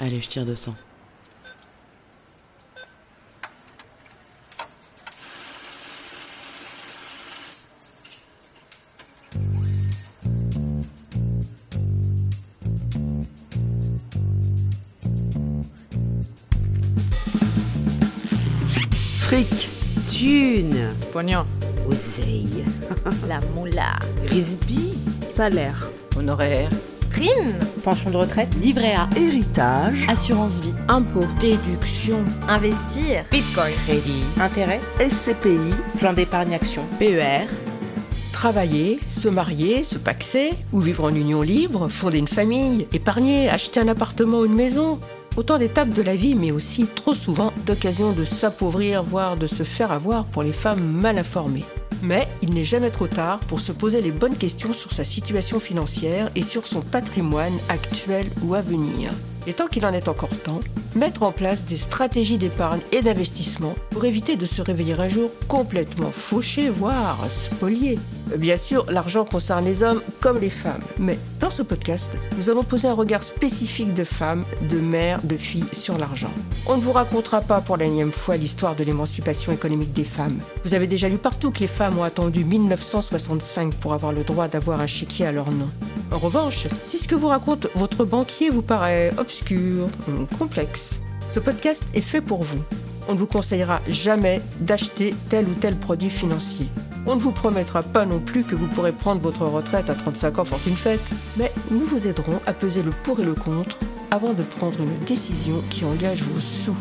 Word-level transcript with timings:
Allez, 0.00 0.20
je 0.22 0.28
tire 0.28 0.44
200. 0.44 0.74
Fric, 19.20 19.68
thune, 20.10 20.94
Pognon. 21.12 21.44
oseille, 21.88 22.64
La 23.28 23.40
moula. 23.54 23.98
risby, 24.28 24.94
Salaire. 25.22 25.88
Honoraire. 26.16 26.68
Prime. 27.20 27.52
Pension 27.84 28.10
de 28.10 28.16
retraite. 28.16 28.48
Livret 28.62 28.94
A. 28.94 29.06
héritage, 29.14 30.06
Assurance 30.08 30.60
vie. 30.60 30.72
Impôt. 30.88 31.26
Déduction. 31.38 32.24
Investir. 32.48 33.24
Bitcoin. 33.30 33.74
Crédit. 33.86 34.22
Intérêt. 34.40 34.80
SCPI, 34.98 35.74
Plan 35.98 36.14
d'épargne 36.14 36.54
action. 36.54 36.82
PER. 36.98 37.46
Travailler, 38.32 39.00
se 39.10 39.28
marier, 39.28 39.82
se 39.82 39.98
paxer, 39.98 40.52
ou 40.72 40.80
vivre 40.80 41.04
en 41.04 41.14
union 41.14 41.42
libre, 41.42 41.88
fonder 41.88 42.16
une 42.16 42.26
famille, 42.26 42.86
épargner, 42.94 43.50
acheter 43.50 43.80
un 43.80 43.88
appartement 43.88 44.38
ou 44.38 44.46
une 44.46 44.54
maison. 44.54 44.98
Autant 45.36 45.58
d'étapes 45.58 45.90
de 45.90 46.00
la 46.00 46.14
vie, 46.14 46.34
mais 46.34 46.52
aussi 46.52 46.86
trop 46.86 47.12
souvent 47.12 47.52
d'occasions 47.66 48.12
de 48.12 48.24
s'appauvrir, 48.24 49.02
voire 49.02 49.36
de 49.36 49.46
se 49.46 49.62
faire 49.62 49.92
avoir 49.92 50.24
pour 50.24 50.42
les 50.42 50.52
femmes 50.52 50.80
mal 50.82 51.18
informées. 51.18 51.66
Mais 52.02 52.28
il 52.42 52.54
n'est 52.54 52.64
jamais 52.64 52.90
trop 52.90 53.06
tard 53.06 53.40
pour 53.40 53.60
se 53.60 53.72
poser 53.72 54.00
les 54.00 54.10
bonnes 54.10 54.36
questions 54.36 54.72
sur 54.72 54.92
sa 54.92 55.04
situation 55.04 55.60
financière 55.60 56.30
et 56.34 56.42
sur 56.42 56.66
son 56.66 56.80
patrimoine 56.80 57.58
actuel 57.68 58.26
ou 58.42 58.54
à 58.54 58.62
venir. 58.62 59.12
Et 59.46 59.52
tant 59.52 59.66
qu'il 59.66 59.84
en 59.86 59.92
est 59.92 60.08
encore 60.08 60.36
temps, 60.38 60.60
mettre 60.94 61.22
en 61.22 61.32
place 61.32 61.64
des 61.64 61.76
stratégies 61.76 62.38
d'épargne 62.38 62.80
et 62.92 63.02
d'investissement 63.02 63.74
pour 63.90 64.04
éviter 64.04 64.36
de 64.36 64.46
se 64.46 64.62
réveiller 64.62 64.98
un 64.98 65.08
jour 65.08 65.30
complètement 65.48 66.10
fauché, 66.10 66.68
voire 66.68 67.18
spolié. 67.28 67.98
Bien 68.36 68.56
sûr, 68.56 68.86
l'argent 68.88 69.24
concerne 69.24 69.64
les 69.64 69.82
hommes 69.82 70.02
comme 70.20 70.38
les 70.38 70.50
femmes, 70.50 70.82
mais 70.98 71.18
dans 71.40 71.50
ce 71.50 71.62
podcast, 71.62 72.12
nous 72.36 72.48
allons 72.48 72.62
poser 72.62 72.88
un 72.88 72.94
regard 72.94 73.22
spécifique 73.22 73.94
de 73.94 74.04
femmes, 74.04 74.44
de 74.68 74.78
mères, 74.78 75.20
de 75.22 75.36
filles 75.36 75.64
sur 75.72 75.98
l'argent. 75.98 76.30
On 76.66 76.76
ne 76.76 76.82
vous 76.82 76.92
racontera 76.92 77.40
pas 77.40 77.60
pour 77.60 77.76
la 77.76 77.86
énième 77.86 78.12
fois 78.12 78.36
l'histoire 78.36 78.76
de 78.76 78.84
l'émancipation 78.84 79.52
économique 79.52 79.92
des 79.92 80.04
femmes. 80.04 80.38
Vous 80.64 80.74
avez 80.74 80.86
déjà 80.86 81.08
lu 81.08 81.18
partout 81.18 81.50
que 81.50 81.60
les 81.60 81.66
femmes 81.66 81.98
ont 81.98 82.04
attendu 82.04 82.44
1965 82.44 83.74
pour 83.74 83.92
avoir 83.92 84.12
le 84.12 84.24
droit 84.24 84.48
d'avoir 84.48 84.80
un 84.80 84.86
chéquier 84.86 85.26
à 85.26 85.32
leur 85.32 85.50
nom. 85.50 85.68
En 86.12 86.18
revanche, 86.18 86.66
si 86.84 86.98
ce 86.98 87.06
que 87.06 87.14
vous 87.14 87.28
raconte 87.28 87.68
votre 87.74 88.04
banquier 88.04 88.50
vous 88.50 88.62
paraît 88.62 89.12
obscur 89.16 89.88
complexe, 90.38 90.89
ce 91.30 91.38
podcast 91.38 91.84
est 91.94 92.00
fait 92.00 92.20
pour 92.20 92.42
vous. 92.42 92.62
On 93.08 93.14
ne 93.14 93.18
vous 93.18 93.26
conseillera 93.26 93.80
jamais 93.88 94.42
d'acheter 94.60 95.14
tel 95.28 95.46
ou 95.46 95.54
tel 95.54 95.76
produit 95.76 96.10
financier. 96.10 96.66
On 97.06 97.14
ne 97.14 97.20
vous 97.20 97.30
promettra 97.30 97.82
pas 97.82 98.04
non 98.04 98.18
plus 98.18 98.44
que 98.44 98.54
vous 98.56 98.66
pourrez 98.66 98.92
prendre 98.92 99.20
votre 99.20 99.46
retraite 99.46 99.88
à 99.88 99.94
35 99.94 100.40
ans 100.40 100.44
fortune 100.44 100.76
faite, 100.76 101.00
mais 101.36 101.52
nous 101.70 101.80
vous 101.80 102.06
aiderons 102.06 102.40
à 102.46 102.52
peser 102.52 102.82
le 102.82 102.90
pour 102.90 103.20
et 103.20 103.24
le 103.24 103.34
contre 103.34 103.78
avant 104.10 104.34
de 104.34 104.42
prendre 104.42 104.80
une 104.80 105.04
décision 105.06 105.62
qui 105.70 105.84
engage 105.84 106.22
vos 106.22 106.40
sous. 106.40 106.76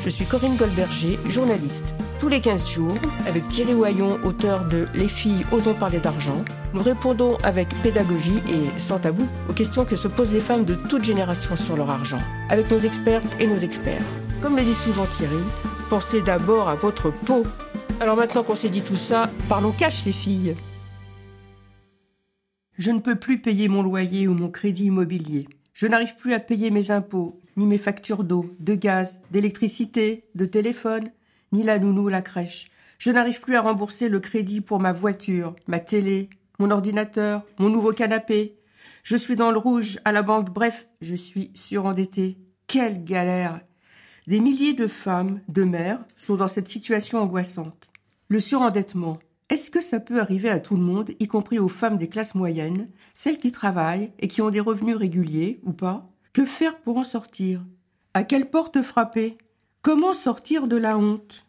Je 0.00 0.10
suis 0.10 0.24
Corinne 0.24 0.56
Goldberger, 0.56 1.18
journaliste. 1.26 1.92
Tous 2.20 2.28
les 2.28 2.40
15 2.40 2.70
jours, 2.70 2.96
avec 3.26 3.48
Thierry 3.48 3.74
Oyon, 3.74 4.20
auteur 4.22 4.64
de 4.68 4.86
Les 4.94 5.08
filles 5.08 5.44
osons 5.50 5.74
parler 5.74 5.98
d'argent, 5.98 6.44
nous 6.72 6.82
répondons 6.82 7.36
avec 7.42 7.68
pédagogie 7.82 8.40
et 8.48 8.78
sans 8.78 9.00
tabou 9.00 9.26
aux 9.50 9.52
questions 9.52 9.84
que 9.84 9.96
se 9.96 10.06
posent 10.06 10.32
les 10.32 10.40
femmes 10.40 10.64
de 10.64 10.76
toute 10.76 11.02
génération 11.02 11.56
sur 11.56 11.76
leur 11.76 11.90
argent, 11.90 12.20
avec 12.48 12.70
nos 12.70 12.78
expertes 12.78 13.26
et 13.40 13.48
nos 13.48 13.56
experts. 13.56 14.02
Comme 14.40 14.56
le 14.56 14.62
dit 14.62 14.74
souvent 14.74 15.06
Thierry, 15.06 15.42
pensez 15.90 16.22
d'abord 16.22 16.68
à 16.68 16.76
votre 16.76 17.10
peau. 17.10 17.44
Alors 18.00 18.16
maintenant 18.16 18.44
qu'on 18.44 18.54
s'est 18.54 18.68
dit 18.68 18.82
tout 18.82 18.96
ça, 18.96 19.28
parlons 19.48 19.72
cash 19.72 20.04
les 20.04 20.12
filles. 20.12 20.54
Je 22.78 22.92
ne 22.92 23.00
peux 23.00 23.16
plus 23.16 23.40
payer 23.40 23.66
mon 23.66 23.82
loyer 23.82 24.28
ou 24.28 24.34
mon 24.34 24.48
crédit 24.48 24.84
immobilier. 24.84 25.48
Je 25.72 25.88
n'arrive 25.88 26.14
plus 26.16 26.34
à 26.34 26.38
payer 26.40 26.70
mes 26.70 26.92
impôts, 26.92 27.40
ni 27.58 27.66
mes 27.66 27.76
factures 27.76 28.24
d'eau, 28.24 28.54
de 28.60 28.74
gaz, 28.74 29.20
d'électricité, 29.32 30.24
de 30.36 30.44
téléphone, 30.44 31.10
ni 31.52 31.64
la 31.64 31.78
nounou 31.78 32.04
ou 32.04 32.08
la 32.08 32.22
crèche. 32.22 32.68
Je 32.98 33.10
n'arrive 33.10 33.40
plus 33.40 33.56
à 33.56 33.60
rembourser 33.60 34.08
le 34.08 34.20
crédit 34.20 34.60
pour 34.60 34.78
ma 34.78 34.92
voiture, 34.92 35.56
ma 35.66 35.80
télé, 35.80 36.30
mon 36.60 36.70
ordinateur, 36.70 37.44
mon 37.58 37.68
nouveau 37.68 37.92
canapé. 37.92 38.56
Je 39.02 39.16
suis 39.16 39.36
dans 39.36 39.50
le 39.50 39.58
rouge 39.58 39.98
à 40.04 40.12
la 40.12 40.22
banque, 40.22 40.50
bref, 40.50 40.86
je 41.00 41.16
suis 41.16 41.50
surendettée. 41.54 42.38
Quelle 42.68 43.04
galère 43.04 43.60
Des 44.28 44.40
milliers 44.40 44.74
de 44.74 44.86
femmes, 44.86 45.40
de 45.48 45.64
mères, 45.64 46.04
sont 46.14 46.36
dans 46.36 46.48
cette 46.48 46.68
situation 46.68 47.18
angoissante. 47.18 47.90
Le 48.28 48.40
surendettement, 48.40 49.18
est-ce 49.48 49.70
que 49.70 49.80
ça 49.80 49.98
peut 49.98 50.20
arriver 50.20 50.50
à 50.50 50.60
tout 50.60 50.76
le 50.76 50.82
monde, 50.82 51.10
y 51.18 51.26
compris 51.26 51.58
aux 51.58 51.68
femmes 51.68 51.98
des 51.98 52.08
classes 52.08 52.34
moyennes, 52.34 52.88
celles 53.14 53.38
qui 53.38 53.50
travaillent 53.50 54.12
et 54.20 54.28
qui 54.28 54.42
ont 54.42 54.50
des 54.50 54.60
revenus 54.60 54.96
réguliers 54.96 55.58
ou 55.64 55.72
pas? 55.72 56.08
Que 56.38 56.44
faire 56.44 56.78
pour 56.78 56.98
en 56.98 57.02
sortir? 57.02 57.64
À 58.14 58.22
quelle 58.22 58.48
porte 58.48 58.80
frapper? 58.80 59.36
Comment 59.82 60.14
sortir 60.14 60.68
de 60.68 60.76
la 60.76 60.96
honte? 60.96 61.46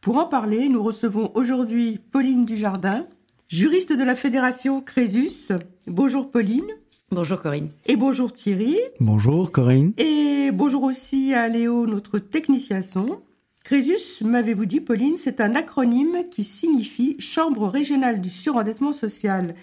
Pour 0.00 0.16
en 0.16 0.26
parler, 0.26 0.68
nous 0.68 0.82
recevons 0.82 1.30
aujourd'hui 1.34 2.00
Pauline 2.10 2.44
Dujardin, 2.44 3.06
juriste 3.46 3.92
de 3.92 4.02
la 4.02 4.16
Fédération 4.16 4.80
Crésus. 4.80 5.52
Bonjour 5.86 6.32
Pauline. 6.32 6.66
Bonjour 7.12 7.40
Corinne. 7.40 7.68
Et 7.86 7.94
bonjour 7.94 8.32
Thierry. 8.32 8.76
Bonjour 8.98 9.52
Corinne. 9.52 9.92
Et 9.98 10.50
bonjour 10.52 10.82
aussi 10.82 11.32
à 11.32 11.46
Léo, 11.46 11.86
notre 11.86 12.18
technicien 12.18 12.82
son. 12.82 13.20
Crésus, 13.62 14.24
m'avez-vous 14.24 14.66
dit, 14.66 14.80
Pauline, 14.80 15.14
c'est 15.16 15.40
un 15.40 15.54
acronyme 15.54 16.28
qui 16.28 16.42
signifie 16.42 17.14
Chambre 17.20 17.68
régionale 17.68 18.20
du 18.20 18.30
surendettement 18.30 18.92
social. 18.92 19.54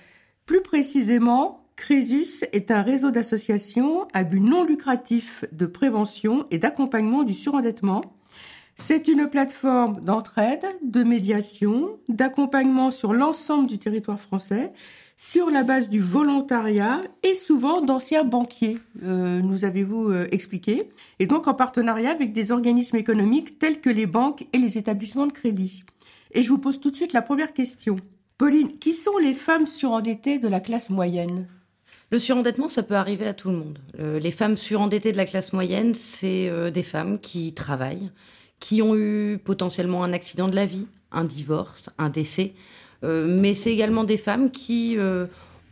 Plus 0.46 0.62
précisément, 0.62 1.61
Crésus 1.82 2.46
est 2.54 2.70
un 2.70 2.84
réseau 2.84 3.10
d'associations 3.10 4.08
à 4.14 4.24
but 4.24 4.40
non 4.40 4.64
lucratif 4.64 5.46
de 5.52 5.66
prévention 5.66 6.46
et 6.52 6.60
d'accompagnement 6.60 7.24
du 7.24 7.34
surendettement. 7.34 8.04
C'est 8.76 9.08
une 9.08 9.28
plateforme 9.28 10.00
d'entraide, 10.00 10.64
de 10.84 11.02
médiation, 11.02 11.98
d'accompagnement 12.08 12.92
sur 12.92 13.14
l'ensemble 13.14 13.66
du 13.66 13.80
territoire 13.80 14.20
français, 14.20 14.72
sur 15.18 15.50
la 15.50 15.64
base 15.64 15.90
du 15.90 16.00
volontariat 16.00 17.02
et 17.24 17.34
souvent 17.34 17.82
d'anciens 17.82 18.26
banquiers, 18.26 18.78
euh, 19.02 19.42
nous 19.42 19.66
avez-vous 19.66 20.12
euh, 20.12 20.28
expliqué, 20.30 20.88
et 21.18 21.26
donc 21.26 21.48
en 21.48 21.56
partenariat 21.56 22.12
avec 22.12 22.32
des 22.32 22.52
organismes 22.52 22.98
économiques 22.98 23.58
tels 23.58 23.82
que 23.82 23.90
les 23.90 24.06
banques 24.06 24.46
et 24.54 24.60
les 24.60 24.78
établissements 24.78 25.26
de 25.26 25.34
crédit. 25.34 25.84
Et 26.36 26.44
je 26.44 26.50
vous 26.50 26.60
pose 26.60 26.80
tout 26.80 26.92
de 26.92 26.96
suite 26.96 27.14
la 27.14 27.24
première 27.24 27.54
question. 27.54 27.96
Pauline, 28.38 28.78
qui 28.78 28.94
sont 28.94 29.18
les 29.18 29.34
femmes 29.34 29.66
surendettées 29.66 30.38
de 30.38 30.48
la 30.48 30.60
classe 30.60 30.92
moyenne? 30.92 31.48
Le 32.12 32.20
surendettement, 32.20 32.68
ça 32.68 32.84
peut 32.84 32.96
arriver 32.96 33.26
à 33.26 33.34
tout 33.34 33.50
le 33.50 33.56
monde. 33.56 33.80
Les 33.98 34.32
femmes 34.32 34.58
surendettées 34.58 35.14
de 35.14 35.18
la 35.18 35.26
classe 35.26 35.54
moyenne, 35.54 35.94
c'est 35.94 36.50
euh, 36.50 36.70
des 36.70 36.84
femmes 36.84 37.20
qui 37.20 37.54
travaillent, 37.54 38.12
qui 38.60 38.82
ont 38.82 38.98
eu 38.98 39.40
potentiellement 39.42 40.04
un 40.04 40.12
accident 40.12 40.50
de 40.50 40.56
la 40.56 40.66
vie, 40.66 40.88
un 41.14 41.24
divorce, 41.24 41.90
un 41.98 42.10
décès, 42.10 42.52
euh, 43.06 43.26
mais 43.28 43.54
c'est 43.54 43.72
également 43.72 44.04
des 44.04 44.18
femmes 44.18 44.52
qui 44.52 44.98
euh, 44.98 45.26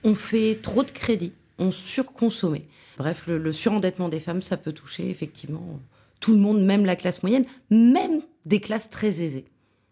ont 0.05 0.15
fait 0.15 0.57
trop 0.61 0.83
de 0.83 0.91
crédits, 0.91 1.33
ont 1.57 1.73
surconsommé. 1.73 2.65
Bref, 2.97 3.25
le, 3.27 3.51
surendettement 3.51 4.07
des 4.07 4.21
femmes, 4.21 4.41
ça 4.41 4.55
peut 4.55 4.71
toucher 4.71 5.09
effectivement 5.09 5.79
tout 6.21 6.31
le 6.31 6.39
monde, 6.39 6.63
même 6.63 6.85
la 6.85 6.95
classe 6.95 7.21
moyenne, 7.21 7.45
même 7.69 8.21
des 8.45 8.61
classes 8.61 8.89
très 8.89 9.21
aisées. 9.21 9.45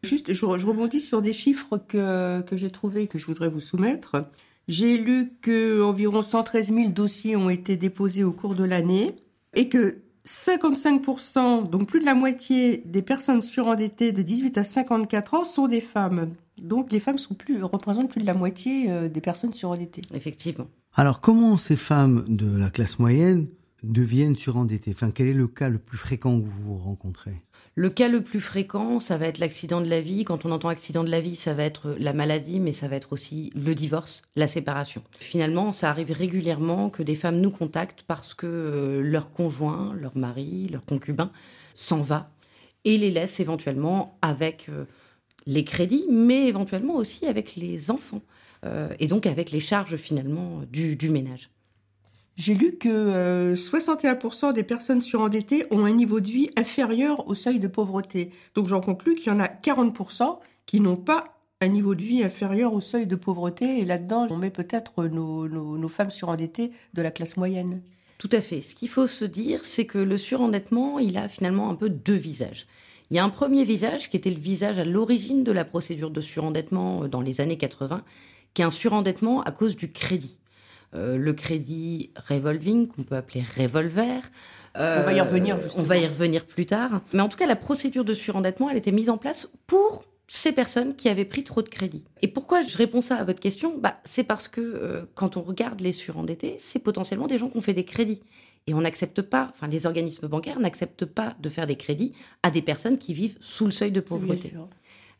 Juste, 0.03 0.31
je, 0.31 0.33
je 0.33 0.65
rebondis 0.65 1.01
sur 1.01 1.21
des 1.21 1.33
chiffres 1.33 1.77
que, 1.77 2.41
que 2.41 2.55
j'ai 2.55 2.69
trouvés 2.71 3.03
et 3.03 3.07
que 3.07 3.17
je 3.17 3.25
voudrais 3.25 3.49
vous 3.49 3.59
soumettre. 3.59 4.25
J'ai 4.67 4.97
lu 4.97 5.31
que 5.41 5.81
environ 5.81 6.21
113 6.21 6.73
000 6.73 6.89
dossiers 6.89 7.35
ont 7.35 7.49
été 7.49 7.77
déposés 7.77 8.23
au 8.23 8.31
cours 8.31 8.55
de 8.55 8.65
l'année 8.65 9.15
et 9.53 9.69
que 9.69 9.99
55%, 10.27 11.69
donc 11.69 11.87
plus 11.87 12.01
de 12.01 12.05
la 12.05 12.13
moitié 12.13 12.83
des 12.85 13.01
personnes 13.01 13.41
surendettées 13.41 14.11
de 14.11 14.21
18 14.21 14.57
à 14.57 14.63
54 14.65 15.33
ans 15.35 15.45
sont 15.45 15.67
des 15.67 15.79
femmes. 15.79 16.33
Donc 16.61 16.91
les 16.91 16.99
femmes 16.99 17.17
sont 17.17 17.33
plus, 17.33 17.63
représentent 17.63 18.09
plus 18.09 18.21
de 18.21 18.25
la 18.25 18.33
moitié 18.33 18.91
euh, 18.91 19.07
des 19.07 19.21
personnes 19.21 19.53
surendettées. 19.53 20.01
Effectivement. 20.13 20.67
Alors 20.93 21.21
comment 21.21 21.55
ces 21.57 21.75
femmes 21.75 22.25
de 22.27 22.57
la 22.57 22.69
classe 22.69 22.99
moyenne 22.99 23.47
deviennent 23.83 24.35
surendettées 24.35 24.91
Enfin, 24.93 25.11
quel 25.11 25.27
est 25.27 25.33
le 25.33 25.47
cas 25.47 25.69
le 25.69 25.77
plus 25.77 25.97
fréquent 25.97 26.39
que 26.39 26.45
vous 26.45 26.77
rencontrez? 26.77 27.41
Le 27.75 27.91
cas 27.91 28.07
le 28.07 28.21
plus 28.21 28.41
fréquent, 28.41 28.99
ça 28.99 29.19
va 29.19 29.27
être 29.27 29.37
l'accident 29.37 29.81
de 29.81 29.87
la 29.87 30.01
vie. 30.01 30.23
Quand 30.23 30.45
on 30.45 30.51
entend 30.51 30.69
accident 30.69 31.03
de 31.03 31.11
la 31.11 31.21
vie, 31.21 31.35
ça 31.35 31.53
va 31.53 31.63
être 31.63 31.95
la 31.99 32.11
maladie, 32.11 32.59
mais 32.59 32.73
ça 32.73 32.87
va 32.87 32.95
être 32.95 33.13
aussi 33.13 33.51
le 33.55 33.75
divorce, 33.75 34.23
la 34.35 34.47
séparation. 34.47 35.03
Finalement, 35.11 35.71
ça 35.71 35.91
arrive 35.91 36.11
régulièrement 36.11 36.89
que 36.89 37.03
des 37.03 37.13
femmes 37.13 37.39
nous 37.39 37.51
contactent 37.51 38.03
parce 38.07 38.33
que 38.33 38.47
euh, 38.47 39.01
leur 39.01 39.31
conjoint, 39.31 39.93
leur 39.93 40.17
mari, 40.17 40.67
leur 40.71 40.85
concubin 40.85 41.31
s'en 41.75 42.01
va 42.01 42.31
et 42.83 42.97
les 42.97 43.11
laisse 43.11 43.39
éventuellement 43.39 44.17
avec 44.23 44.69
euh, 44.69 44.85
les 45.45 45.63
crédits, 45.63 46.05
mais 46.09 46.47
éventuellement 46.47 46.95
aussi 46.95 47.27
avec 47.27 47.55
les 47.55 47.91
enfants, 47.91 48.23
euh, 48.65 48.89
et 48.99 49.05
donc 49.05 49.27
avec 49.27 49.51
les 49.51 49.59
charges 49.59 49.97
finalement 49.97 50.61
du 50.71 51.09
ménage. 51.09 51.51
J'ai 52.37 52.53
lu 52.53 52.77
que 52.77 52.87
euh, 52.87 53.55
61% 53.55 54.53
des 54.53 54.63
personnes 54.63 55.01
surendettées 55.01 55.65
ont 55.71 55.85
un 55.85 55.91
niveau 55.91 56.19
de 56.19 56.27
vie 56.27 56.49
inférieur 56.55 57.27
au 57.27 57.33
seuil 57.33 57.59
de 57.59 57.67
pauvreté. 57.67 58.31
Donc 58.53 58.67
j'en 58.67 58.79
conclus 58.79 59.15
qu'il 59.15 59.33
y 59.33 59.35
en 59.35 59.39
a 59.39 59.47
40% 59.47 60.37
qui 60.67 60.79
n'ont 60.79 60.97
pas 60.97 61.39
un 61.61 61.67
niveau 61.67 61.95
de 61.95 62.03
vie 62.03 62.23
inférieur 62.23 62.73
au 62.73 62.81
seuil 62.81 63.07
de 63.07 63.15
pauvreté. 63.15 63.79
Et 63.79 63.85
là-dedans, 63.85 64.27
on 64.29 64.37
met 64.37 64.51
peut-être 64.51 65.05
nos, 65.05 65.47
nos, 65.47 65.79
nos 65.79 65.89
femmes 65.89 66.11
surendettées 66.11 66.71
de 66.93 67.01
la 67.01 67.09
classe 67.09 67.37
moyenne. 67.37 67.81
Tout 68.19 68.29
à 68.31 68.41
fait. 68.41 68.61
Ce 68.61 68.75
qu'il 68.75 68.89
faut 68.89 69.07
se 69.07 69.25
dire, 69.25 69.65
c'est 69.65 69.85
que 69.85 69.97
le 69.97 70.17
surendettement, 70.17 70.99
il 70.99 71.17
a 71.17 71.29
finalement 71.29 71.71
un 71.71 71.75
peu 71.75 71.89
deux 71.89 72.13
visages. 72.13 72.67
Il 73.09 73.17
y 73.17 73.19
a 73.19 73.23
un 73.23 73.29
premier 73.29 73.63
visage 73.63 74.11
qui 74.11 74.17
était 74.17 74.29
le 74.29 74.39
visage 74.39 74.77
à 74.77 74.85
l'origine 74.85 75.43
de 75.43 75.51
la 75.51 75.65
procédure 75.65 76.11
de 76.11 76.21
surendettement 76.21 77.03
euh, 77.03 77.07
dans 77.07 77.21
les 77.21 77.41
années 77.41 77.57
80, 77.57 78.03
qui 78.53 78.61
est 78.61 78.65
un 78.65 78.71
surendettement 78.71 79.41
à 79.41 79.51
cause 79.51 79.75
du 79.75 79.91
crédit. 79.91 80.37
Euh, 80.95 81.17
le 81.17 81.33
crédit 81.33 82.11
revolving, 82.29 82.87
qu'on 82.87 83.03
peut 83.03 83.15
appeler 83.15 83.43
revolver. 83.57 84.21
On 84.75 84.79
va 84.79 85.11
y 85.13 85.19
revenir, 85.21 85.55
Euh, 85.55 85.61
justement. 85.61 85.83
On 85.83 85.85
va 85.87 85.97
y 85.97 86.05
revenir 86.07 86.45
plus 86.45 86.65
tard. 86.65 87.01
Mais 87.13 87.21
en 87.21 87.27
tout 87.29 87.37
cas, 87.37 87.47
la 87.47 87.55
procédure 87.55 88.05
de 88.05 88.13
surendettement, 88.13 88.69
elle 88.69 88.77
était 88.77 88.91
mise 88.91 89.09
en 89.09 89.17
place 89.17 89.49
pour 89.65 90.05
ces 90.29 90.51
personnes 90.51 90.95
qui 90.95 91.09
avaient 91.09 91.25
pris 91.25 91.43
trop 91.43 91.61
de 91.61 91.69
crédit. 91.69 92.03
Et 92.21 92.27
pourquoi 92.27 92.61
je 92.61 92.77
réponds 92.77 93.01
ça 93.01 93.15
à 93.15 93.23
votre 93.23 93.39
question? 93.39 93.77
Bah, 93.77 93.99
C'est 94.03 94.23
parce 94.23 94.47
que 94.47 94.61
euh, 94.61 95.05
quand 95.15 95.35
on 95.37 95.41
regarde 95.41 95.81
les 95.81 95.93
surendettés, 95.93 96.57
c'est 96.59 96.79
potentiellement 96.79 97.27
des 97.27 97.37
gens 97.37 97.49
qui 97.49 97.57
ont 97.57 97.61
fait 97.61 97.73
des 97.73 97.85
crédits. 97.85 98.21
Et 98.69 98.73
on 98.73 98.81
n'accepte 98.81 99.21
pas, 99.21 99.49
enfin 99.53 99.67
les 99.67 99.85
organismes 99.85 100.27
bancaires 100.27 100.59
n'acceptent 100.59 101.05
pas 101.05 101.35
de 101.39 101.47
faire 101.47 101.65
des 101.67 101.77
crédits 101.77 102.11
à 102.43 102.51
des 102.51 102.61
personnes 102.61 102.97
qui 102.97 103.13
vivent 103.13 103.37
sous 103.39 103.63
le 103.63 103.71
seuil 103.71 103.91
de 103.91 104.01
pauvreté. 104.01 104.49
Bien 104.49 104.49
sûr. 104.49 104.67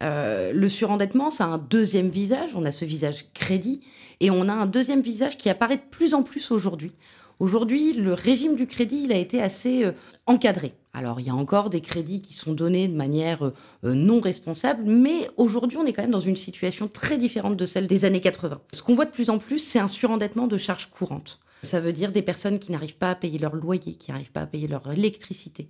Euh, 0.04 0.52
le 0.54 0.70
surendettement, 0.70 1.32
ça 1.32 1.46
a 1.46 1.48
un 1.48 1.58
deuxième 1.58 2.10
visage. 2.10 2.52
On 2.56 2.66
a 2.66 2.72
ce 2.72 2.86
visage 2.86 3.26
crédit 3.34 3.82
et 4.20 4.32
on 4.32 4.48
a 4.48 4.54
un 4.54 4.66
deuxième 4.66 5.02
visage 5.02 5.38
qui 5.38 5.50
apparaît 5.50 5.78
de 5.78 5.90
plus 5.90 6.14
en 6.14 6.24
plus 6.24 6.52
aujourd'hui. 6.52 6.92
Aujourd'hui, 7.40 7.94
le 7.94 8.14
régime 8.14 8.56
du 8.56 8.66
crédit, 8.66 9.02
il 9.04 9.12
a 9.12 9.18
été 9.18 9.42
assez 9.42 9.86
euh, 9.86 9.92
encadré. 10.26 10.74
Alors, 10.94 11.20
il 11.20 11.28
y 11.28 11.30
a 11.30 11.36
encore 11.36 11.70
des 11.70 11.82
crédits 11.82 12.22
qui 12.22 12.34
sont 12.34 12.54
donnés 12.54 12.88
de 12.88 12.96
manière 12.96 13.46
euh, 13.46 13.54
non 13.84 14.20
responsable, 14.20 14.84
mais 14.86 15.30
aujourd'hui, 15.38 15.78
on 15.78 15.86
est 15.86 15.94
quand 15.94 16.02
même 16.02 16.12
dans 16.12 16.20
une 16.20 16.36
situation 16.36 16.88
très 16.88 17.20
différente 17.20 17.56
de 17.56 17.66
celle 17.68 17.86
des 17.86 18.06
années 18.06 18.22
80. 18.22 18.60
Ce 18.74 18.82
qu'on 18.82 18.96
voit 18.96 19.06
de 19.06 19.12
plus 19.12 19.30
en 19.30 19.38
plus, 19.38 19.60
c'est 19.60 19.78
un 19.78 19.88
surendettement 19.88 20.48
de 20.48 20.58
charges 20.58 20.90
courantes. 20.90 21.40
Ça 21.62 21.80
veut 21.80 21.94
dire 21.94 22.12
des 22.12 22.24
personnes 22.24 22.58
qui 22.58 22.72
n'arrivent 22.72 22.98
pas 22.98 23.12
à 23.12 23.16
payer 23.16 23.38
leur 23.38 23.56
loyer, 23.56 23.94
qui 23.94 24.12
n'arrivent 24.12 24.32
pas 24.32 24.42
à 24.42 24.48
payer 24.48 24.68
leur 24.68 24.92
électricité 24.92 25.68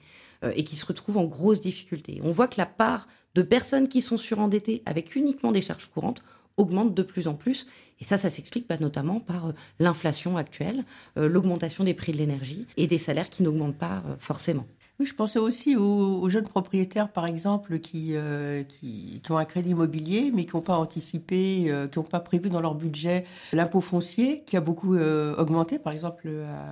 et 0.53 0.65
qui 0.65 0.75
se 0.75 0.85
retrouvent 0.85 1.18
en 1.18 1.23
grosse 1.23 1.62
difficulté. 1.62 2.19
On 2.25 2.31
voit 2.31 2.50
que 2.50 2.57
la 2.57 2.65
part 2.65 3.07
de 3.38 3.44
personnes 3.44 3.88
qui 3.88 4.01
sont 4.01 4.18
surendettées 4.18 4.81
avec 4.88 5.16
uniquement 5.16 5.51
des 5.51 5.62
charges 5.62 5.92
courantes 5.94 6.24
augmente 6.57 6.95
de 6.95 7.04
plus 7.04 7.28
en 7.28 7.36
plus. 7.36 7.68
Et 8.01 8.04
ça, 8.04 8.18
ça 8.18 8.31
s'explique 8.31 8.68
bah, 8.68 8.78
notamment 8.80 9.19
par 9.19 9.50
euh, 9.50 9.51
l'inflation 9.78 10.38
actuelle, 10.38 10.84
euh, 11.18 11.30
l'augmentation 11.30 11.84
des 11.84 11.94
prix 11.94 12.13
de 12.13 12.18
l'énergie 12.18 12.66
et 12.78 12.88
des 12.88 12.98
salaires 12.98 13.30
qui 13.30 13.44
n'augmentent 13.44 13.78
pas 13.78 14.01
euh, 14.07 14.16
forcément. 14.18 14.66
Oui, 15.00 15.06
je 15.06 15.13
pensais 15.13 15.38
aussi 15.38 15.75
aux, 15.75 16.28
jeunes 16.30 16.48
propriétaires, 16.48 17.10
par 17.10 17.28
exemple, 17.28 17.78
qui, 17.78 18.16
qui, 18.68 19.22
ont 19.30 19.38
un 19.38 19.45
crédit 19.45 19.69
immobilier, 19.69 20.31
mais 20.33 20.48
qui 20.48 20.56
n'ont 20.56 20.63
pas 20.63 20.78
anticipé, 20.78 21.72
qui 21.92 22.00
n'ont 22.00 22.04
pas 22.04 22.19
prévu 22.19 22.50
dans 22.50 22.62
leur 22.62 22.74
budget 22.74 23.24
l'impôt 23.54 23.80
foncier, 23.80 24.42
qui 24.48 24.57
a 24.57 24.62
beaucoup 24.62 24.98
augmenté, 24.98 25.78
par 25.78 25.94
exemple, 25.94 26.28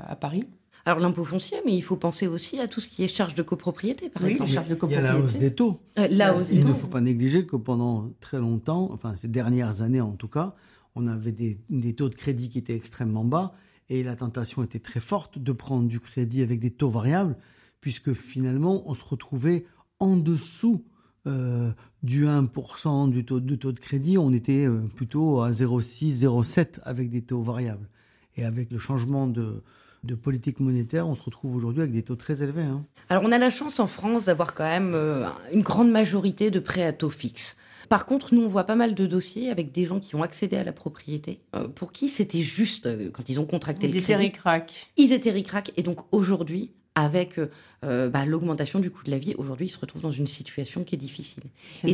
à 0.08 0.16
Paris. 0.16 0.48
Alors 0.88 1.00
l'impôt 1.00 1.24
foncier, 1.24 1.58
mais 1.66 1.76
il 1.76 1.82
faut 1.82 1.96
penser 1.96 2.28
aussi 2.28 2.60
à 2.60 2.68
tout 2.68 2.80
ce 2.80 2.88
qui 2.88 3.04
est 3.04 3.08
charge 3.08 3.34
de 3.34 3.42
copropriété, 3.42 4.10
par 4.10 4.22
Oui, 4.24 4.32
exemple. 4.32 4.52
charge 4.52 4.68
de 4.68 4.78
Il 4.84 4.92
y 4.92 4.96
a 4.96 5.02
la 5.02 5.18
hausse 5.20 5.38
des 5.38 5.54
taux. 5.54 5.80
Euh, 5.98 6.08
Il 6.52 6.66
ne 6.66 6.74
faut 6.74 6.88
pas 6.88 7.02
négliger 7.02 7.46
que 7.48 7.56
pendant 7.56 8.12
très 8.22 8.38
longtemps, 8.40 8.90
enfin 8.92 9.16
ces 9.16 9.28
dernières 9.28 9.82
années 9.82 10.02
en 10.02 10.12
tout 10.12 10.28
cas, 10.28 10.54
on 10.94 11.08
avait 11.08 11.32
des, 11.32 11.60
des 11.70 11.94
taux 11.94 12.10
de 12.10 12.16
crédit 12.16 12.50
qui 12.50 12.60
étaient 12.60 12.76
extrêmement 12.76 13.26
bas 13.26 13.54
et 13.90 14.04
la 14.04 14.16
tentation 14.16 14.64
était 14.64 14.80
très 14.80 15.00
forte 15.00 15.40
de 15.40 15.52
prendre 15.52 15.88
du 15.88 16.00
crédit 16.00 16.42
avec 16.44 16.60
des 16.60 16.72
taux 16.72 16.90
variables, 16.90 17.36
puisque 17.82 18.14
finalement 18.14 18.84
on 18.88 18.94
se 18.94 19.04
retrouvait 19.04 19.66
en 20.00 20.18
dessous 20.18 20.86
euh, 21.28 21.72
du 22.04 22.26
1% 22.28 23.10
du 23.10 23.26
taux, 23.26 23.40
du 23.40 23.58
taux 23.58 23.72
de 23.72 23.80
crédit, 23.80 24.20
on 24.20 24.32
était 24.32 24.66
euh, 24.68 24.82
plutôt 24.96 25.42
à 25.42 25.50
0,6, 25.50 26.20
0,7 26.22 26.80
avec 26.84 27.10
des 27.10 27.24
taux 27.24 27.42
variables. 27.42 27.90
Et 28.38 28.44
avec 28.46 28.70
le 28.70 28.78
changement 28.78 29.28
de, 29.28 29.64
de 30.06 30.16
politique 30.16 30.60
monétaire, 30.60 31.08
on 31.08 31.16
se 31.16 31.22
retrouve 31.24 31.56
aujourd'hui 31.56 31.82
avec 31.82 31.94
des 31.94 32.04
taux 32.04 32.16
très 32.16 32.42
élevés. 32.44 32.62
hein. 32.64 32.86
Alors 33.10 33.24
on 33.26 33.32
a 33.32 33.38
la 33.38 33.50
chance 33.50 33.80
en 33.80 33.88
France 33.88 34.26
d'avoir 34.26 34.54
quand 34.54 34.64
même 34.68 34.94
euh, 34.96 35.28
une 35.52 35.62
grande 35.62 35.92
majorité 35.92 36.52
de 36.52 36.60
prêts 36.60 36.84
à 36.84 36.94
taux 36.94 37.10
fixe. 37.10 37.56
Par 37.90 38.08
contre, 38.08 38.34
nous, 38.34 38.42
on 38.42 38.48
voit 38.48 38.64
pas 38.64 38.76
mal 38.76 38.96
de 38.96 39.06
dossiers 39.06 39.52
avec 39.52 39.72
des 39.72 39.86
gens 39.86 40.00
qui 40.00 40.16
ont 40.16 40.24
accédé 40.24 40.58
à 40.58 40.64
la 40.64 40.72
propriété, 40.74 41.40
euh, 41.56 41.68
pour 41.68 41.92
qui 41.92 42.10
c'était 42.10 42.42
juste, 42.42 42.88
euh, 42.88 43.10
quand 43.14 43.30
ils 43.30 43.40
ont 43.40 43.46
contracté 43.46 43.86
Ils 43.88 43.92
le 43.94 43.98
étaient 44.00 44.14
crédit, 44.14 44.22
ric-rac. 44.30 44.90
ils 44.98 45.14
étaient 45.14 45.30
ric-rac. 45.32 45.72
Et 45.78 45.84
donc 45.84 46.00
aujourd'hui, 46.12 46.72
avec 46.96 47.38
euh, 47.84 48.10
bah, 48.10 48.26
l'augmentation 48.26 48.80
du 48.80 48.90
coût 48.90 49.04
de 49.04 49.12
la 49.12 49.20
vie, 49.20 49.36
aujourd'hui, 49.38 49.68
ils 49.68 49.70
se 49.70 49.78
retrouvent 49.80 50.02
dans 50.02 50.12
une 50.12 50.26
situation 50.28 50.84
qui 50.84 50.96
est 50.96 50.98
difficile. 50.98 51.44
C'est 51.76 51.90
Et 51.90 51.94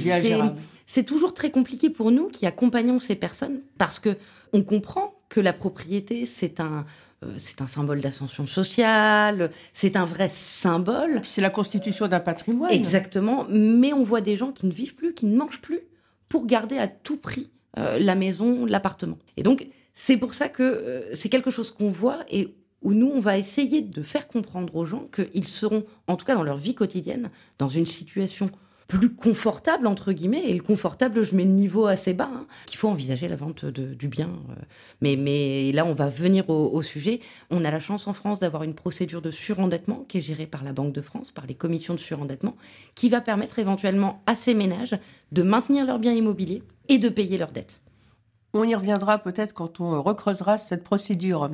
c'est- 0.85 1.03
toujours 1.03 1.33
très 1.33 1.51
compliqué 1.51 1.89
pour 1.89 2.11
nous 2.11 2.27
qui 2.29 2.45
accompagnons 2.45 2.99
ces 2.99 3.15
personnes 3.15 3.61
parce 3.77 3.99
que 3.99 4.15
on 4.53 4.61
comprend 4.63 5.13
que 5.27 5.41
la 5.41 5.53
propriété 5.53 6.25
c'est 6.25 6.59
un 6.59 6.81
c'est 7.37 7.61
un 7.61 7.67
symbole 7.67 8.01
d'ascension 8.01 8.47
sociale, 8.47 9.51
c'est 9.73 9.95
un 9.95 10.05
vrai 10.05 10.29
symbole. 10.29 11.21
C'est 11.23 11.41
la 11.41 11.49
constitution 11.49 12.07
d'un 12.07 12.19
patrimoine. 12.19 12.71
Exactement, 12.71 13.45
mais 13.49 13.93
on 13.93 14.03
voit 14.03 14.21
des 14.21 14.37
gens 14.37 14.51
qui 14.51 14.65
ne 14.65 14.71
vivent 14.71 14.95
plus, 14.95 15.13
qui 15.13 15.27
ne 15.27 15.37
mangent 15.37 15.61
plus 15.61 15.81
pour 16.29 16.45
garder 16.45 16.77
à 16.77 16.87
tout 16.87 17.17
prix 17.17 17.51
euh, 17.77 17.99
la 17.99 18.15
maison, 18.15 18.65
l'appartement. 18.65 19.17
Et 19.37 19.43
donc 19.43 19.67
c'est 19.93 20.17
pour 20.17 20.33
ça 20.33 20.49
que 20.49 20.63
euh, 20.63 21.15
c'est 21.15 21.29
quelque 21.29 21.51
chose 21.51 21.71
qu'on 21.71 21.89
voit 21.89 22.19
et 22.29 22.55
où 22.81 22.93
nous 22.93 23.09
on 23.09 23.19
va 23.19 23.37
essayer 23.37 23.81
de 23.81 24.01
faire 24.01 24.27
comprendre 24.27 24.75
aux 24.75 24.85
gens 24.85 25.07
qu'ils 25.13 25.47
seront, 25.47 25.85
en 26.07 26.15
tout 26.15 26.25
cas 26.25 26.35
dans 26.35 26.43
leur 26.43 26.57
vie 26.57 26.73
quotidienne, 26.73 27.29
dans 27.59 27.67
une 27.67 27.85
situation 27.85 28.49
plus 28.91 29.13
confortable 29.15 29.87
entre 29.87 30.11
guillemets 30.11 30.43
et 30.49 30.53
le 30.53 30.61
confortable 30.61 31.23
je 31.23 31.33
mets 31.35 31.45
le 31.45 31.51
niveau 31.51 31.85
assez 31.85 32.13
bas 32.13 32.29
hein, 32.33 32.45
qu'il 32.65 32.77
faut 32.77 32.89
envisager 32.89 33.29
la 33.29 33.37
vente 33.37 33.63
de- 33.63 33.93
du 33.93 34.09
bien 34.09 34.27
euh. 34.49 34.53
mais 34.99 35.15
mais 35.15 35.71
là 35.71 35.85
on 35.85 35.93
va 35.93 36.09
venir 36.09 36.49
au, 36.49 36.69
au 36.73 36.81
sujet 36.81 37.21
on 37.51 37.63
a 37.63 37.71
la 37.71 37.79
chance 37.79 38.07
en 38.07 38.13
France 38.13 38.39
d'avoir 38.41 38.63
une 38.63 38.73
procédure 38.73 39.21
de 39.21 39.31
surendettement 39.31 40.03
qui 40.09 40.17
est 40.17 40.21
gérée 40.21 40.45
par 40.45 40.65
la 40.65 40.73
Banque 40.73 40.91
de 40.91 41.01
France 41.01 41.31
par 41.31 41.45
les 41.47 41.55
commissions 41.55 41.93
de 41.93 41.99
surendettement 42.01 42.57
qui 42.93 43.07
va 43.07 43.21
permettre 43.21 43.59
éventuellement 43.59 44.21
à 44.25 44.35
ces 44.35 44.53
ménages 44.53 44.97
de 45.31 45.41
maintenir 45.41 45.85
leurs 45.85 45.99
biens 45.99 46.13
immobiliers 46.13 46.61
et 46.89 46.97
de 46.97 47.07
payer 47.07 47.37
leurs 47.37 47.53
dettes 47.53 47.81
On 48.53 48.65
y 48.65 48.75
reviendra 48.75 49.19
peut-être 49.19 49.53
quand 49.53 49.79
on 49.79 50.03
recreusera 50.03 50.57
cette 50.57 50.83
procédure. 50.83 51.49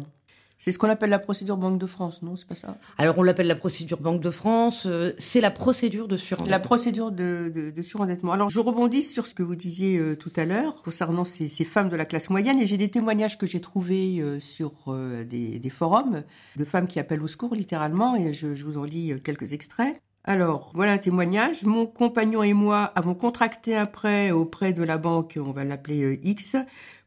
C'est 0.57 0.71
ce 0.71 0.79
qu'on 0.79 0.89
appelle 0.89 1.11
la 1.11 1.19
procédure 1.19 1.57
Banque 1.57 1.77
de 1.77 1.85
France, 1.87 2.21
non 2.23 2.35
C'est 2.35 2.47
pas 2.47 2.55
ça? 2.55 2.77
Alors 2.97 3.17
on 3.17 3.23
l'appelle 3.23 3.47
la 3.47 3.55
procédure 3.55 3.99
Banque 3.99 4.21
de 4.21 4.31
France 4.31 4.85
euh, 4.85 5.11
c'est 5.17 5.41
la 5.41 5.51
procédure 5.51 6.07
de 6.07 6.15
La 6.15 6.19
surendettement 6.19 6.59
procédure 6.59 7.11
de, 7.11 7.51
de, 7.53 7.69
de 7.71 7.81
surendettement. 7.81 8.31
Alors, 8.31 8.49
je 8.49 8.59
rebondis 8.59 9.03
sur 9.03 9.25
ce 9.27 9.33
que 9.33 9.43
vous 9.43 9.55
disiez 9.55 9.97
euh, 9.97 10.15
tout 10.15 10.31
à 10.35 10.45
l'heure 10.45 10.81
concernant 10.83 11.23
ces, 11.25 11.47
ces 11.47 11.63
femmes 11.63 11.89
de 11.89 11.95
la 11.95 12.05
classe 12.05 12.29
moyenne. 12.29 12.59
Et 12.59 12.65
j'ai 12.65 12.77
des 12.77 12.89
témoignages 12.89 13.37
que 13.37 13.45
j'ai 13.45 13.61
trouvés 13.61 14.19
euh, 14.19 14.39
sur 14.39 14.71
euh, 14.87 15.23
des, 15.23 15.59
des 15.59 15.69
forums 15.69 16.23
de 16.55 16.65
femmes 16.65 16.87
qui 16.87 16.99
appellent 16.99 17.23
au 17.23 17.27
secours, 17.27 17.55
littéralement. 17.55 18.15
Et 18.15 18.33
je, 18.33 18.55
je 18.55 18.65
vous 18.65 18.77
en 18.77 18.83
lis 18.83 19.13
quelques 19.23 19.53
extraits. 19.53 20.01
Alors, 20.29 20.71
voilà 20.73 20.91
un 20.91 20.97
témoignage. 20.97 21.63
Mon 21.63 21.85
compagnon 21.85 22.43
et 22.43 22.51
moi 22.51 22.91
avons 22.95 23.15
contracté 23.15 23.77
un 23.77 23.85
prêt 23.85 24.31
auprès 24.31 24.73
de 24.73 24.83
la 24.83 24.97
banque, 24.97 25.39
on 25.41 25.51
va 25.51 25.63
l'appeler 25.63 26.03
euh, 26.03 26.19
X, 26.21 26.57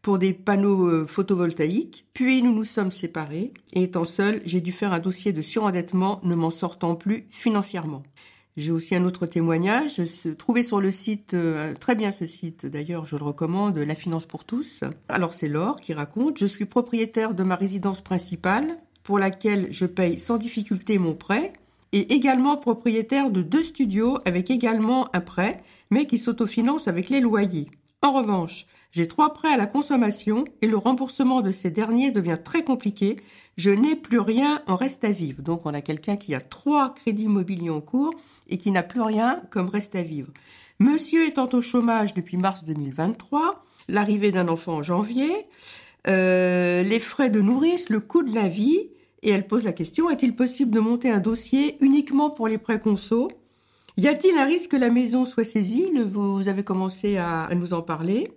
pour 0.00 0.18
des 0.18 0.32
panneaux 0.32 0.86
euh, 0.86 1.06
photovoltaïques. 1.06 2.06
Puis 2.14 2.42
nous 2.42 2.54
nous 2.54 2.64
sommes 2.64 2.90
séparés. 2.90 3.52
Et 3.74 3.82
étant 3.82 4.06
seul, 4.06 4.40
j'ai 4.46 4.62
dû 4.62 4.72
faire 4.72 4.94
un 4.94 5.00
dossier 5.00 5.34
de 5.34 5.42
surendettement, 5.42 6.20
ne 6.22 6.34
m'en 6.34 6.48
sortant 6.48 6.94
plus 6.94 7.26
financièrement. 7.28 8.02
J'ai 8.56 8.72
aussi 8.72 8.94
un 8.94 9.04
autre 9.04 9.26
témoignage, 9.26 10.00
trouvé 10.38 10.62
sur 10.62 10.80
le 10.80 10.90
site, 10.90 11.34
euh, 11.34 11.74
très 11.74 11.94
bien 11.94 12.12
ce 12.12 12.24
site 12.24 12.64
d'ailleurs, 12.64 13.04
je 13.04 13.16
le 13.16 13.24
recommande, 13.24 13.76
La 13.76 13.94
Finance 13.94 14.24
pour 14.24 14.46
tous. 14.46 14.82
Alors 15.10 15.34
c'est 15.34 15.48
Laure 15.48 15.78
qui 15.78 15.92
raconte, 15.92 16.38
je 16.38 16.46
suis 16.46 16.64
propriétaire 16.64 17.34
de 17.34 17.42
ma 17.42 17.54
résidence 17.54 18.00
principale, 18.00 18.78
pour 19.02 19.18
laquelle 19.18 19.68
je 19.72 19.86
paye 19.86 20.18
sans 20.18 20.36
difficulté 20.36 20.98
mon 20.98 21.14
prêt, 21.14 21.52
et 21.92 22.12
également 22.14 22.56
propriétaire 22.56 23.30
de 23.30 23.42
deux 23.42 23.62
studios 23.62 24.18
avec 24.24 24.50
également 24.50 25.08
un 25.14 25.20
prêt, 25.20 25.62
mais 25.90 26.06
qui 26.06 26.18
s'autofinance 26.18 26.88
avec 26.88 27.10
les 27.10 27.20
loyers. 27.20 27.68
En 28.02 28.12
revanche, 28.12 28.66
j'ai 28.92 29.06
trois 29.06 29.32
prêts 29.32 29.52
à 29.52 29.56
la 29.56 29.66
consommation 29.66 30.44
et 30.62 30.66
le 30.66 30.76
remboursement 30.76 31.42
de 31.42 31.52
ces 31.52 31.70
derniers 31.70 32.10
devient 32.10 32.38
très 32.42 32.64
compliqué. 32.64 33.16
Je 33.56 33.70
n'ai 33.70 33.94
plus 33.94 34.18
rien 34.20 34.62
en 34.66 34.74
reste 34.74 35.04
à 35.04 35.10
vivre. 35.10 35.42
Donc 35.42 35.62
on 35.64 35.74
a 35.74 35.80
quelqu'un 35.80 36.16
qui 36.16 36.34
a 36.34 36.40
trois 36.40 36.94
crédits 36.94 37.24
immobiliers 37.24 37.70
en 37.70 37.80
cours 37.80 38.14
et 38.48 38.58
qui 38.58 38.70
n'a 38.70 38.82
plus 38.82 39.02
rien 39.02 39.42
comme 39.50 39.68
reste 39.68 39.94
à 39.94 40.02
vivre. 40.02 40.32
Monsieur 40.78 41.26
étant 41.26 41.48
au 41.52 41.60
chômage 41.60 42.14
depuis 42.14 42.36
mars 42.36 42.64
2023, 42.64 43.64
l'arrivée 43.88 44.32
d'un 44.32 44.48
enfant 44.48 44.76
en 44.76 44.82
janvier, 44.82 45.46
euh, 46.08 46.82
les 46.82 47.00
frais 47.00 47.30
de 47.30 47.40
nourrice, 47.40 47.90
le 47.90 48.00
coût 48.00 48.22
de 48.22 48.34
la 48.34 48.48
vie, 48.48 48.88
et 49.22 49.30
elle 49.30 49.46
pose 49.46 49.64
la 49.64 49.72
question, 49.72 50.10
est-il 50.10 50.34
possible 50.34 50.70
de 50.70 50.80
monter 50.80 51.10
un 51.10 51.20
dossier 51.20 51.76
uniquement 51.80 52.30
pour 52.30 52.48
les 52.48 52.58
prêts 52.58 52.80
conso 52.80 53.30
Y 53.96 54.08
a-t-il 54.08 54.36
un 54.38 54.46
risque 54.46 54.70
que 54.70 54.76
la 54.76 54.88
maison 54.88 55.24
soit 55.24 55.44
saisie? 55.44 55.90
Vous 56.06 56.48
avez 56.48 56.64
commencé 56.64 57.18
à, 57.18 57.48
nous 57.54 57.74
en 57.74 57.82
parler. 57.82 58.28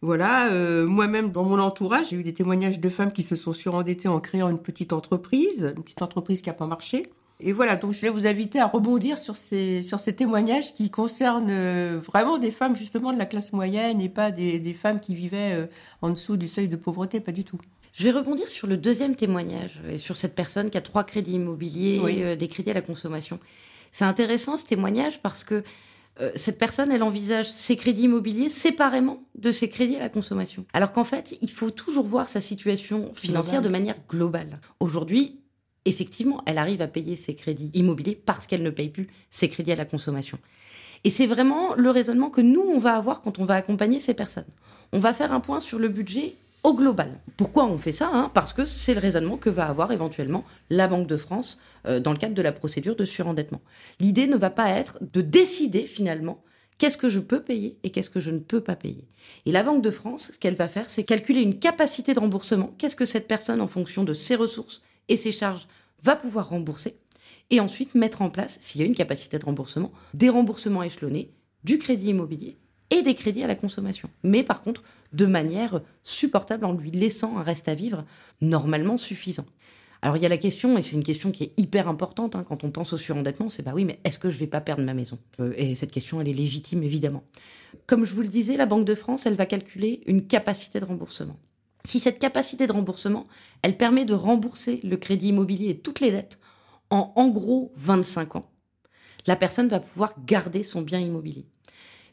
Voilà, 0.00 0.48
euh, 0.48 0.86
moi-même 0.86 1.30
dans 1.30 1.42
mon 1.42 1.58
entourage, 1.58 2.10
j'ai 2.10 2.16
eu 2.16 2.22
des 2.22 2.32
témoignages 2.32 2.78
de 2.78 2.88
femmes 2.88 3.12
qui 3.12 3.24
se 3.24 3.36
sont 3.36 3.52
surendettées 3.52 4.08
en 4.08 4.20
créant 4.20 4.48
une 4.48 4.60
petite 4.60 4.92
entreprise, 4.92 5.74
une 5.76 5.82
petite 5.82 6.02
entreprise 6.02 6.40
qui 6.40 6.48
n'a 6.48 6.54
pas 6.54 6.66
marché. 6.68 7.10
Et 7.40 7.52
voilà, 7.52 7.76
donc 7.76 7.92
je 7.92 8.00
vais 8.00 8.08
vous 8.08 8.26
inviter 8.26 8.60
à 8.60 8.66
rebondir 8.66 9.18
sur 9.18 9.36
ces, 9.36 9.82
sur 9.82 10.00
ces 10.00 10.14
témoignages 10.14 10.74
qui 10.74 10.90
concernent 10.90 11.50
euh, 11.50 12.00
vraiment 12.04 12.38
des 12.38 12.50
femmes 12.50 12.76
justement 12.76 13.12
de 13.12 13.18
la 13.18 13.26
classe 13.26 13.52
moyenne 13.52 14.00
et 14.00 14.08
pas 14.08 14.30
des, 14.30 14.58
des 14.58 14.74
femmes 14.74 14.98
qui 15.00 15.14
vivaient 15.14 15.54
euh, 15.54 15.66
en 16.00 16.10
dessous 16.10 16.36
du 16.36 16.48
seuil 16.48 16.68
de 16.68 16.76
pauvreté, 16.76 17.20
pas 17.20 17.32
du 17.32 17.44
tout. 17.44 17.58
Je 17.92 18.04
vais 18.04 18.10
rebondir 18.10 18.48
sur 18.48 18.66
le 18.66 18.76
deuxième 18.76 19.16
témoignage, 19.16 19.80
et 19.90 19.98
sur 19.98 20.16
cette 20.16 20.34
personne 20.34 20.70
qui 20.70 20.78
a 20.78 20.80
trois 20.80 21.04
crédits 21.04 21.32
immobiliers, 21.32 22.00
Oui. 22.02 22.22
euh, 22.22 22.36
des 22.36 22.48
crédits 22.48 22.70
à 22.70 22.74
la 22.74 22.82
consommation. 22.82 23.38
C'est 23.92 24.04
intéressant 24.04 24.56
ce 24.58 24.66
témoignage 24.66 25.20
parce 25.22 25.44
que 25.44 25.62
euh, 26.20 26.30
cette 26.34 26.58
personne, 26.58 26.90
elle 26.92 27.02
envisage 27.02 27.48
ses 27.50 27.76
crédits 27.76 28.02
immobiliers 28.02 28.50
séparément 28.50 29.22
de 29.36 29.52
ses 29.52 29.68
crédits 29.68 29.96
à 29.96 30.00
la 30.00 30.08
consommation. 30.08 30.64
Alors 30.72 30.92
qu'en 30.92 31.04
fait, 31.04 31.36
il 31.40 31.50
faut 31.50 31.70
toujours 31.70 32.04
voir 32.04 32.28
sa 32.28 32.40
situation 32.40 33.12
financière 33.14 33.62
de 33.62 33.68
manière 33.68 33.96
globale. 34.08 34.60
Aujourd'hui, 34.80 35.40
effectivement, 35.84 36.42
elle 36.46 36.58
arrive 36.58 36.82
à 36.82 36.88
payer 36.88 37.16
ses 37.16 37.34
crédits 37.34 37.70
immobiliers 37.72 38.16
parce 38.16 38.46
qu'elle 38.46 38.62
ne 38.62 38.70
paye 38.70 38.88
plus 38.90 39.08
ses 39.30 39.48
crédits 39.48 39.72
à 39.72 39.76
la 39.76 39.84
consommation. 39.84 40.38
Et 41.04 41.10
c'est 41.10 41.26
vraiment 41.26 41.74
le 41.76 41.90
raisonnement 41.90 42.28
que 42.30 42.40
nous, 42.40 42.60
on 42.62 42.78
va 42.78 42.96
avoir 42.96 43.22
quand 43.22 43.38
on 43.38 43.44
va 43.44 43.54
accompagner 43.54 44.00
ces 44.00 44.14
personnes. 44.14 44.44
On 44.92 44.98
va 44.98 45.14
faire 45.14 45.32
un 45.32 45.40
point 45.40 45.60
sur 45.60 45.78
le 45.78 45.88
budget 45.88 46.34
au 46.62 46.74
global. 46.74 47.20
Pourquoi 47.36 47.66
on 47.66 47.78
fait 47.78 47.92
ça 47.92 48.10
hein? 48.12 48.30
Parce 48.34 48.52
que 48.52 48.64
c'est 48.64 48.94
le 48.94 49.00
raisonnement 49.00 49.36
que 49.36 49.50
va 49.50 49.66
avoir 49.66 49.92
éventuellement 49.92 50.44
la 50.70 50.88
Banque 50.88 51.06
de 51.06 51.16
France 51.16 51.58
euh, 51.86 52.00
dans 52.00 52.12
le 52.12 52.18
cadre 52.18 52.34
de 52.34 52.42
la 52.42 52.52
procédure 52.52 52.96
de 52.96 53.04
surendettement. 53.04 53.60
L'idée 54.00 54.26
ne 54.26 54.36
va 54.36 54.50
pas 54.50 54.70
être 54.70 54.98
de 55.00 55.20
décider 55.20 55.82
finalement 55.86 56.42
qu'est-ce 56.78 56.96
que 56.96 57.08
je 57.08 57.20
peux 57.20 57.42
payer 57.42 57.78
et 57.82 57.90
qu'est-ce 57.90 58.10
que 58.10 58.20
je 58.20 58.30
ne 58.30 58.38
peux 58.38 58.60
pas 58.60 58.76
payer. 58.76 59.08
Et 59.46 59.52
la 59.52 59.62
Banque 59.62 59.82
de 59.82 59.90
France, 59.90 60.30
ce 60.32 60.38
qu'elle 60.38 60.56
va 60.56 60.68
faire, 60.68 60.90
c'est 60.90 61.04
calculer 61.04 61.42
une 61.42 61.58
capacité 61.58 62.14
de 62.14 62.20
remboursement. 62.20 62.74
Qu'est-ce 62.78 62.96
que 62.96 63.04
cette 63.04 63.28
personne, 63.28 63.60
en 63.60 63.68
fonction 63.68 64.04
de 64.04 64.14
ses 64.14 64.36
ressources 64.36 64.82
et 65.08 65.16
ses 65.16 65.32
charges, 65.32 65.68
va 66.02 66.16
pouvoir 66.16 66.48
rembourser? 66.48 66.96
Et 67.50 67.60
ensuite 67.60 67.94
mettre 67.94 68.22
en 68.22 68.30
place, 68.30 68.58
s'il 68.60 68.80
y 68.80 68.84
a 68.84 68.86
une 68.86 68.94
capacité 68.94 69.38
de 69.38 69.44
remboursement, 69.44 69.92
des 70.14 70.28
remboursements 70.28 70.82
échelonnés 70.82 71.30
du 71.64 71.78
crédit 71.78 72.10
immobilier 72.10 72.56
et 72.90 73.02
des 73.02 73.14
crédits 73.14 73.42
à 73.42 73.46
la 73.46 73.54
consommation. 73.54 74.08
Mais 74.22 74.42
par 74.42 74.62
contre, 74.62 74.82
de 75.12 75.26
manière 75.26 75.80
supportable 76.02 76.64
en 76.64 76.72
lui 76.72 76.90
laissant 76.90 77.38
un 77.38 77.42
reste 77.42 77.68
à 77.68 77.74
vivre 77.74 78.04
normalement 78.40 78.96
suffisant. 78.96 79.46
Alors 80.00 80.16
il 80.16 80.22
y 80.22 80.26
a 80.26 80.28
la 80.28 80.36
question, 80.36 80.78
et 80.78 80.82
c'est 80.82 80.94
une 80.94 81.02
question 81.02 81.32
qui 81.32 81.44
est 81.44 81.52
hyper 81.56 81.88
importante 81.88 82.36
hein, 82.36 82.44
quand 82.46 82.62
on 82.62 82.70
pense 82.70 82.92
au 82.92 82.96
surendettement, 82.96 83.50
c'est 83.50 83.64
bah 83.64 83.72
oui, 83.74 83.84
mais 83.84 83.98
est-ce 84.04 84.18
que 84.18 84.30
je 84.30 84.38
vais 84.38 84.46
pas 84.46 84.60
perdre 84.60 84.84
ma 84.84 84.94
maison? 84.94 85.18
Euh, 85.40 85.52
Et 85.56 85.74
cette 85.74 85.90
question, 85.90 86.20
elle 86.20 86.28
est 86.28 86.34
légitime 86.34 86.82
évidemment. 86.82 87.24
Comme 87.86 88.04
je 88.04 88.14
vous 88.14 88.22
le 88.22 88.28
disais, 88.28 88.56
la 88.56 88.66
Banque 88.66 88.84
de 88.84 88.94
France, 88.94 89.26
elle 89.26 89.34
va 89.34 89.46
calculer 89.46 90.02
une 90.06 90.26
capacité 90.26 90.78
de 90.78 90.84
remboursement. 90.84 91.36
Si 91.84 92.00
cette 92.00 92.18
capacité 92.18 92.66
de 92.66 92.72
remboursement, 92.72 93.26
elle 93.62 93.76
permet 93.76 94.04
de 94.04 94.14
rembourser 94.14 94.80
le 94.84 94.96
crédit 94.96 95.28
immobilier 95.28 95.70
et 95.70 95.78
toutes 95.78 96.00
les 96.00 96.10
dettes 96.10 96.38
en 96.90 97.12
en 97.16 97.28
gros 97.28 97.72
25 97.76 98.36
ans, 98.36 98.50
la 99.26 99.36
personne 99.36 99.68
va 99.68 99.80
pouvoir 99.80 100.14
garder 100.24 100.62
son 100.62 100.80
bien 100.80 101.00
immobilier. 101.00 101.46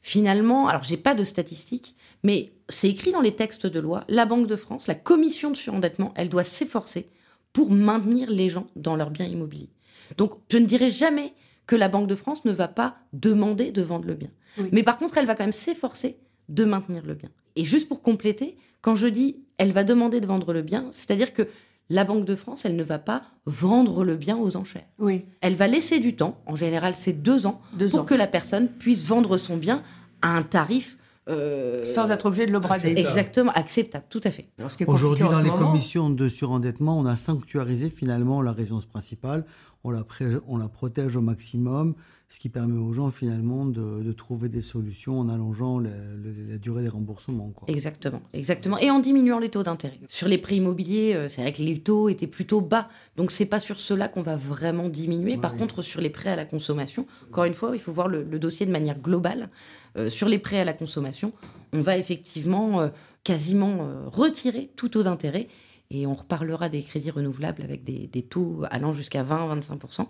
Finalement, 0.08 0.68
alors 0.68 0.84
j'ai 0.84 0.98
pas 0.98 1.16
de 1.16 1.24
statistiques, 1.24 1.96
mais 2.22 2.54
c'est 2.70 2.88
écrit 2.88 3.12
dans 3.12 3.22
les 3.22 3.36
textes 3.36 3.66
de 3.66 3.80
loi, 3.80 4.04
la 4.08 4.28
Banque 4.28 4.46
de 4.46 4.56
France, 4.56 4.86
la 4.86 4.94
commission 4.94 5.50
de 5.50 5.56
surendettement, 5.56 6.14
elle 6.16 6.30
doit 6.30 6.44
s'efforcer 6.44 7.08
pour 7.54 7.72
maintenir 7.72 8.30
les 8.30 8.50
gens 8.50 8.68
dans 8.76 8.96
leurs 8.96 9.10
biens 9.10 9.26
immobiliers. 9.26 9.72
Donc 10.18 10.34
je 10.52 10.60
ne 10.60 10.68
dirais 10.68 10.92
jamais 10.92 11.34
que 11.66 11.76
la 11.76 11.90
Banque 11.90 12.06
de 12.06 12.14
France 12.14 12.46
ne 12.46 12.52
va 12.52 12.68
pas 12.68 12.98
demander 13.14 13.72
de 13.72 13.82
vendre 13.82 14.06
le 14.06 14.14
bien. 14.14 14.30
Oui. 14.60 14.70
Mais 14.72 14.84
par 14.84 15.00
contre, 15.00 15.18
elle 15.18 15.26
va 15.26 15.34
quand 15.34 15.44
même 15.44 15.52
s'efforcer 15.52 16.20
de 16.50 16.66
maintenir 16.66 17.04
le 17.04 17.16
bien. 17.16 17.32
Et 17.56 17.66
juste 17.66 17.88
pour 17.88 18.04
compléter, 18.04 18.58
quand 18.82 18.94
je 18.94 19.08
dis 19.08 19.38
elle 19.58 19.72
va 19.72 19.84
demander 19.84 20.22
de 20.22 20.28
vendre 20.28 20.54
le 20.54 20.62
bien, 20.62 20.88
c'est-à-dire 20.92 21.34
que 21.34 21.48
la 21.90 22.04
Banque 22.04 22.26
de 22.26 22.36
France, 22.36 22.66
elle 22.66 22.76
ne 22.76 22.84
va 22.84 23.00
pas 23.00 23.24
vendre 23.46 24.04
le 24.04 24.16
bien 24.16 24.38
aux 24.38 24.56
enchères. 24.58 24.86
Oui, 25.00 25.26
Elle 25.42 25.56
va 25.56 25.68
laisser 25.68 26.00
du 26.00 26.16
temps, 26.16 26.40
en 26.48 26.56
général 26.56 26.96
c'est 26.96 27.14
deux 27.14 27.46
ans, 27.46 27.62
deux 27.78 27.90
pour 27.90 28.02
ans. 28.02 28.06
que 28.06 28.16
la 28.16 28.28
personne 28.28 28.68
puisse 28.68 29.04
vendre 29.06 29.38
son 29.38 29.58
bien 29.58 29.84
à 30.22 30.30
un 30.36 30.42
tarif 30.44 30.98
euh, 31.28 31.84
Sans 31.84 32.12
être 32.12 32.28
obligé 32.28 32.46
de 32.46 32.52
le 32.52 32.60
brader. 32.60 32.94
exactement 32.98 33.52
acceptable, 33.54 34.06
tout 34.10 34.22
à 34.24 34.30
fait. 34.32 34.48
Aujourd'hui, 34.86 35.24
dans 35.24 35.42
les 35.42 35.50
moment- 35.50 35.72
commissions 35.72 36.10
de 36.12 36.30
surendettement, 36.30 37.00
on 37.00 37.06
a 37.08 37.16
sanctuarisé 37.16 37.90
finalement 37.90 38.44
la 38.44 38.52
résidence 38.52 38.86
principale. 38.86 39.44
On 39.84 39.90
la, 39.92 40.04
pré- 40.04 40.38
on 40.48 40.58
la 40.58 40.68
protège 40.68 41.16
au 41.16 41.22
maximum, 41.22 41.96
ce 42.28 42.40
qui 42.40 42.50
permet 42.50 42.78
aux 42.80 42.92
gens 42.92 43.12
finalement 43.12 43.66
de, 43.66 44.02
de 44.04 44.12
trouver 44.12 44.50
des 44.50 44.62
solutions 44.62 45.20
en 45.20 45.30
allongeant 45.30 45.78
la, 45.80 45.90
la- 45.92 46.52
la 46.54 46.58
durée 46.58 46.82
des 46.82 46.90
remboursements. 46.90 47.50
Quoi. 47.56 47.68
Exactement, 47.70 48.22
exactement. 48.34 48.78
Et 48.80 48.90
en 48.90 49.00
diminuant 49.00 49.38
les 49.40 49.50
taux 49.50 49.62
d'intérêt. 49.64 50.00
Sur 50.08 50.28
les 50.28 50.38
prix 50.40 50.56
immobiliers, 50.58 51.14
euh, 51.16 51.30
c'est 51.30 51.42
vrai 51.42 51.52
que 51.54 51.62
les 51.62 51.78
taux 51.80 52.10
étaient 52.10 52.26
plutôt 52.28 52.62
bas. 52.62 52.90
Donc 53.16 53.32
c'est 53.32 53.46
pas 53.46 53.60
sur 53.60 53.80
cela 53.80 54.08
qu'on 54.08 54.24
va 54.24 54.36
vraiment 54.36 54.90
diminuer. 54.90 55.38
Par 55.38 55.54
Ouais. 55.54 55.60
contre, 55.60 55.82
sur 55.84 56.02
les 56.02 56.10
prêts 56.10 56.32
à 56.32 56.36
la 56.36 56.46
consommation, 56.46 57.06
encore 57.30 57.44
une 57.46 57.54
fois, 57.54 57.72
il 57.76 57.80
faut 57.80 57.92
voir 57.92 58.08
le, 58.08 58.24
le 58.24 58.40
dossier 58.40 58.66
de 58.66 58.72
manière 58.72 59.00
globale. 59.00 59.50
Euh, 59.98 60.10
sur 60.10 60.28
les 60.28 60.40
prêts 60.40 60.60
à 60.60 60.66
la 60.66 60.74
consommation, 60.74 61.32
on 61.74 61.82
va 61.82 61.98
effectivement 61.98 62.82
euh, 62.82 62.90
quasiment 63.24 63.78
euh, 63.82 64.08
retirer 64.08 64.72
tout 64.76 64.90
taux 64.90 65.04
d'intérêt. 65.04 65.48
Et 65.92 66.08
on 66.08 66.16
reparlera 66.16 66.68
des 66.70 66.82
crédits 66.82 67.12
renouvelables 67.12 67.62
avec 67.62 67.84
des, 67.84 68.08
des 68.08 68.24
taux 68.24 68.64
allant 68.72 68.92
jusqu'à 68.92 69.24
20-25%. 69.24 70.08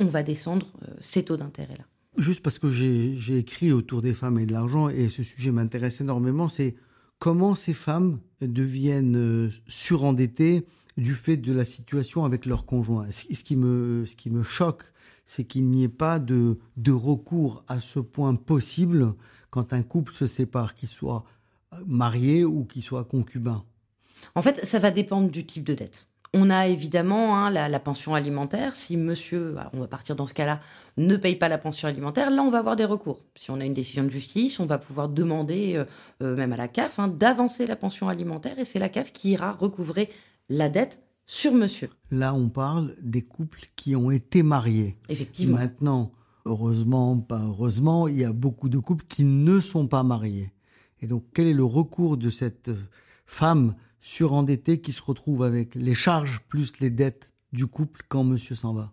On 0.00 0.06
va 0.06 0.22
descendre 0.22 0.66
euh, 0.82 0.94
ces 1.00 1.24
taux 1.24 1.36
d'intérêt-là. 1.36 1.84
Juste 2.18 2.42
parce 2.42 2.58
que 2.58 2.70
j'ai 2.70 3.36
écrit 3.36 3.72
autour 3.72 4.00
des 4.00 4.14
femmes 4.14 4.38
et 4.38 4.46
de 4.46 4.52
l'argent, 4.52 4.88
et 4.88 5.08
ce 5.08 5.22
sujet 5.22 5.50
m'intéresse 5.50 6.00
énormément, 6.00 6.48
c'est 6.48 6.74
comment 7.18 7.54
ces 7.54 7.74
femmes 7.74 8.20
deviennent 8.40 9.16
euh, 9.16 9.50
surendettées 9.68 10.66
du 10.96 11.14
fait 11.14 11.36
de 11.36 11.52
la 11.52 11.64
situation 11.64 12.24
avec 12.24 12.46
leur 12.46 12.64
conjoint. 12.64 13.06
Ce 13.10 13.34
ce 13.34 13.44
qui 13.44 13.56
me, 13.56 14.06
ce 14.06 14.16
qui 14.16 14.30
me 14.30 14.42
choque, 14.42 14.84
c'est 15.26 15.44
qu'il 15.44 15.68
n'y 15.68 15.84
ait 15.84 15.88
pas 15.88 16.18
de, 16.18 16.58
de 16.76 16.92
recours 16.92 17.64
à 17.68 17.80
ce 17.80 17.98
point 18.00 18.34
possible 18.34 19.14
quand 19.50 19.72
un 19.72 19.82
couple 19.82 20.14
se 20.14 20.26
sépare, 20.26 20.74
qu'il 20.74 20.88
soit 20.88 21.24
euh, 21.74 21.78
marié 21.86 22.44
ou 22.44 22.64
qu'il 22.64 22.82
soit 22.82 23.04
concubin. 23.04 23.64
En 24.34 24.42
fait, 24.42 24.64
ça 24.64 24.78
va 24.78 24.90
dépendre 24.90 25.30
du 25.30 25.44
type 25.44 25.64
de 25.64 25.74
dette. 25.74 26.08
On 26.38 26.50
a 26.50 26.66
évidemment 26.66 27.36
hein, 27.36 27.50
la, 27.50 27.68
la 27.70 27.80
pension 27.80 28.14
alimentaire. 28.14 28.76
Si 28.76 28.98
monsieur, 28.98 29.56
alors 29.58 29.70
on 29.72 29.80
va 29.80 29.86
partir 29.86 30.16
dans 30.16 30.26
ce 30.26 30.34
cas-là, 30.34 30.60
ne 30.98 31.16
paye 31.16 31.36
pas 31.36 31.48
la 31.48 31.56
pension 31.56 31.88
alimentaire, 31.88 32.30
là 32.30 32.42
on 32.42 32.50
va 32.50 32.58
avoir 32.58 32.76
des 32.76 32.84
recours. 32.84 33.22
Si 33.36 33.50
on 33.50 33.58
a 33.58 33.64
une 33.64 33.74
décision 33.74 34.04
de 34.04 34.10
justice, 34.10 34.60
on 34.60 34.66
va 34.66 34.76
pouvoir 34.76 35.08
demander, 35.08 35.76
euh, 35.76 35.84
euh, 36.22 36.36
même 36.36 36.52
à 36.52 36.56
la 36.56 36.68
CAF, 36.68 36.98
hein, 36.98 37.08
d'avancer 37.08 37.66
la 37.66 37.74
pension 37.74 38.08
alimentaire 38.08 38.58
et 38.58 38.66
c'est 38.66 38.78
la 38.78 38.90
CAF 38.90 39.12
qui 39.12 39.30
ira 39.30 39.52
recouvrer 39.52 40.10
la 40.50 40.68
dette 40.68 41.00
sur 41.24 41.54
monsieur. 41.54 41.88
Là, 42.10 42.34
on 42.34 42.50
parle 42.50 42.94
des 43.00 43.22
couples 43.22 43.64
qui 43.74 43.96
ont 43.96 44.10
été 44.10 44.42
mariés. 44.42 44.98
Effectivement. 45.08 45.56
Maintenant, 45.58 46.12
heureusement, 46.44 47.16
pas 47.18 47.40
heureusement, 47.40 48.08
il 48.08 48.18
y 48.18 48.24
a 48.24 48.32
beaucoup 48.32 48.68
de 48.68 48.78
couples 48.78 49.06
qui 49.08 49.24
ne 49.24 49.58
sont 49.58 49.86
pas 49.86 50.02
mariés. 50.02 50.52
Et 51.00 51.06
donc, 51.06 51.24
quel 51.34 51.46
est 51.46 51.54
le 51.54 51.64
recours 51.64 52.16
de 52.16 52.30
cette 52.30 52.70
femme 53.26 53.74
surendettée 54.00 54.80
qui 54.80 54.92
se 54.92 55.02
retrouve 55.02 55.42
avec 55.42 55.74
les 55.74 55.94
charges 55.94 56.40
plus 56.48 56.78
les 56.80 56.90
dettes 56.90 57.32
du 57.52 57.66
couple 57.66 58.02
quand 58.08 58.24
monsieur 58.24 58.54
s'en 58.54 58.72
va 58.72 58.92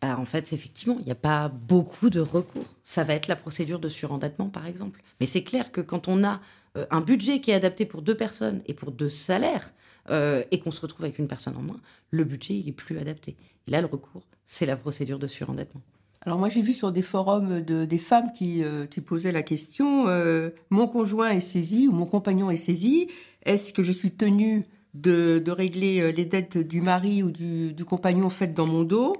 Bah, 0.00 0.18
en 0.18 0.24
fait, 0.24 0.52
effectivement, 0.52 0.96
il 1.00 1.04
n'y 1.04 1.12
a 1.12 1.16
pas 1.16 1.48
beaucoup 1.48 2.10
de 2.10 2.20
recours. 2.20 2.74
Ça 2.82 3.04
va 3.04 3.14
être 3.14 3.28
la 3.28 3.36
procédure 3.36 3.78
de 3.78 3.88
surendettement, 3.88 4.48
par 4.48 4.66
exemple. 4.66 5.02
Mais 5.20 5.26
c'est 5.26 5.42
clair 5.42 5.72
que 5.72 5.80
quand 5.80 6.08
on 6.08 6.24
a 6.24 6.40
euh, 6.76 6.86
un 6.90 7.00
budget 7.00 7.40
qui 7.40 7.50
est 7.50 7.54
adapté 7.54 7.84
pour 7.84 8.02
deux 8.02 8.16
personnes 8.16 8.62
et 8.66 8.74
pour 8.74 8.92
deux 8.92 9.08
salaires, 9.08 9.72
euh, 10.10 10.44
et 10.50 10.60
qu'on 10.60 10.70
se 10.70 10.80
retrouve 10.80 11.04
avec 11.04 11.18
une 11.18 11.26
personne 11.26 11.56
en 11.56 11.62
moins, 11.62 11.80
le 12.10 12.24
budget, 12.24 12.54
il 12.54 12.68
est 12.68 12.72
plus 12.72 12.98
adapté. 12.98 13.36
Là, 13.66 13.80
le 13.80 13.86
recours, 13.86 14.26
c'est 14.44 14.66
la 14.66 14.76
procédure 14.76 15.18
de 15.18 15.26
surendettement. 15.26 15.82
Alors 16.26 16.40
moi 16.40 16.48
j'ai 16.48 16.60
vu 16.60 16.74
sur 16.74 16.90
des 16.90 17.02
forums 17.02 17.60
de, 17.60 17.84
des 17.84 17.98
femmes 17.98 18.32
qui, 18.36 18.64
euh, 18.64 18.84
qui 18.86 19.00
posaient 19.00 19.30
la 19.30 19.44
question 19.44 20.08
euh, 20.08 20.50
mon 20.70 20.88
conjoint 20.88 21.30
est 21.30 21.38
saisi 21.40 21.86
ou 21.86 21.92
mon 21.92 22.04
compagnon 22.04 22.50
est 22.50 22.56
saisi, 22.56 23.06
est-ce 23.44 23.72
que 23.72 23.84
je 23.84 23.92
suis 23.92 24.10
tenue 24.10 24.64
de, 24.94 25.38
de 25.38 25.50
régler 25.52 26.00
euh, 26.00 26.10
les 26.10 26.24
dettes 26.24 26.58
du 26.58 26.80
mari 26.80 27.22
ou 27.22 27.30
du, 27.30 27.72
du 27.72 27.84
compagnon 27.84 28.28
faites 28.28 28.54
dans 28.54 28.66
mon 28.66 28.82
dos? 28.82 29.14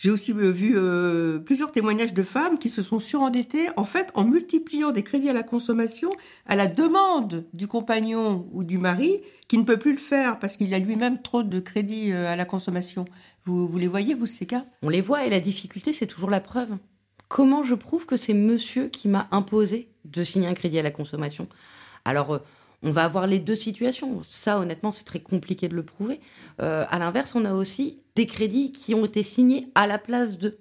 J'ai 0.00 0.10
aussi 0.10 0.32
euh, 0.32 0.50
vu 0.50 0.72
euh, 0.76 1.38
plusieurs 1.40 1.72
témoignages 1.72 2.14
de 2.14 2.22
femmes 2.22 2.58
qui 2.58 2.70
se 2.70 2.80
sont 2.80 2.98
surendettées 2.98 3.68
en 3.76 3.84
fait 3.84 4.10
en 4.14 4.24
multipliant 4.24 4.92
des 4.92 5.02
crédits 5.02 5.28
à 5.28 5.34
la 5.34 5.42
consommation 5.42 6.10
à 6.46 6.56
la 6.56 6.66
demande 6.66 7.44
du 7.52 7.68
compagnon 7.68 8.48
ou 8.54 8.64
du 8.64 8.78
mari 8.78 9.20
qui 9.46 9.58
ne 9.58 9.64
peut 9.64 9.76
plus 9.76 9.92
le 9.92 9.98
faire 9.98 10.38
parce 10.38 10.56
qu'il 10.56 10.72
a 10.72 10.78
lui-même 10.78 11.20
trop 11.20 11.42
de 11.42 11.60
crédits 11.60 12.12
euh, 12.12 12.32
à 12.32 12.34
la 12.34 12.46
consommation. 12.46 13.04
Vous, 13.46 13.66
vous 13.66 13.78
les 13.78 13.88
voyez 13.88 14.14
vous 14.14 14.26
ces 14.26 14.46
cas? 14.46 14.64
On 14.82 14.88
les 14.88 15.00
voit 15.00 15.24
et 15.24 15.30
la 15.30 15.40
difficulté, 15.40 15.92
c'est 15.92 16.06
toujours 16.06 16.30
la 16.30 16.40
preuve. 16.40 16.76
Comment 17.28 17.62
je 17.62 17.74
prouve 17.74 18.06
que 18.06 18.16
c'est 18.16 18.34
monsieur 18.34 18.88
qui 18.88 19.08
m'a 19.08 19.28
imposé 19.30 19.88
de 20.04 20.24
signer 20.24 20.48
un 20.48 20.54
crédit 20.54 20.78
à 20.78 20.82
la 20.82 20.90
consommation? 20.90 21.48
Alors, 22.04 22.34
euh, 22.34 22.38
on 22.82 22.90
va 22.90 23.04
avoir 23.04 23.26
les 23.26 23.38
deux 23.38 23.54
situations. 23.54 24.22
Ça, 24.28 24.58
honnêtement, 24.58 24.90
c'est 24.92 25.04
très 25.04 25.20
compliqué 25.20 25.68
de 25.68 25.74
le 25.74 25.82
prouver. 25.84 26.20
Euh, 26.60 26.84
à 26.90 26.98
l'inverse, 26.98 27.34
on 27.34 27.44
a 27.44 27.52
aussi 27.54 27.98
des 28.16 28.26
crédits 28.26 28.72
qui 28.72 28.94
ont 28.94 29.04
été 29.04 29.22
signés 29.22 29.68
à 29.74 29.86
la 29.86 29.98
place 29.98 30.38
d'eux. 30.38 30.58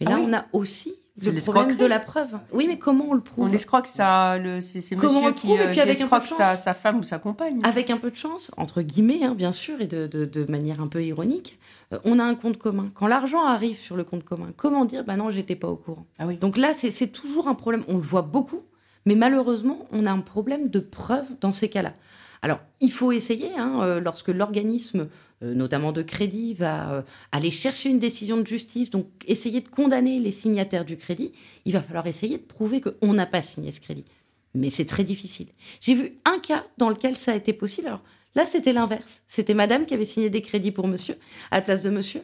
Mais 0.00 0.06
Ah 0.06 0.10
là, 0.10 0.16
oui. 0.18 0.24
on 0.28 0.32
a 0.32 0.46
aussi 0.52 0.94
le 1.26 1.40
problème 1.40 1.76
de 1.76 1.86
la 1.86 1.98
preuve. 2.00 2.38
Oui, 2.52 2.66
mais 2.68 2.78
comment 2.78 3.06
on 3.10 3.14
le 3.14 3.20
prouve 3.20 3.48
On 3.48 3.52
escroque 3.52 3.86
ça, 3.86 4.38
le, 4.38 4.60
c'est, 4.60 4.80
c'est 4.80 4.96
Comment 4.96 5.20
on 5.20 5.22
monsieur 5.22 5.28
le 5.28 5.34
qui, 5.34 5.46
prouve, 5.46 5.58
et 5.58 5.62
euh, 5.62 5.66
puis 5.66 5.74
qui 5.74 5.80
avec 5.80 6.00
un 6.00 6.06
peu 6.08 6.16
de 6.18 6.22
escroque 6.22 6.38
sa, 6.38 6.54
chance. 6.54 6.62
sa 6.64 6.74
femme 6.74 6.98
ou 6.98 7.02
sa 7.02 7.18
compagne. 7.18 7.60
Avec 7.64 7.90
un 7.90 7.96
peu 7.98 8.10
de 8.10 8.16
chance, 8.16 8.50
entre 8.56 8.82
guillemets, 8.82 9.24
hein, 9.24 9.34
bien 9.34 9.52
sûr, 9.52 9.80
et 9.80 9.86
de, 9.86 10.06
de- 10.06 10.24
de 10.24 10.50
manière 10.50 10.80
un 10.80 10.86
peu 10.88 11.02
ironique, 11.04 11.58
euh, 11.92 11.98
on 12.04 12.18
a 12.18 12.24
un 12.24 12.34
compte 12.34 12.56
commun. 12.58 12.90
Quand 12.94 13.06
l'argent 13.06 13.44
arrive 13.44 13.78
sur 13.78 13.96
le 13.96 14.04
compte 14.04 14.24
commun, 14.24 14.50
comment 14.56 14.84
dire, 14.84 15.04
bah 15.04 15.16
non, 15.16 15.30
j'étais 15.30 15.56
pas 15.56 15.68
au 15.68 15.76
courant. 15.76 16.06
Ah 16.18 16.26
oui. 16.26 16.36
Donc 16.36 16.56
là, 16.56 16.72
c'est 16.74 16.90
c'est 16.90 17.08
toujours 17.08 17.48
un 17.48 17.54
problème. 17.54 17.84
On 17.88 17.94
le 17.94 18.00
voit 18.02 18.22
beaucoup, 18.22 18.62
mais 19.06 19.14
malheureusement, 19.14 19.86
on 19.92 20.06
a 20.06 20.10
un 20.12 20.20
problème 20.20 20.68
de 20.68 20.78
preuve 20.80 21.26
dans 21.40 21.52
ces 21.52 21.68
cas-là. 21.68 21.92
Alors, 22.42 22.60
il 22.80 22.90
faut 22.90 23.12
essayer, 23.12 23.50
hein, 23.56 23.80
euh, 23.82 24.00
lorsque 24.00 24.28
l'organisme, 24.28 25.08
euh, 25.42 25.54
notamment 25.54 25.92
de 25.92 26.02
crédit, 26.02 26.54
va 26.54 26.92
euh, 26.92 27.02
aller 27.32 27.50
chercher 27.50 27.90
une 27.90 27.98
décision 27.98 28.38
de 28.38 28.46
justice, 28.46 28.88
donc 28.88 29.06
essayer 29.26 29.60
de 29.60 29.68
condamner 29.68 30.18
les 30.18 30.32
signataires 30.32 30.86
du 30.86 30.96
crédit, 30.96 31.32
il 31.66 31.72
va 31.72 31.82
falloir 31.82 32.06
essayer 32.06 32.38
de 32.38 32.42
prouver 32.42 32.80
qu'on 32.80 33.12
n'a 33.12 33.26
pas 33.26 33.42
signé 33.42 33.70
ce 33.72 33.80
crédit. 33.80 34.06
Mais 34.54 34.70
c'est 34.70 34.86
très 34.86 35.04
difficile. 35.04 35.48
J'ai 35.80 35.94
vu 35.94 36.18
un 36.24 36.38
cas 36.38 36.64
dans 36.78 36.88
lequel 36.88 37.16
ça 37.16 37.32
a 37.32 37.36
été 37.36 37.52
possible. 37.52 37.88
Alors 37.88 38.02
là, 38.34 38.46
c'était 38.46 38.72
l'inverse. 38.72 39.22
C'était 39.28 39.54
madame 39.54 39.84
qui 39.84 39.94
avait 39.94 40.04
signé 40.04 40.30
des 40.30 40.42
crédits 40.42 40.72
pour 40.72 40.88
monsieur, 40.88 41.16
à 41.50 41.56
la 41.56 41.62
place 41.62 41.82
de 41.82 41.90
monsieur. 41.90 42.22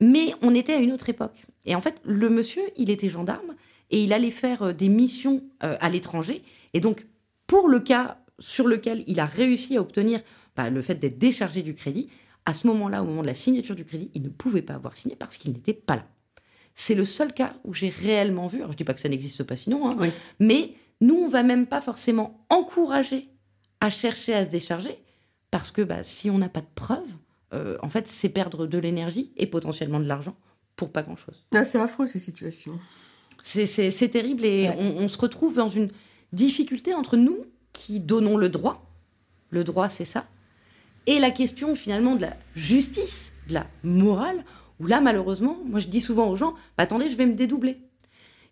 Mais 0.00 0.34
on 0.42 0.54
était 0.54 0.74
à 0.74 0.78
une 0.78 0.92
autre 0.92 1.08
époque. 1.08 1.46
Et 1.64 1.74
en 1.74 1.80
fait, 1.80 2.00
le 2.04 2.28
monsieur, 2.28 2.62
il 2.76 2.90
était 2.90 3.08
gendarme 3.08 3.56
et 3.90 4.00
il 4.00 4.12
allait 4.12 4.30
faire 4.30 4.74
des 4.74 4.90
missions 4.90 5.42
à 5.60 5.88
l'étranger. 5.88 6.44
Et 6.74 6.80
donc, 6.80 7.06
pour 7.46 7.68
le 7.68 7.80
cas 7.80 8.18
sur 8.38 8.66
lequel 8.68 9.04
il 9.06 9.20
a 9.20 9.26
réussi 9.26 9.76
à 9.76 9.80
obtenir 9.80 10.20
bah, 10.56 10.70
le 10.70 10.82
fait 10.82 10.94
d'être 10.96 11.18
déchargé 11.18 11.62
du 11.62 11.74
crédit, 11.74 12.08
à 12.44 12.54
ce 12.54 12.66
moment-là, 12.68 13.02
au 13.02 13.06
moment 13.06 13.22
de 13.22 13.26
la 13.26 13.34
signature 13.34 13.74
du 13.74 13.84
crédit, 13.84 14.10
il 14.14 14.22
ne 14.22 14.28
pouvait 14.28 14.62
pas 14.62 14.74
avoir 14.74 14.96
signé 14.96 15.16
parce 15.16 15.36
qu'il 15.36 15.52
n'était 15.52 15.72
pas 15.74 15.96
là. 15.96 16.06
C'est 16.74 16.94
le 16.94 17.04
seul 17.04 17.32
cas 17.32 17.54
où 17.64 17.72
j'ai 17.74 17.88
réellement 17.88 18.46
vu, 18.46 18.58
alors 18.58 18.72
je 18.72 18.76
dis 18.76 18.84
pas 18.84 18.94
que 18.94 19.00
ça 19.00 19.08
n'existe 19.08 19.42
pas 19.44 19.56
sinon, 19.56 19.88
hein, 19.90 19.96
Oui. 19.98 20.08
mais 20.38 20.72
nous, 21.00 21.14
on 21.16 21.28
va 21.28 21.42
même 21.42 21.66
pas 21.66 21.80
forcément 21.80 22.44
encourager 22.50 23.28
à 23.80 23.90
chercher 23.90 24.34
à 24.34 24.44
se 24.44 24.50
décharger 24.50 24.96
parce 25.50 25.70
que 25.70 25.82
bah, 25.82 26.02
si 26.02 26.30
on 26.30 26.38
n'a 26.38 26.48
pas 26.48 26.60
de 26.60 26.66
preuves, 26.74 27.00
euh, 27.54 27.76
en 27.82 27.88
fait, 27.88 28.06
c'est 28.06 28.28
perdre 28.28 28.66
de 28.66 28.78
l'énergie 28.78 29.32
et 29.36 29.46
potentiellement 29.46 30.00
de 30.00 30.06
l'argent 30.06 30.36
pour 30.76 30.92
pas 30.92 31.02
grand-chose. 31.02 31.44
Ah, 31.54 31.64
c'est 31.64 31.78
affreux 31.78 32.06
ces 32.06 32.18
situations. 32.18 32.78
C'est- 33.42 34.08
terrible 34.10 34.44
et 34.44 34.68
Ouais. 34.68 34.76
on, 34.78 35.04
on 35.04 35.08
se 35.08 35.18
retrouve 35.18 35.54
dans 35.56 35.68
une 35.68 35.88
difficulté 36.32 36.92
entre 36.94 37.16
nous 37.16 37.38
qui 37.76 38.00
donnons 38.00 38.36
le 38.36 38.48
droit, 38.48 38.90
le 39.50 39.62
droit 39.62 39.88
c'est 39.88 40.04
ça, 40.04 40.26
et 41.06 41.18
la 41.18 41.30
question 41.30 41.74
finalement 41.74 42.16
de 42.16 42.22
la 42.22 42.36
justice, 42.54 43.32
de 43.48 43.54
la 43.54 43.66
morale, 43.84 44.44
où 44.80 44.86
là 44.86 45.00
malheureusement, 45.00 45.58
moi 45.66 45.78
je 45.78 45.88
dis 45.88 46.00
souvent 46.00 46.28
aux 46.28 46.36
gens, 46.36 46.54
bah, 46.76 46.84
attendez, 46.84 47.08
je 47.08 47.16
vais 47.16 47.26
me 47.26 47.34
dédoubler. 47.34 47.78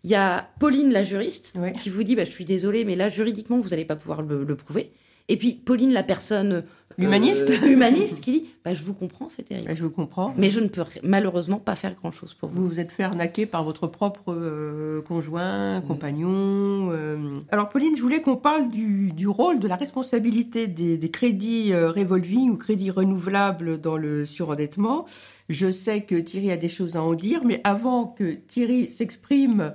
Il 0.03 0.09
y 0.11 0.15
a 0.15 0.49
Pauline 0.59 0.91
la 0.91 1.03
juriste 1.03 1.53
qui 1.81 1.89
vous 1.89 2.03
dit, 2.03 2.15
bah, 2.15 2.25
je 2.25 2.31
suis 2.31 2.45
désolée, 2.45 2.85
mais 2.85 2.95
là 2.95 3.09
juridiquement 3.09 3.57
vous 3.59 3.69
n'allez 3.69 3.85
pas 3.85 3.95
pouvoir 3.95 4.21
le, 4.21 4.43
le 4.43 4.55
prouver. 4.55 4.93
Et 5.27 5.37
puis 5.37 5.53
Pauline 5.53 5.93
la 5.93 6.03
personne 6.03 6.53
euh, 6.53 6.61
L'humaniste. 6.97 7.51
humaniste 7.65 8.21
qui 8.21 8.31
dit, 8.31 8.45
bah, 8.63 8.73
je 8.73 8.83
vous 8.83 8.93
comprends, 8.93 9.27
c'est 9.27 9.43
terrible. 9.43 9.75
Je 9.75 9.83
vous 9.83 9.89
comprends. 9.89 10.33
Mais 10.37 10.49
je 10.49 10.59
ne 10.59 10.67
peux 10.67 10.83
malheureusement 11.03 11.57
pas 11.57 11.75
faire 11.75 11.93
grand-chose 11.95 12.33
pour 12.33 12.49
vous. 12.49 12.61
Vous 12.63 12.69
vous 12.69 12.79
êtes 12.79 12.91
fait 12.91 13.03
arnaquer 13.03 13.45
par 13.45 13.63
votre 13.63 13.87
propre 13.87 14.33
euh, 14.33 15.01
conjoint, 15.01 15.81
compagnon. 15.81 16.91
euh. 16.91 17.39
Alors 17.51 17.69
Pauline, 17.69 17.97
je 17.97 18.01
voulais 18.01 18.21
qu'on 18.21 18.37
parle 18.37 18.69
du, 18.69 19.11
du 19.11 19.27
rôle, 19.27 19.59
de 19.59 19.67
la 19.67 19.75
responsabilité 19.75 20.67
des, 20.67 20.97
des 20.97 21.11
crédits 21.11 21.73
euh, 21.73 21.91
revolving 21.91 22.49
ou 22.51 22.57
crédits 22.57 22.91
renouvelables 22.91 23.79
dans 23.81 23.97
le 23.97 24.25
surendettement. 24.25 25.05
Je 25.49 25.69
sais 25.71 26.01
que 26.01 26.15
Thierry 26.15 26.51
a 26.51 26.57
des 26.57 26.69
choses 26.69 26.95
à 26.95 27.03
en 27.03 27.13
dire, 27.13 27.41
mais 27.43 27.61
avant 27.63 28.05
que 28.07 28.35
Thierry 28.47 28.89
s'exprime 28.89 29.73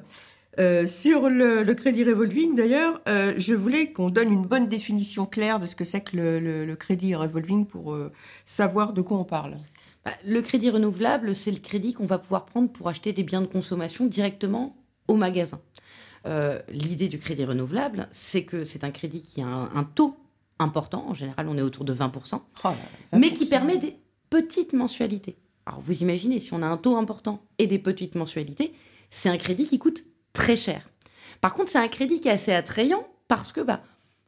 euh, 0.58 0.86
sur 0.86 1.28
le, 1.30 1.62
le 1.62 1.74
crédit 1.74 2.02
revolving, 2.04 2.56
d'ailleurs, 2.56 3.00
euh, 3.08 3.34
je 3.38 3.54
voulais 3.54 3.92
qu'on 3.92 4.10
donne 4.10 4.32
une 4.32 4.44
bonne 4.46 4.68
définition 4.68 5.24
claire 5.26 5.60
de 5.60 5.66
ce 5.66 5.76
que 5.76 5.84
c'est 5.84 6.00
que 6.00 6.16
le, 6.16 6.40
le- 6.40 6.66
le 6.66 6.76
crédit 6.76 7.14
revolving 7.14 7.66
pour 7.66 7.92
euh, 7.92 8.10
savoir 8.46 8.92
de 8.92 9.00
quoi 9.02 9.18
on 9.18 9.24
parle. 9.24 9.54
Bah, 10.04 10.12
le 10.26 10.40
crédit 10.42 10.70
renouvelable, 10.70 11.34
c'est 11.34 11.50
le 11.52 11.58
crédit 11.58 11.92
qu'on 11.92 12.06
va 12.06 12.18
pouvoir 12.18 12.46
prendre 12.46 12.68
pour 12.70 12.88
acheter 12.88 13.12
des 13.12 13.22
biens 13.22 13.42
de 13.42 13.46
consommation 13.46 14.06
directement 14.06 14.76
au 15.08 15.16
magasin. 15.16 15.60
L'idée 16.70 17.08
du 17.08 17.18
crédit 17.18 17.44
renouvelable, 17.46 18.08
c'est 18.12 18.44
que 18.44 18.64
c'est 18.64 18.84
un 18.84 18.90
crédit 18.90 19.22
qui 19.22 19.40
a 19.40 19.46
un, 19.46 19.74
un 19.74 19.84
taux 19.84 20.16
important, 20.58 21.06
en 21.08 21.14
général 21.14 21.48
on 21.48 21.56
est 21.56 21.62
autour 21.62 21.84
de 21.86 21.94
20%, 21.94 22.10
Oh 22.34 22.40
là 22.64 22.70
là, 23.12 23.18
mais 23.18 23.32
qui 23.32 23.46
permet 23.46 23.78
des 23.78 23.96
petites 24.28 24.74
mensualités. 24.74 25.36
Alors 25.64 25.80
vous 25.80 26.02
imaginez, 26.02 26.38
si 26.38 26.52
on 26.52 26.60
a 26.62 26.66
un 26.66 26.76
taux 26.76 26.96
important 26.98 27.40
et 27.58 27.66
des 27.66 27.78
petites 27.78 28.14
mensualités, 28.16 28.74
c'est 29.08 29.30
un 29.30 29.38
crédit 29.38 29.66
qui 29.66 29.78
coûte 29.78 30.04
très 30.40 30.56
cher. 30.56 30.88
Par 31.42 31.54
contre, 31.54 31.70
c'est 31.70 31.78
un 31.78 31.88
crédit 31.88 32.20
qui 32.20 32.28
est 32.28 32.32
assez 32.32 32.52
attrayant 32.52 33.06
parce 33.28 33.52
que 33.52 33.60
bah, 33.60 33.82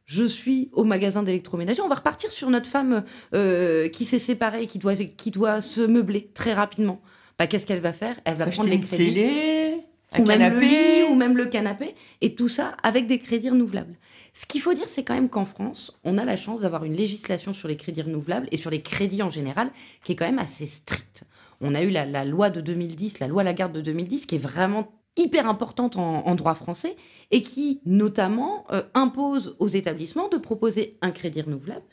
je 0.05 0.23
suis 0.23 0.69
au 0.71 0.83
magasin 0.83 1.23
d'électroménager. 1.23 1.81
On 1.81 1.87
va 1.87 1.95
repartir 1.95 2.31
sur 2.31 2.49
notre 2.51 2.69
femme 2.69 3.03
euh, 3.33 3.89
qui 3.89 4.05
s'est 4.05 4.19
séparée 4.19 4.67
qui 4.67 4.77
doit, 4.77 4.95
qui 4.95 5.31
doit 5.31 5.59
se 5.61 5.81
meubler 5.81 6.29
très 6.33 6.53
rapidement. 6.53 7.01
Bah, 7.39 7.47
Qu'est-ce 7.47 7.65
qu'elle 7.65 7.81
va 7.81 7.93
faire? 7.93 8.19
Elle 8.25 8.35
va 8.35 8.45
prendre 8.47 8.69
les 8.69 8.79
crédits 8.79 9.05
télé, 9.05 9.81
un 10.11 10.21
ou 10.21 10.25
même 10.25 10.53
le 10.53 10.59
lit, 10.59 11.03
ou 11.09 11.15
même 11.15 11.35
le 11.35 11.47
canapé, 11.47 11.95
et 12.21 12.35
tout 12.35 12.49
ça 12.49 12.77
avec 12.83 13.07
des 13.07 13.17
crédits 13.17 13.49
renouvelables. 13.49 13.95
Ce 14.33 14.45
qu'il 14.45 14.61
faut 14.61 14.75
dire, 14.75 14.87
c'est 14.87 15.03
quand 15.03 15.15
même 15.15 15.29
qu'en 15.29 15.45
France, 15.45 15.97
on 16.03 16.19
a 16.19 16.25
la 16.25 16.35
chance 16.35 16.61
d'avoir 16.61 16.83
une 16.83 16.95
législation 16.95 17.53
sur 17.53 17.67
les 17.67 17.75
crédits 17.75 18.03
renouvelables 18.03 18.47
et 18.51 18.57
sur 18.57 18.69
les 18.69 18.81
crédits 18.81 19.23
en 19.23 19.29
général 19.29 19.71
qui 20.03 20.11
est 20.11 20.15
quand 20.15 20.25
même 20.25 20.39
assez 20.39 20.67
stricte. 20.67 21.23
On 21.59 21.73
a 21.73 21.81
eu 21.81 21.89
la, 21.89 22.05
la 22.05 22.23
loi 22.23 22.51
de 22.51 22.61
2010, 22.61 23.19
la 23.19 23.27
loi 23.27 23.41
Lagarde 23.41 23.73
de 23.73 23.81
2010, 23.81 24.27
qui 24.27 24.35
est 24.35 24.39
vraiment 24.39 24.91
hyper 25.17 25.47
importante 25.47 25.95
en, 25.97 26.35
droit 26.35 26.55
français 26.55 26.95
et 27.31 27.41
qui, 27.41 27.81
notamment, 27.85 28.65
euh, 28.71 28.83
impose 28.93 29.55
aux 29.59 29.67
établissements 29.67 30.27
de 30.27 30.37
proposer 30.37 30.97
un 31.01 31.11
crédit 31.11 31.41
renouvelable 31.41 31.85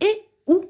et 0.00 0.22
ou 0.46 0.66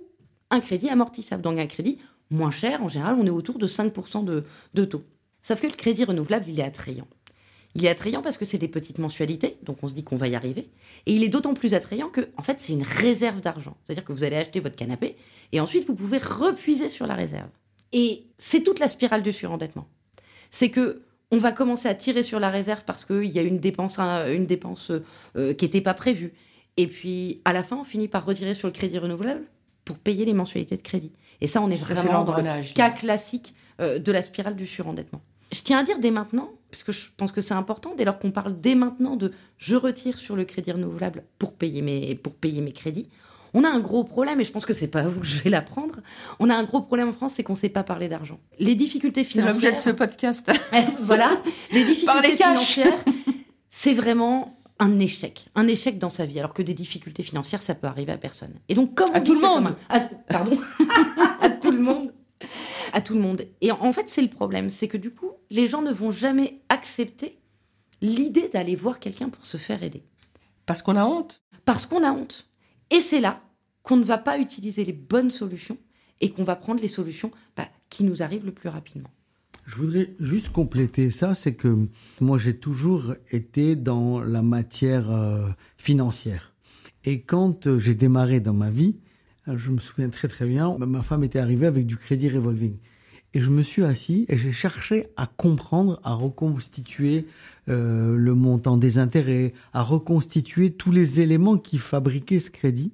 un 0.50 0.60
crédit 0.60 0.88
amortissable. 0.88 1.42
Donc 1.42 1.58
un 1.58 1.66
crédit 1.66 1.98
moins 2.30 2.50
cher, 2.50 2.82
en 2.82 2.88
général, 2.88 3.16
on 3.18 3.26
est 3.26 3.30
autour 3.30 3.58
de 3.58 3.66
5% 3.66 4.24
de, 4.24 4.44
de 4.74 4.84
taux. 4.84 5.02
Sauf 5.42 5.60
que 5.60 5.66
le 5.66 5.74
crédit 5.74 6.04
renouvelable, 6.04 6.46
il 6.48 6.60
est 6.60 6.64
attrayant. 6.64 7.08
Il 7.74 7.84
est 7.84 7.88
attrayant 7.88 8.20
parce 8.20 8.36
que 8.36 8.44
c'est 8.44 8.58
des 8.58 8.68
petites 8.68 8.98
mensualités, 8.98 9.58
donc 9.62 9.78
on 9.82 9.88
se 9.88 9.94
dit 9.94 10.02
qu'on 10.02 10.16
va 10.16 10.26
y 10.26 10.34
arriver. 10.34 10.70
Et 11.06 11.14
il 11.14 11.22
est 11.22 11.28
d'autant 11.28 11.54
plus 11.54 11.74
attrayant 11.74 12.08
que, 12.08 12.28
en 12.36 12.42
fait, 12.42 12.60
c'est 12.60 12.72
une 12.72 12.82
réserve 12.82 13.40
d'argent. 13.40 13.76
C'est-à-dire 13.84 14.04
que 14.04 14.12
vous 14.12 14.24
allez 14.24 14.36
acheter 14.36 14.58
votre 14.58 14.74
canapé 14.74 15.16
et 15.52 15.60
ensuite 15.60 15.86
vous 15.86 15.94
pouvez 15.94 16.18
repuiser 16.18 16.88
sur 16.88 17.06
la 17.06 17.14
réserve. 17.14 17.48
Et 17.92 18.26
c'est 18.38 18.62
toute 18.62 18.80
la 18.80 18.88
spirale 18.88 19.22
du 19.22 19.32
surendettement. 19.32 19.88
C'est 20.50 20.70
que 20.70 21.02
on 21.30 21.38
va 21.38 21.52
commencer 21.52 21.88
à 21.88 21.94
tirer 21.94 22.22
sur 22.22 22.40
la 22.40 22.50
réserve 22.50 22.84
parce 22.84 23.04
qu'il 23.04 23.30
y 23.30 23.38
a 23.38 23.42
une 23.42 23.58
dépense, 23.58 23.98
une 23.98 24.46
dépense 24.46 24.90
euh, 25.36 25.54
qui 25.54 25.64
n'était 25.64 25.80
pas 25.80 25.94
prévue. 25.94 26.32
Et 26.76 26.86
puis, 26.86 27.40
à 27.44 27.52
la 27.52 27.62
fin, 27.62 27.76
on 27.76 27.84
finit 27.84 28.08
par 28.08 28.24
retirer 28.24 28.54
sur 28.54 28.68
le 28.68 28.72
crédit 28.72 28.98
renouvelable 28.98 29.44
pour 29.84 29.98
payer 29.98 30.24
les 30.24 30.34
mensualités 30.34 30.76
de 30.76 30.82
crédit. 30.82 31.12
Et 31.40 31.46
ça, 31.46 31.60
on 31.62 31.70
est 31.70 31.76
Ça, 31.76 31.94
vraiment 31.94 32.24
dans 32.24 32.36
le 32.36 32.74
cas 32.74 32.90
classique 32.90 33.54
euh, 33.80 33.98
de 33.98 34.12
la 34.12 34.22
spirale 34.22 34.56
du 34.56 34.66
surendettement. 34.66 35.20
Je 35.52 35.62
tiens 35.62 35.78
à 35.78 35.82
dire 35.82 35.98
dès 35.98 36.10
maintenant, 36.10 36.50
parce 36.70 36.82
que 36.84 36.92
je 36.92 37.08
pense 37.16 37.32
que 37.32 37.40
c'est 37.40 37.54
important, 37.54 37.94
dès 37.96 38.04
lors 38.04 38.18
qu'on 38.18 38.30
parle 38.30 38.60
dès 38.60 38.74
maintenant 38.74 39.16
de 39.16 39.32
je 39.58 39.76
retire 39.76 40.16
sur 40.16 40.36
le 40.36 40.44
crédit 40.44 40.72
renouvelable 40.72 41.24
pour 41.38 41.54
payer 41.54 41.82
mes, 41.82 42.14
pour 42.14 42.34
payer 42.34 42.60
mes 42.60 42.72
crédits, 42.72 43.08
on 43.54 43.64
a 43.64 43.68
un 43.68 43.80
gros 43.80 44.04
problème, 44.04 44.40
et 44.40 44.44
je 44.44 44.52
pense 44.52 44.64
que 44.66 44.72
c'est 44.74 44.88
pas 44.88 45.00
à 45.00 45.08
vous 45.08 45.20
que 45.20 45.26
je 45.26 45.42
vais 45.42 45.50
l'apprendre. 45.50 45.96
On 46.38 46.48
a 46.50 46.54
un 46.54 46.64
gros 46.64 46.80
problème 46.82 47.08
en 47.08 47.12
France, 47.12 47.34
c'est 47.34 47.42
qu'on 47.42 47.54
ne 47.54 47.58
sait 47.58 47.68
pas 47.68 47.82
parler 47.82 48.08
d'argent. 48.08 48.38
Les 48.58 48.74
difficultés 48.74 49.24
C'est 49.24 49.40
l'objet 49.40 49.52
financières. 49.52 49.74
de 49.74 49.78
ce 49.80 49.90
podcast. 49.90 50.50
voilà, 51.00 51.40
les 51.72 51.84
difficultés 51.84 52.36
financières, 52.36 52.94
c'est 53.70 53.94
vraiment 53.94 54.56
un 54.78 54.98
échec, 54.98 55.48
un 55.54 55.66
échec 55.68 55.98
dans 55.98 56.08
sa 56.10 56.24
vie. 56.26 56.38
Alors 56.38 56.54
que 56.54 56.62
des 56.62 56.74
difficultés 56.74 57.22
financières, 57.22 57.60
ça 57.62 57.74
peut 57.74 57.86
arriver 57.86 58.12
à 58.12 58.16
personne. 58.18 58.54
Et 58.68 58.74
donc, 58.74 58.94
comme 58.94 59.10
À 59.14 59.20
tout 59.20 59.34
le 59.34 59.40
monde. 59.40 59.74
à- 59.90 60.00
pardon, 60.28 60.58
à 61.40 61.50
tout 61.50 61.70
le 61.70 61.80
monde, 61.80 62.12
à 62.92 63.00
tout 63.02 63.14
le 63.14 63.20
monde. 63.20 63.42
Et 63.60 63.70
en 63.72 63.92
fait, 63.92 64.08
c'est 64.08 64.22
le 64.22 64.28
problème, 64.28 64.70
c'est 64.70 64.88
que 64.88 64.96
du 64.96 65.10
coup, 65.10 65.32
les 65.50 65.66
gens 65.66 65.82
ne 65.82 65.92
vont 65.92 66.10
jamais 66.10 66.60
accepter 66.70 67.38
l'idée 68.00 68.48
d'aller 68.48 68.74
voir 68.76 68.98
quelqu'un 69.00 69.28
pour 69.28 69.44
se 69.44 69.58
faire 69.58 69.82
aider, 69.82 70.02
Parce 70.64 70.80
qu'on 70.80 70.96
a 70.96 71.04
honte. 71.04 71.42
parce 71.66 71.84
qu'on 71.84 72.02
a 72.02 72.12
honte. 72.12 72.46
Et 72.90 73.00
c'est 73.00 73.20
là 73.20 73.42
qu'on 73.82 73.96
ne 73.96 74.04
va 74.04 74.18
pas 74.18 74.38
utiliser 74.38 74.84
les 74.84 74.92
bonnes 74.92 75.30
solutions 75.30 75.78
et 76.20 76.30
qu'on 76.30 76.44
va 76.44 76.56
prendre 76.56 76.80
les 76.80 76.88
solutions 76.88 77.30
bah, 77.56 77.68
qui 77.88 78.04
nous 78.04 78.22
arrivent 78.22 78.44
le 78.44 78.52
plus 78.52 78.68
rapidement. 78.68 79.10
Je 79.66 79.76
voudrais 79.76 80.10
juste 80.18 80.50
compléter 80.50 81.10
ça, 81.10 81.34
c'est 81.34 81.54
que 81.54 81.86
moi 82.20 82.38
j'ai 82.38 82.56
toujours 82.56 83.14
été 83.30 83.76
dans 83.76 84.20
la 84.20 84.42
matière 84.42 85.10
euh, 85.10 85.48
financière. 85.78 86.52
Et 87.04 87.22
quand 87.22 87.66
euh, 87.66 87.78
j'ai 87.78 87.94
démarré 87.94 88.40
dans 88.40 88.52
ma 88.52 88.70
vie, 88.70 88.96
euh, 89.48 89.56
je 89.56 89.70
me 89.70 89.78
souviens 89.78 90.08
très 90.10 90.28
très 90.28 90.46
bien, 90.46 90.76
ma- 90.78 90.86
ma 90.86 91.02
femme 91.02 91.22
était 91.24 91.38
arrivée 91.38 91.66
avec 91.66 91.86
du 91.86 91.96
crédit 91.96 92.28
revolving. 92.28 92.76
Et 93.32 93.40
je 93.40 93.50
me 93.50 93.62
suis 93.62 93.84
assis 93.84 94.26
et 94.28 94.36
j'ai 94.36 94.50
cherché 94.50 95.06
à 95.16 95.26
comprendre, 95.26 96.00
à 96.02 96.14
reconstituer 96.14 97.26
euh, 97.68 98.16
le 98.16 98.34
montant 98.34 98.76
des 98.76 98.98
intérêts, 98.98 99.52
à 99.72 99.82
reconstituer 99.82 100.72
tous 100.72 100.90
les 100.90 101.20
éléments 101.20 101.56
qui 101.56 101.78
fabriquaient 101.78 102.40
ce 102.40 102.50
crédit. 102.50 102.92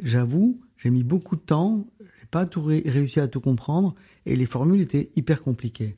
J'avoue, 0.00 0.60
j'ai 0.78 0.90
mis 0.90 1.04
beaucoup 1.04 1.36
de 1.36 1.40
temps, 1.40 1.86
j'ai 2.00 2.26
pas 2.30 2.44
tout 2.44 2.62
ré- 2.62 2.82
réussi 2.86 3.20
à 3.20 3.28
tout 3.28 3.40
comprendre 3.40 3.94
et 4.26 4.34
les 4.34 4.46
formules 4.46 4.80
étaient 4.80 5.10
hyper 5.14 5.42
compliquées. 5.42 5.96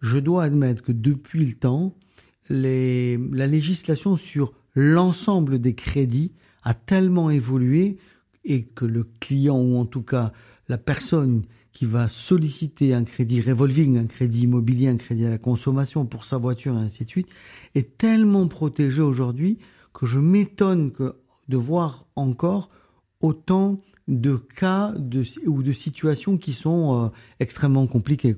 Je 0.00 0.18
dois 0.18 0.44
admettre 0.44 0.82
que 0.82 0.92
depuis 0.92 1.44
le 1.44 1.54
temps, 1.54 1.94
les, 2.48 3.18
la 3.32 3.46
législation 3.46 4.16
sur 4.16 4.54
l'ensemble 4.74 5.58
des 5.58 5.74
crédits 5.74 6.32
a 6.62 6.72
tellement 6.72 7.28
évolué 7.30 7.98
et 8.44 8.64
que 8.64 8.86
le 8.86 9.06
client 9.20 9.58
ou 9.58 9.76
en 9.76 9.84
tout 9.84 10.02
cas 10.02 10.32
la 10.68 10.78
personne 10.78 11.42
qui 11.72 11.84
va 11.84 12.08
solliciter 12.08 12.94
un 12.94 13.04
crédit 13.04 13.40
revolving, 13.40 13.98
un 13.98 14.06
crédit 14.06 14.42
immobilier, 14.42 14.88
un 14.88 14.96
crédit 14.96 15.26
à 15.26 15.30
la 15.30 15.38
consommation 15.38 16.06
pour 16.06 16.24
sa 16.24 16.38
voiture 16.38 16.74
et 16.74 16.78
ainsi 16.78 17.04
de 17.04 17.10
suite, 17.10 17.28
est 17.74 17.98
tellement 17.98 18.48
protégé 18.48 19.02
aujourd'hui 19.02 19.58
que 19.92 20.06
je 20.06 20.18
m'étonne 20.18 20.92
de 21.48 21.56
voir 21.56 22.06
encore 22.16 22.70
autant 23.20 23.80
de 24.06 24.36
cas 24.36 24.94
ou 25.46 25.62
de 25.62 25.72
situations 25.72 26.38
qui 26.38 26.52
sont 26.52 27.04
euh, 27.04 27.08
extrêmement 27.40 27.86
compliquées. 27.86 28.34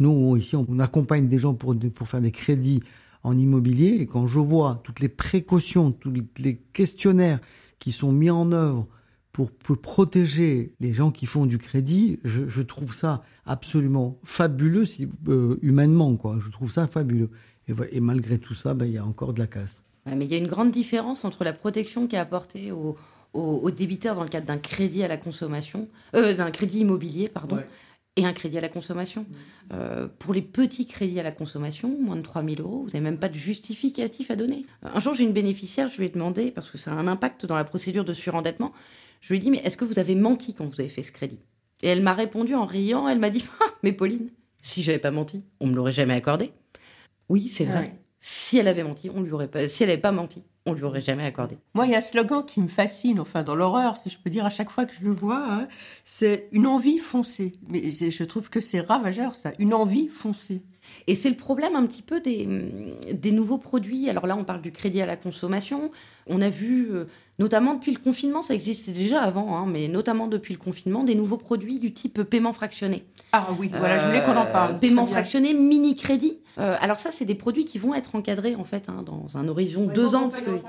Nous, 0.00 0.36
ici, 0.36 0.56
on 0.56 0.78
accompagne 0.80 1.28
des 1.28 1.38
gens 1.38 1.54
pour, 1.54 1.76
pour 1.94 2.08
faire 2.08 2.20
des 2.20 2.32
crédits 2.32 2.82
en 3.22 3.36
immobilier 3.38 3.98
et 4.00 4.06
quand 4.06 4.26
je 4.26 4.40
vois 4.40 4.80
toutes 4.82 5.00
les 5.00 5.08
précautions, 5.08 5.92
tous 5.92 6.12
les 6.38 6.56
questionnaires 6.72 7.38
qui 7.78 7.92
sont 7.92 8.12
mis 8.12 8.30
en 8.30 8.50
œuvre 8.52 8.88
pour, 9.32 9.50
pour 9.52 9.78
protéger 9.78 10.72
les 10.80 10.92
gens 10.92 11.10
qui 11.10 11.26
font 11.26 11.46
du 11.46 11.58
crédit, 11.58 12.18
je, 12.24 12.48
je 12.48 12.62
trouve 12.62 12.94
ça 12.94 13.22
absolument 13.46 14.18
fabuleux 14.24 14.84
si, 14.84 15.08
euh, 15.28 15.56
humainement. 15.62 16.16
Quoi. 16.16 16.38
Je 16.40 16.50
trouve 16.50 16.70
ça 16.70 16.86
fabuleux. 16.86 17.30
Et, 17.68 17.72
et 17.92 18.00
malgré 18.00 18.38
tout 18.38 18.54
ça, 18.54 18.74
ben, 18.74 18.86
il 18.86 18.92
y 18.92 18.98
a 18.98 19.04
encore 19.04 19.32
de 19.32 19.38
la 19.38 19.46
casse. 19.46 19.84
Ouais, 20.06 20.14
mais 20.16 20.24
il 20.24 20.30
y 20.30 20.34
a 20.34 20.38
une 20.38 20.46
grande 20.46 20.70
différence 20.70 21.24
entre 21.24 21.44
la 21.44 21.52
protection 21.52 22.06
qui 22.06 22.16
est 22.16 22.18
apportée 22.20 22.72
aux, 22.72 22.96
aux, 23.32 23.60
aux 23.62 23.70
débiteurs 23.70 24.16
dans 24.16 24.22
le 24.22 24.28
cadre 24.28 24.46
d'un 24.46 24.58
crédit 24.58 25.02
à 25.04 25.08
la 25.08 25.16
consommation, 25.16 25.88
euh, 26.16 26.34
d'un 26.34 26.50
crédit 26.50 26.80
immobilier, 26.80 27.28
pardon, 27.28 27.56
ouais. 27.56 27.68
et 28.16 28.24
un 28.24 28.32
crédit 28.32 28.58
à 28.58 28.60
la 28.60 28.68
consommation. 28.68 29.22
Mmh. 29.22 29.34
Euh, 29.74 30.08
pour 30.18 30.34
les 30.34 30.42
petits 30.42 30.86
crédits 30.86 31.20
à 31.20 31.22
la 31.22 31.32
consommation, 31.32 31.96
moins 32.00 32.16
de 32.16 32.22
3 32.22 32.42
000 32.42 32.56
euros, 32.60 32.82
vous 32.82 32.88
n'avez 32.88 33.00
même 33.00 33.18
pas 33.18 33.28
de 33.28 33.34
justificatif 33.34 34.30
à 34.30 34.36
donner. 34.36 34.66
Un 34.82 34.98
jour, 34.98 35.14
j'ai 35.14 35.24
une 35.24 35.32
bénéficiaire, 35.32 35.86
je 35.88 35.98
lui 35.98 36.06
ai 36.06 36.08
demandé, 36.08 36.50
parce 36.50 36.70
que 36.70 36.78
ça 36.78 36.92
a 36.92 36.94
un 36.94 37.06
impact 37.06 37.46
dans 37.46 37.56
la 37.56 37.64
procédure 37.64 38.04
de 38.04 38.12
surendettement, 38.12 38.72
je 39.20 39.28
lui 39.28 39.36
ai 39.36 39.40
dit, 39.40 39.50
mais 39.50 39.58
est-ce 39.58 39.76
que 39.76 39.84
vous 39.84 39.98
avez 39.98 40.14
menti 40.14 40.54
quand 40.54 40.66
vous 40.66 40.80
avez 40.80 40.88
fait 40.88 41.02
ce 41.02 41.12
crédit? 41.12 41.40
Et 41.82 41.88
elle 41.88 42.02
m'a 42.02 42.12
répondu 42.12 42.54
en 42.54 42.66
riant, 42.66 43.08
elle 43.08 43.18
m'a 43.18 43.30
dit, 43.30 43.44
ah, 43.60 43.66
mais 43.82 43.92
Pauline, 43.92 44.30
si 44.60 44.82
j'avais 44.82 44.98
pas 44.98 45.10
menti, 45.10 45.44
on 45.60 45.66
me 45.66 45.74
l'aurait 45.74 45.92
jamais 45.92 46.14
accordé. 46.14 46.52
Oui, 47.28 47.48
c'est 47.48 47.64
vrai. 47.64 47.78
Ouais. 47.78 47.90
Si 48.18 48.58
elle 48.58 48.68
avait 48.68 48.84
menti, 48.84 49.10
on 49.14 49.22
lui 49.22 49.32
aurait 49.32 49.48
pas. 49.48 49.66
Si 49.66 49.82
elle 49.82 49.88
n'avait 49.88 50.00
pas 50.00 50.12
menti, 50.12 50.42
on 50.66 50.74
lui 50.74 50.82
aurait 50.82 51.00
jamais 51.00 51.24
accordé. 51.24 51.56
Moi, 51.74 51.86
il 51.86 51.92
y 51.92 51.94
a 51.94 51.98
un 51.98 52.02
slogan 52.02 52.44
qui 52.44 52.60
me 52.60 52.68
fascine, 52.68 53.18
enfin 53.18 53.42
dans 53.42 53.54
l'horreur, 53.54 53.96
si 53.96 54.10
je 54.10 54.18
peux 54.18 54.28
dire, 54.28 54.44
à 54.44 54.50
chaque 54.50 54.70
fois 54.70 54.84
que 54.84 54.92
je 54.94 55.04
le 55.04 55.12
vois, 55.12 55.42
hein, 55.42 55.68
c'est 56.04 56.48
une 56.52 56.66
envie 56.66 56.98
foncée. 56.98 57.54
Mais 57.68 57.90
je 57.90 58.24
trouve 58.24 58.50
que 58.50 58.60
c'est 58.60 58.80
ravageur, 58.80 59.34
ça, 59.34 59.52
une 59.58 59.72
envie 59.72 60.08
foncée. 60.08 60.62
Et 61.06 61.14
c'est 61.14 61.30
le 61.30 61.36
problème 61.36 61.74
un 61.76 61.86
petit 61.86 62.02
peu 62.02 62.20
des, 62.20 62.48
des, 63.12 63.32
nouveaux 63.32 63.58
produits. 63.58 64.08
Alors 64.08 64.26
là, 64.26 64.36
on 64.36 64.44
parle 64.44 64.62
du 64.62 64.72
crédit 64.72 65.00
à 65.00 65.06
la 65.06 65.16
consommation. 65.16 65.90
On 66.26 66.40
a 66.40 66.48
vu, 66.48 66.88
euh, 66.90 67.04
notamment 67.38 67.74
depuis 67.74 67.92
le 67.92 67.98
confinement, 67.98 68.42
ça 68.42 68.54
existait 68.54 68.92
déjà 68.92 69.22
avant, 69.22 69.56
hein, 69.56 69.66
mais 69.66 69.88
notamment 69.88 70.26
depuis 70.26 70.54
le 70.54 70.58
confinement, 70.58 71.04
des 71.04 71.14
nouveaux 71.14 71.36
produits 71.36 71.78
du 71.78 71.92
type 71.92 72.22
paiement 72.22 72.52
fractionné. 72.52 73.04
Ah 73.32 73.48
oui, 73.58 73.70
voilà, 73.72 73.98
je 73.98 74.06
voulais 74.06 74.22
qu'on 74.22 74.36
en 74.36 74.46
parle. 74.46 74.74
Euh, 74.74 74.78
paiement 74.78 75.06
fractionné, 75.06 75.54
mini-crédit. 75.54 76.40
Euh, 76.58 76.76
alors 76.80 76.98
ça, 76.98 77.10
c'est 77.12 77.24
des 77.24 77.34
produits 77.34 77.64
qui 77.64 77.78
vont 77.78 77.94
être 77.94 78.14
encadrés 78.14 78.54
en 78.56 78.64
fait 78.64 78.88
hein, 78.88 79.04
dans 79.04 79.36
un 79.36 79.48
horizon 79.48 79.86
de 79.86 79.92
deux 79.92 80.14
ans. 80.14 80.28
Parce 80.28 80.42
que... 80.42 80.60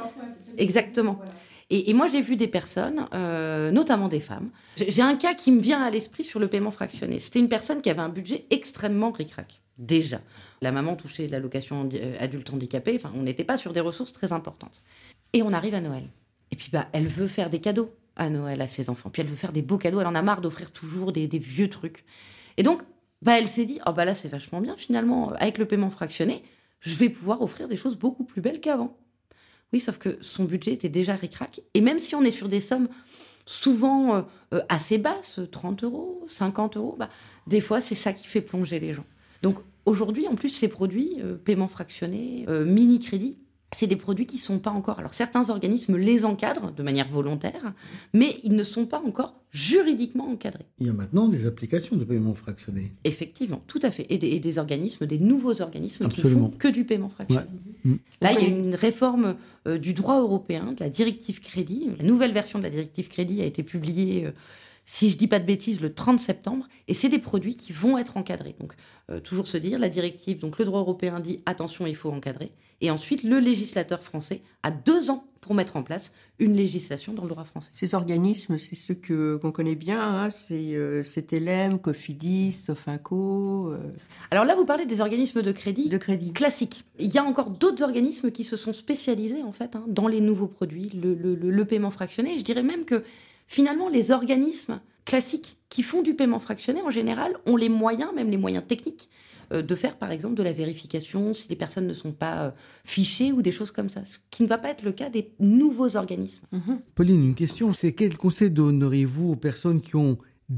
Exactement. 0.58 1.13
Voilà. 1.13 1.32
Et, 1.71 1.89
et, 1.89 1.93
moi, 1.93 2.08
j'ai 2.08 2.21
vu 2.21 2.36
des 2.36 2.47
personnes, 2.47 3.08
euh, 3.13 3.71
notamment 3.71 4.10
des 4.10 4.19
femmes. 4.19 4.50
J'ai 4.76 5.02
un 5.02 5.15
cas 5.15 5.34
qui 5.34 5.54
me 5.54 5.62
vient 5.62 5.82
à 5.82 5.89
l'esprit 5.89 6.26
sur 6.26 6.38
le 6.39 6.47
paiement 6.47 6.69
fractionné. 6.69 7.17
C'était 7.17 7.39
une 7.39 7.47
personne 7.47 7.82
qui 7.82 7.89
avait 7.89 8.02
un 8.02 8.10
budget 8.10 8.45
extrêmement 8.50 9.12
ric-rac, 9.12 9.61
déjà. 9.77 10.21
La 10.62 10.71
maman 10.71 10.95
touchait 10.95 11.27
l'allocation 11.27 11.89
adulte 12.19 12.53
handicapé. 12.53 12.93
Enfin, 12.95 13.12
on 13.15 13.23
n'était 13.23 13.43
pas 13.43 13.57
sur 13.57 13.73
des 13.73 13.79
ressources 13.79 14.13
très 14.13 14.31
importantes. 14.31 14.84
Et 15.34 15.43
on 15.43 15.53
arrive 15.53 15.75
à 15.75 15.81
Noël. 15.81 16.03
Et 16.51 16.55
puis, 16.55 16.69
bah, 16.71 16.88
elle 16.93 17.07
veut 17.07 17.27
faire 17.27 17.49
des 17.49 17.60
cadeaux 17.60 17.93
à 18.15 18.29
Noël 18.29 18.62
à 18.62 18.67
ses 18.67 18.89
enfants. 18.89 19.10
Puis 19.10 19.21
elle 19.21 19.29
veut 19.29 19.36
faire 19.36 19.53
des 19.53 19.62
beaux 19.62 19.77
cadeaux. 19.77 20.01
Elle 20.01 20.07
en 20.07 20.15
a 20.15 20.21
marre 20.21 20.41
d'offrir 20.41 20.71
toujours 20.71 21.12
des, 21.12 21.27
des, 21.27 21.39
vieux 21.39 21.69
trucs. 21.69 22.03
Et 22.57 22.63
donc, 22.63 22.81
bah, 23.21 23.39
elle 23.39 23.47
s'est 23.47 23.65
dit, 23.65 23.79
oh, 23.88 23.93
bah 23.93 24.05
là, 24.05 24.15
c'est 24.15 24.29
vachement 24.29 24.62
bien 24.62 24.75
finalement. 24.75 25.31
Avec 25.34 25.57
le 25.57 25.65
paiement 25.65 25.89
fractionné, 25.89 26.43
je 26.79 26.95
vais 26.95 27.10
pouvoir 27.10 27.41
offrir 27.41 27.67
des 27.67 27.77
choses 27.77 27.95
beaucoup 27.95 28.23
plus 28.23 28.41
belles 28.41 28.60
qu'avant. 28.60 28.97
Oui, 29.73 29.79
sauf 29.79 29.97
que 29.97 30.17
son 30.21 30.43
budget 30.43 30.73
était 30.73 30.89
déjà 30.89 31.15
ric-rac. 31.15 31.62
Et 31.73 31.81
même 31.81 31.99
si 31.99 32.15
on 32.15 32.23
est 32.23 32.31
sur 32.31 32.49
des 32.49 32.62
sommes 32.62 32.89
souvent 33.45 34.15
euh, 34.15 34.21
euh, 34.53 34.62
assez 34.69 34.97
basses, 34.97 35.39
30 35.51 35.84
euros, 35.84 36.25
50 36.27 36.77
euros, 36.77 36.95
bah, 36.97 37.10
des 37.47 37.62
fois, 37.62 37.79
c'est 37.79 37.95
ça 37.95 38.13
qui 38.13 38.27
fait 38.27 38.41
plonger 38.41 38.79
les 38.79 38.93
gens. 38.93 39.05
Donc 39.41 39.58
aujourd'hui, 39.86 40.27
en 40.27 40.36
plus, 40.36 40.49
ces 40.49 40.67
produits, 40.67 41.15
euh, 41.19 41.36
paiement 41.36 41.67
fractionné, 41.67 42.45
mini-crédit, 42.65 43.38
c'est 43.73 43.88
des 43.88 43.95
produits 43.95 44.25
qui 44.25 44.36
ne 44.36 44.41
sont 44.41 44.60
pas 44.60 44.69
encore. 44.69 44.99
Alors 44.99 45.13
certains 45.13 45.49
organismes 45.49 45.97
les 45.97 46.25
encadrent 46.25 46.71
de 46.71 46.84
manière 46.84 47.08
volontaire, 47.08 47.73
mais 48.13 48.38
ils 48.43 48.56
ne 48.56 48.63
sont 48.63 48.86
pas 48.86 49.01
encore 49.06 49.41
juridiquement 49.49 50.30
encadrés. 50.30 50.65
Il 50.80 50.88
y 50.88 50.89
a 50.89 50.93
maintenant 50.93 51.27
des 51.27 51.47
applications 51.47 51.95
de 51.95 52.04
paiement 52.04 52.34
fractionné. 52.34 52.93
Effectivement, 53.06 53.63
tout 53.67 53.80
à 53.82 53.91
fait. 53.91 54.06
Et 54.10 54.17
des, 54.17 54.27
et 54.27 54.39
des 54.39 54.58
organismes, 54.58 55.06
des 55.06 55.19
nouveaux 55.19 55.62
organismes 55.62 56.06
Absolument. 56.06 56.39
qui 56.39 56.45
ne 56.45 56.51
font 56.51 56.58
que 56.58 56.67
du 56.67 56.84
paiement 56.84 57.10
fractionné. 57.10 57.45
Ouais. 57.86 57.91
Là, 58.21 58.34
il 58.34 58.41
y 58.41 58.45
a 58.45 58.47
une 58.47 58.75
réforme 58.75 59.36
euh, 59.67 59.77
du 59.77 59.93
droit 59.93 60.19
européen, 60.19 60.73
de 60.73 60.84
la 60.84 60.89
directive 60.89 61.39
crédit. 61.39 61.88
La 61.97 62.04
nouvelle 62.04 62.34
version 62.34 62.60
de 62.60 62.63
la 62.63 62.69
directive 62.69 63.08
crédit 63.08 63.41
a 63.41 63.45
été 63.45 63.63
publiée. 63.63 64.25
Euh, 64.25 64.32
si 64.86 65.10
je 65.10 65.17
dis 65.17 65.28
pas 65.28 65.39
de 65.39 65.46
bêtises, 65.46 65.82
le 65.82 65.94
30 65.94 66.20
septembre, 66.20 66.67
et 66.88 66.94
c'est 66.94 67.10
des 67.10 67.20
produits 67.20 67.56
qui 67.56 67.72
vont 67.72 67.98
être 67.98 68.17
encadrés. 68.17 68.56
Donc, 68.60 68.74
euh, 69.10 69.20
toujours 69.20 69.48
se 69.48 69.58
dire, 69.58 69.80
la 69.80 69.89
directive, 69.89 70.39
donc 70.39 70.58
le 70.60 70.65
droit 70.65 70.80
européen 70.80 71.20
dit 71.20 71.41
attention, 71.46 71.86
il 71.86 71.96
faut 71.96 72.12
encadrer, 72.12 72.52
et 72.82 72.91
ensuite 72.91 73.24
le 73.24 73.39
législateur 73.39 74.02
français 74.02 74.41
a 74.63 74.72
deux 74.72 75.10
ans 75.10 75.26
pour 75.41 75.56
mettre 75.56 75.76
en 75.76 75.84
place 75.84 76.13
une 76.39 76.54
législation 76.54 77.13
dans 77.13 77.24
le 77.24 77.30
droit 77.30 77.44
français. 77.44 77.72
Ces 77.74 77.96
organismes, 77.96 78.60
c'est 78.60 78.76
ceux 78.76 78.94
que 78.94 79.38
qu'on 79.38 79.52
connaît 79.52 79.76
bien, 79.76 80.00
hein, 80.00 80.30
c'est 80.30 80.76
euh, 80.76 81.04
TLM, 81.04 81.80
Cofidis, 81.80 82.52
Sofinco. 82.52 83.70
Euh... 83.70 83.78
Alors 84.30 84.46
là, 84.46 84.56
vous 84.56 84.65
parlez 84.65 84.86
des 84.86 85.02
organismes 85.02 85.41
de 85.41 85.52
crédit, 85.52 85.89
de 85.89 85.98
crédit 85.98 86.32
classiques. 86.32 86.86
Il 87.00 87.12
y 87.12 87.17
a 87.17 87.24
encore 87.24 87.50
d'autres 87.50 87.84
organismes 87.84 88.32
qui 88.32 88.44
se 88.44 88.56
sont 88.56 88.74
spécialisés 88.74 89.41
en 89.41 89.52
fait 89.52 89.76
hein, 89.76 89.84
dans 89.88 90.08
les 90.08 90.22
nouveaux 90.22 90.48
produits, 90.48 90.89
le, 90.89 91.15
le, 91.15 91.36
le 91.36 91.65
paiement 91.65 91.91
fractionné. 91.91 92.38
Je 92.38 92.44
dirais 92.44 92.63
même 92.63 92.86
que 92.86 93.04
finalement, 93.58 93.90
les 93.90 94.12
organismes 94.12 94.80
classiques 95.04 95.52
qui 95.74 95.84
font 95.84 96.02
du 96.02 96.14
paiement 96.20 96.40
fractionné, 96.48 96.80
en 96.90 96.94
général, 97.00 97.32
ont 97.46 97.58
les 97.64 97.72
moyens, 97.84 98.12
même 98.16 98.30
les 98.36 98.42
moyens 98.46 98.64
techniques, 98.66 99.10
euh, 99.52 99.62
de 99.62 99.76
faire, 99.76 99.96
par 100.04 100.12
exemple, 100.16 100.36
de 100.36 100.44
la 100.50 100.54
vérification 100.54 101.34
si 101.34 101.46
les 101.50 101.58
personnes 101.64 101.88
ne 101.94 101.98
sont 102.04 102.14
pas 102.14 102.36
euh, 102.44 102.52
fichées 102.86 103.34
ou 103.36 103.42
des 103.42 103.52
choses 103.52 103.72
comme 103.78 103.90
ça, 103.90 104.02
ce 104.06 104.20
qui 104.34 104.44
ne 104.44 104.48
va 104.54 104.58
pas 104.64 104.70
être 104.70 104.84
le 104.90 104.94
cas 104.94 105.10
des 105.18 105.26
nouveaux 105.40 105.92
organismes. 106.04 106.46
-hmm. 106.54 106.78
Pauline, 106.96 107.24
une 107.32 107.36
question, 107.44 107.74
c'est 107.80 107.92
quel 108.00 108.14
conseil 108.26 108.50
donneriez-vous 108.62 109.28
aux 109.34 109.40
personnes 109.50 109.82
qui 109.88 109.96
ont 110.06 110.16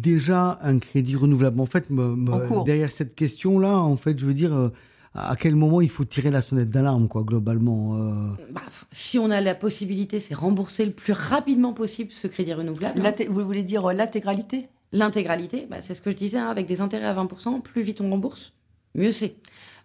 déjà 0.09 0.41
un 0.71 0.77
crédit 0.85 1.15
renouvelable? 1.23 1.59
En 1.67 1.69
fait, 1.73 1.85
me, 1.97 2.05
me, 2.25 2.63
derrière 2.69 2.91
cette 2.99 3.15
question-là, 3.23 3.73
en 3.93 3.97
fait, 4.03 4.15
je 4.19 4.25
veux 4.29 4.37
dire... 4.43 4.53
Euh, 4.53 4.69
à 5.15 5.35
quel 5.35 5.55
moment 5.55 5.81
il 5.81 5.89
faut 5.89 6.05
tirer 6.05 6.31
la 6.31 6.41
sonnette 6.41 6.69
d'alarme, 6.69 7.07
quoi, 7.07 7.23
globalement 7.23 7.97
euh... 7.97 8.45
bah, 8.51 8.61
Si 8.91 9.19
on 9.19 9.29
a 9.29 9.41
la 9.41 9.53
possibilité, 9.53 10.19
c'est 10.19 10.33
rembourser 10.33 10.85
le 10.85 10.91
plus 10.91 11.13
rapidement 11.13 11.73
possible 11.73 12.11
ce 12.11 12.27
crédit 12.27 12.53
renouvelable. 12.53 13.01
Vous 13.29 13.45
voulez 13.45 13.63
dire 13.63 13.85
euh, 13.85 13.93
l'intégralité? 13.93 14.67
L'intégralité, 14.91 15.67
bah, 15.69 15.81
c'est 15.81 15.93
ce 15.93 16.01
que 16.01 16.09
je 16.09 16.15
disais, 16.15 16.39
hein, 16.39 16.47
avec 16.47 16.65
des 16.65 16.81
intérêts 16.81 17.05
à 17.05 17.13
20%, 17.13 17.61
plus 17.61 17.83
vite 17.83 18.01
on 18.01 18.09
rembourse, 18.09 18.53
mieux 18.95 19.11
c'est. 19.11 19.35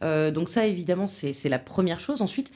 Euh, 0.02 0.30
donc 0.30 0.48
ça, 0.48 0.66
évidemment, 0.66 1.08
c'est 1.08 1.48
la 1.48 1.58
première 1.58 2.00
chose. 2.00 2.22
Ensuite, 2.22 2.50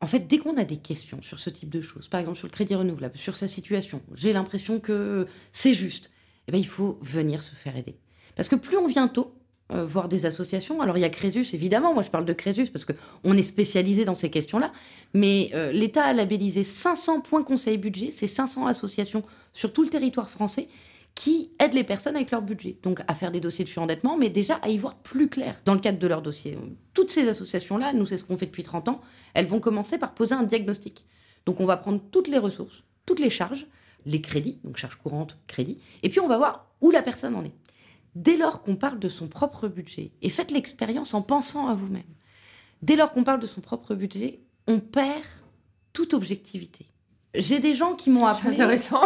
en 0.00 0.06
fait, 0.06 0.20
dès 0.20 0.38
qu'on 0.38 0.56
a 0.56 0.64
des 0.64 0.76
questions 0.76 1.20
sur 1.22 1.38
ce 1.38 1.50
type 1.50 1.70
de 1.70 1.80
choses, 1.82 2.08
par 2.08 2.20
exemple 2.20 2.38
sur 2.38 2.46
le 2.46 2.52
crédit 2.52 2.74
renouvelable, 2.74 3.16
sur 3.16 3.36
sa 3.36 3.48
situation, 3.48 4.00
j'ai 4.14 4.32
l'impression 4.32 4.80
que 4.80 5.26
c'est 5.52 5.74
juste, 5.74 6.10
eh 6.46 6.52
ben, 6.52 6.58
il 6.58 6.66
faut 6.66 6.98
venir 7.02 7.42
se 7.42 7.54
faire 7.54 7.76
aider. 7.76 7.96
Parce 8.36 8.48
que 8.48 8.54
plus 8.54 8.76
on 8.76 8.86
vient 8.86 9.08
tôt, 9.08 9.34
euh, 9.70 9.84
voir 9.84 10.08
des 10.08 10.24
associations. 10.24 10.80
Alors 10.80 10.96
il 10.96 11.02
y 11.02 11.04
a 11.04 11.10
Crésus, 11.10 11.54
évidemment, 11.54 11.92
moi 11.92 12.02
je 12.02 12.08
parle 12.08 12.24
de 12.24 12.32
Crésus 12.32 12.68
parce 12.68 12.86
qu'on 12.86 13.36
est 13.36 13.42
spécialisé 13.42 14.06
dans 14.06 14.14
ces 14.14 14.30
questions-là, 14.30 14.72
mais 15.12 15.50
euh, 15.52 15.72
l'État 15.72 16.04
a 16.04 16.14
labellisé 16.14 16.64
500 16.64 17.20
points 17.20 17.42
conseil 17.42 17.76
budget, 17.76 18.10
c'est 18.14 18.28
500 18.28 18.66
associations 18.66 19.22
sur 19.52 19.70
tout 19.74 19.82
le 19.82 19.90
territoire 19.90 20.30
français 20.30 20.68
qui 21.14 21.50
aident 21.58 21.74
les 21.74 21.84
personnes 21.84 22.16
avec 22.16 22.30
leur 22.30 22.40
budget. 22.40 22.78
Donc 22.82 23.02
à 23.08 23.14
faire 23.14 23.30
des 23.30 23.40
dossiers 23.40 23.64
de 23.66 23.68
surendettement, 23.68 24.16
mais 24.16 24.30
déjà 24.30 24.54
à 24.62 24.70
y 24.70 24.78
voir 24.78 24.94
plus 24.94 25.28
clair 25.28 25.60
dans 25.66 25.74
le 25.74 25.80
cadre 25.80 25.98
de 25.98 26.06
leur 26.06 26.22
dossier. 26.22 26.56
Toutes 26.94 27.10
ces 27.10 27.28
associations-là, 27.28 27.92
nous 27.92 28.06
c'est 28.06 28.16
ce 28.16 28.24
qu'on 28.24 28.38
fait 28.38 28.46
depuis 28.46 28.62
30 28.62 28.88
ans, 28.88 29.02
elles 29.34 29.44
vont 29.44 29.60
commencer 29.60 29.98
par 29.98 30.14
poser 30.14 30.34
un 30.34 30.44
diagnostic. 30.44 31.04
Donc 31.44 31.60
on 31.60 31.66
va 31.66 31.76
prendre 31.76 32.00
toutes 32.10 32.28
les 32.28 32.38
ressources, 32.38 32.84
toutes 33.04 33.20
les 33.20 33.28
charges, 33.28 33.66
les 34.06 34.22
crédits, 34.22 34.60
donc 34.64 34.78
charges 34.78 34.96
courantes, 34.96 35.36
crédits, 35.46 35.76
et 36.02 36.08
puis 36.08 36.20
on 36.20 36.26
va 36.26 36.38
voir 36.38 36.68
où 36.80 36.90
la 36.90 37.02
personne 37.02 37.34
en 37.34 37.44
est 37.44 37.52
dès 38.22 38.36
lors 38.36 38.62
qu'on 38.62 38.76
parle 38.76 38.98
de 38.98 39.08
son 39.08 39.28
propre 39.28 39.68
budget, 39.68 40.10
et 40.22 40.28
faites 40.30 40.50
l'expérience 40.50 41.14
en 41.14 41.22
pensant 41.22 41.68
à 41.68 41.74
vous-même, 41.74 42.02
dès 42.82 42.96
lors 42.96 43.12
qu'on 43.12 43.24
parle 43.24 43.40
de 43.40 43.46
son 43.46 43.60
propre 43.60 43.94
budget, 43.94 44.40
on 44.66 44.80
perd 44.80 45.22
toute 45.92 46.14
objectivité. 46.14 46.86
J'ai 47.34 47.60
des 47.60 47.74
gens 47.74 47.94
qui 47.94 48.10
m'ont 48.10 48.26
appelé. 48.26 48.54
intéressant. 48.54 49.00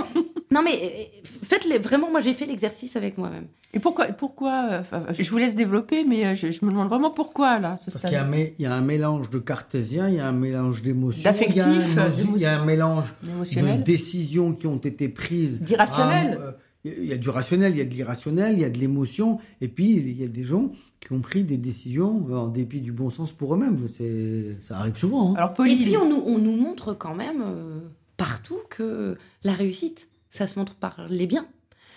Non, 0.52 0.62
mais 0.62 0.78
euh, 0.82 1.28
faites-les. 1.42 1.78
Vraiment, 1.78 2.10
moi, 2.10 2.20
j'ai 2.20 2.32
fait 2.32 2.46
l'exercice 2.46 2.94
avec 2.94 3.18
moi-même. 3.18 3.46
Et 3.74 3.80
pourquoi, 3.80 4.06
pourquoi 4.06 4.78
enfin, 4.80 5.06
Je 5.18 5.28
vous 5.30 5.38
laisse 5.38 5.54
développer, 5.56 6.04
mais 6.04 6.24
euh, 6.26 6.34
je, 6.34 6.50
je 6.52 6.64
me 6.64 6.70
demande 6.70 6.88
vraiment 6.88 7.10
pourquoi, 7.10 7.58
là, 7.58 7.76
ce 7.76 7.90
Parce 7.90 8.02
qu'il 8.04 8.12
y, 8.58 8.62
y 8.62 8.66
a 8.66 8.72
un 8.74 8.80
mélange 8.80 9.28
de 9.30 9.38
cartésien, 9.38 10.08
il 10.08 10.14
y 10.16 10.20
a 10.20 10.26
un 10.28 10.32
mélange 10.32 10.82
d'émotions, 10.82 11.22
D'affectif, 11.24 11.56
il 11.56 11.58
y 11.58 11.60
a 11.62 11.66
un 11.66 11.78
émo- 11.80 11.94
d'émotions. 12.16 12.32
il 12.36 12.42
y 12.42 12.46
a 12.46 12.60
un 12.60 12.64
mélange 12.64 13.14
de 13.22 13.82
décisions 13.82 14.52
qui 14.52 14.66
ont 14.66 14.76
été 14.76 15.08
prises. 15.08 15.60
D'irrationnel. 15.62 16.38
Euh, 16.40 16.52
Il 16.84 17.04
y 17.04 17.12
a 17.12 17.16
du 17.16 17.28
rationnel, 17.28 17.72
il 17.74 17.78
y 17.78 17.80
a 17.80 17.84
de 17.84 17.90
l'irrationnel, 17.94 18.54
il 18.54 18.60
y 18.60 18.64
a 18.64 18.70
de 18.70 18.78
l'émotion, 18.78 19.38
et 19.60 19.68
puis 19.68 19.90
il 19.92 20.20
y 20.20 20.24
a 20.24 20.28
des 20.28 20.44
gens 20.44 20.72
qui 21.00 21.12
ont 21.12 21.20
pris 21.20 21.44
des 21.44 21.56
décisions 21.56 22.26
en 22.32 22.48
dépit 22.48 22.80
du 22.80 22.92
bon 22.92 23.08
sens 23.10 23.32
pour 23.32 23.54
eux-mêmes. 23.54 23.86
C'est, 23.92 24.56
ça 24.62 24.78
arrive 24.78 24.96
souvent. 24.96 25.32
hein. 25.32 25.34
Alors, 25.36 25.50
Et 25.66 25.76
puis, 25.76 25.96
on 25.96 26.08
nous, 26.08 26.22
on 26.26 26.38
nous 26.38 26.56
montre 26.56 26.94
quand 26.94 27.14
même 27.14 27.42
euh, 27.44 27.80
partout 28.16 28.58
que 28.70 29.16
la 29.44 29.52
réussite, 29.52 30.08
ça 30.30 30.46
se 30.46 30.58
montre 30.58 30.74
par 30.74 31.06
les 31.08 31.26
biens. 31.26 31.46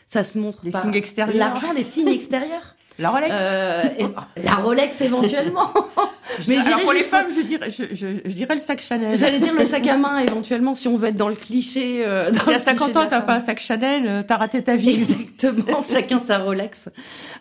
Ça 0.08 0.24
se 0.24 0.38
montre 0.38 0.60
Les 0.63 0.69
par 0.71 0.84
signes 0.84 0.93
extérieurs. 0.95 1.36
l'argent, 1.38 1.74
les 1.74 1.84
signes 1.84 2.08
extérieurs. 2.19 2.76
La 2.99 3.10
Rolex. 3.10 3.34
Euh, 3.38 3.84
et- 3.99 4.05
la 4.43 4.55
Rolex 4.55 5.01
éventuellement. 5.01 5.73
mais 6.47 6.58
Alors, 6.58 6.79
pour 6.81 6.93
les 6.93 7.03
femmes, 7.03 7.27
je 7.36 7.41
dirais, 7.41 7.69
je, 7.69 7.84
je- 7.93 8.19
je 8.23 8.31
dirais 8.34 8.55
le 8.55 8.62
sac 8.62 8.81
Chanel. 8.81 9.17
J'allais 9.17 9.39
dire 9.39 9.53
le 9.53 9.63
sac 9.65 9.86
à 9.88 9.97
main 9.97 10.17
éventuellement 10.19 10.73
si 10.73 10.88
on 10.88 10.97
veut 10.97 11.10
être 11.10 11.15
dans 11.15 11.29
le 11.29 11.36
cliché. 11.36 12.05
euh, 12.05 12.31
dans 12.31 12.43
Si 12.43 12.49
le 12.49 12.55
à 12.55 12.60
50 12.60 12.77
cliché 12.77 12.93
de 12.93 12.97
ans, 13.05 13.08
t'as 13.10 13.21
pas 13.21 13.36
un 13.36 13.39
sac 13.39 13.60
Chanel, 13.60 14.03
euh, 14.08 14.23
t'as 14.27 14.38
raté 14.38 14.63
ta 14.63 14.75
vie. 14.75 14.89
Exactement, 14.91 15.84
chacun 15.89 16.19
sa 16.19 16.39
Rolex. 16.39 16.89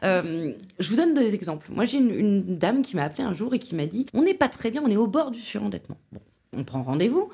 Euh, 0.04 0.52
je 0.78 0.90
vous 0.90 0.96
donne 0.96 1.14
des 1.14 1.34
exemples. 1.34 1.66
Moi, 1.70 1.84
j'ai 1.84 1.98
une, 1.98 2.10
une 2.10 2.58
dame 2.58 2.82
qui 2.82 2.96
m'a 2.96 3.04
appelé 3.04 3.24
un 3.24 3.32
jour 3.32 3.54
et 3.54 3.58
qui 3.58 3.74
m'a 3.74 3.86
dit 3.86 4.06
On 4.14 4.22
n'est 4.22 4.34
pas 4.34 4.48
très 4.48 4.70
bien, 4.70 4.82
on 4.84 4.90
est 4.90 4.96
au 4.96 5.06
bord 5.06 5.30
du 5.30 5.40
surendettement. 5.40 5.96
Bon, 6.12 6.20
on 6.56 6.64
prend 6.64 6.82
rendez-vous 6.82 7.28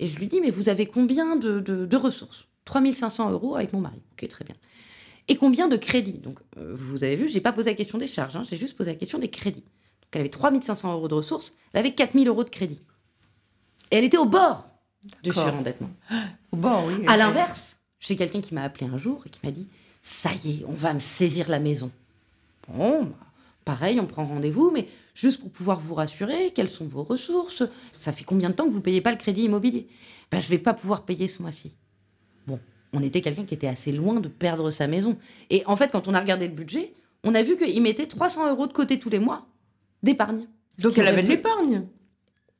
et 0.00 0.08
je 0.08 0.18
lui 0.18 0.28
dis 0.28 0.40
Mais 0.40 0.50
vous 0.50 0.68
avez 0.68 0.86
combien 0.86 1.36
de, 1.36 1.60
de- 1.60 1.86
de 1.86 1.96
ressources? 1.96 2.46
3500 2.66 3.30
euros 3.30 3.56
avec 3.56 3.72
mon 3.74 3.80
mari. 3.80 4.00
Ok, 4.12 4.26
très 4.28 4.44
bien. 4.44 4.54
Et 5.28 5.36
combien 5.36 5.68
de 5.68 5.76
crédits? 5.76 6.18
Donc, 6.18 6.38
euh, 6.58 6.74
vous 6.76 7.02
avez 7.02 7.16
vu, 7.16 7.28
j'ai 7.28 7.40
pas 7.40 7.52
posé 7.52 7.70
la 7.70 7.76
question 7.76 7.98
des 7.98 8.06
charges, 8.06 8.36
hein, 8.36 8.42
j'ai 8.48 8.56
juste 8.56 8.76
posé 8.76 8.92
la 8.92 8.96
question 8.96 9.18
des 9.18 9.30
crédits. 9.30 9.62
Donc, 9.62 10.10
elle 10.12 10.20
avait 10.20 10.30
3500 10.30 10.92
euros 10.92 11.08
de 11.08 11.14
ressources, 11.14 11.54
elle 11.72 11.80
avait 11.80 11.94
4000 11.94 12.28
euros 12.28 12.44
de 12.44 12.50
crédit. 12.50 12.80
Et 13.90 13.96
elle 13.96 14.04
était 14.04 14.18
au 14.18 14.26
bord 14.26 14.68
du 15.22 15.32
surendettement. 15.32 15.90
Bon, 16.52 16.86
oui. 16.86 17.04
À 17.08 17.16
l'inverse, 17.16 17.80
j'ai 17.98 18.14
quelqu'un 18.14 18.40
qui 18.40 18.54
m'a 18.54 18.62
appelé 18.62 18.86
un 18.86 18.96
jour 18.96 19.24
et 19.26 19.28
qui 19.28 19.40
m'a 19.42 19.50
dit 19.50 19.66
Ça 20.02 20.30
y 20.44 20.60
est, 20.60 20.64
on 20.68 20.72
va 20.72 20.94
me 20.94 21.00
saisir 21.00 21.48
la 21.48 21.58
maison. 21.58 21.90
Bon, 22.68 23.02
bah, 23.02 23.16
pareil, 23.64 23.98
on 23.98 24.06
prend 24.06 24.24
rendez-vous, 24.24 24.70
mais 24.70 24.88
juste 25.14 25.40
pour 25.40 25.50
pouvoir 25.50 25.80
vous 25.80 25.94
rassurer, 25.94 26.52
quelles 26.54 26.68
sont 26.68 26.86
vos 26.86 27.02
ressources? 27.02 27.64
Ça 27.92 28.12
fait 28.12 28.22
combien 28.22 28.50
de 28.50 28.54
temps 28.54 28.66
que 28.66 28.70
vous 28.70 28.76
ne 28.76 28.82
payez 28.82 29.00
pas 29.00 29.10
le 29.10 29.16
crédit 29.16 29.44
immobilier? 29.44 29.88
Ben, 30.30 30.38
Je 30.38 30.46
ne 30.46 30.50
vais 30.50 30.58
pas 30.58 30.74
pouvoir 30.74 31.02
payer 31.04 31.26
ce 31.26 31.42
mois-ci. 31.42 31.72
Bon, 32.46 32.60
on 32.94 33.02
était 33.02 33.20
quelqu'un 33.20 33.44
qui 33.44 33.54
était 33.54 33.66
assez 33.66 33.92
loin 33.92 34.20
de 34.20 34.28
perdre 34.28 34.70
sa 34.70 34.86
maison. 34.86 35.16
Et 35.50 35.62
en 35.66 35.76
fait, 35.76 35.90
quand 35.90 36.08
on 36.08 36.14
a 36.14 36.20
regardé 36.20 36.46
le 36.48 36.54
budget, 36.54 36.94
on 37.24 37.34
a 37.34 37.42
vu 37.42 37.56
qu'il 37.56 37.82
mettait 37.82 38.06
300 38.06 38.48
euros 38.50 38.66
de 38.66 38.72
côté 38.72 38.98
tous 38.98 39.10
les 39.10 39.18
mois 39.18 39.46
d'épargne. 40.02 40.46
Donc, 40.78 40.96
elle 40.98 41.08
avait 41.08 41.22
de 41.22 41.28
l'épargne. 41.28 41.86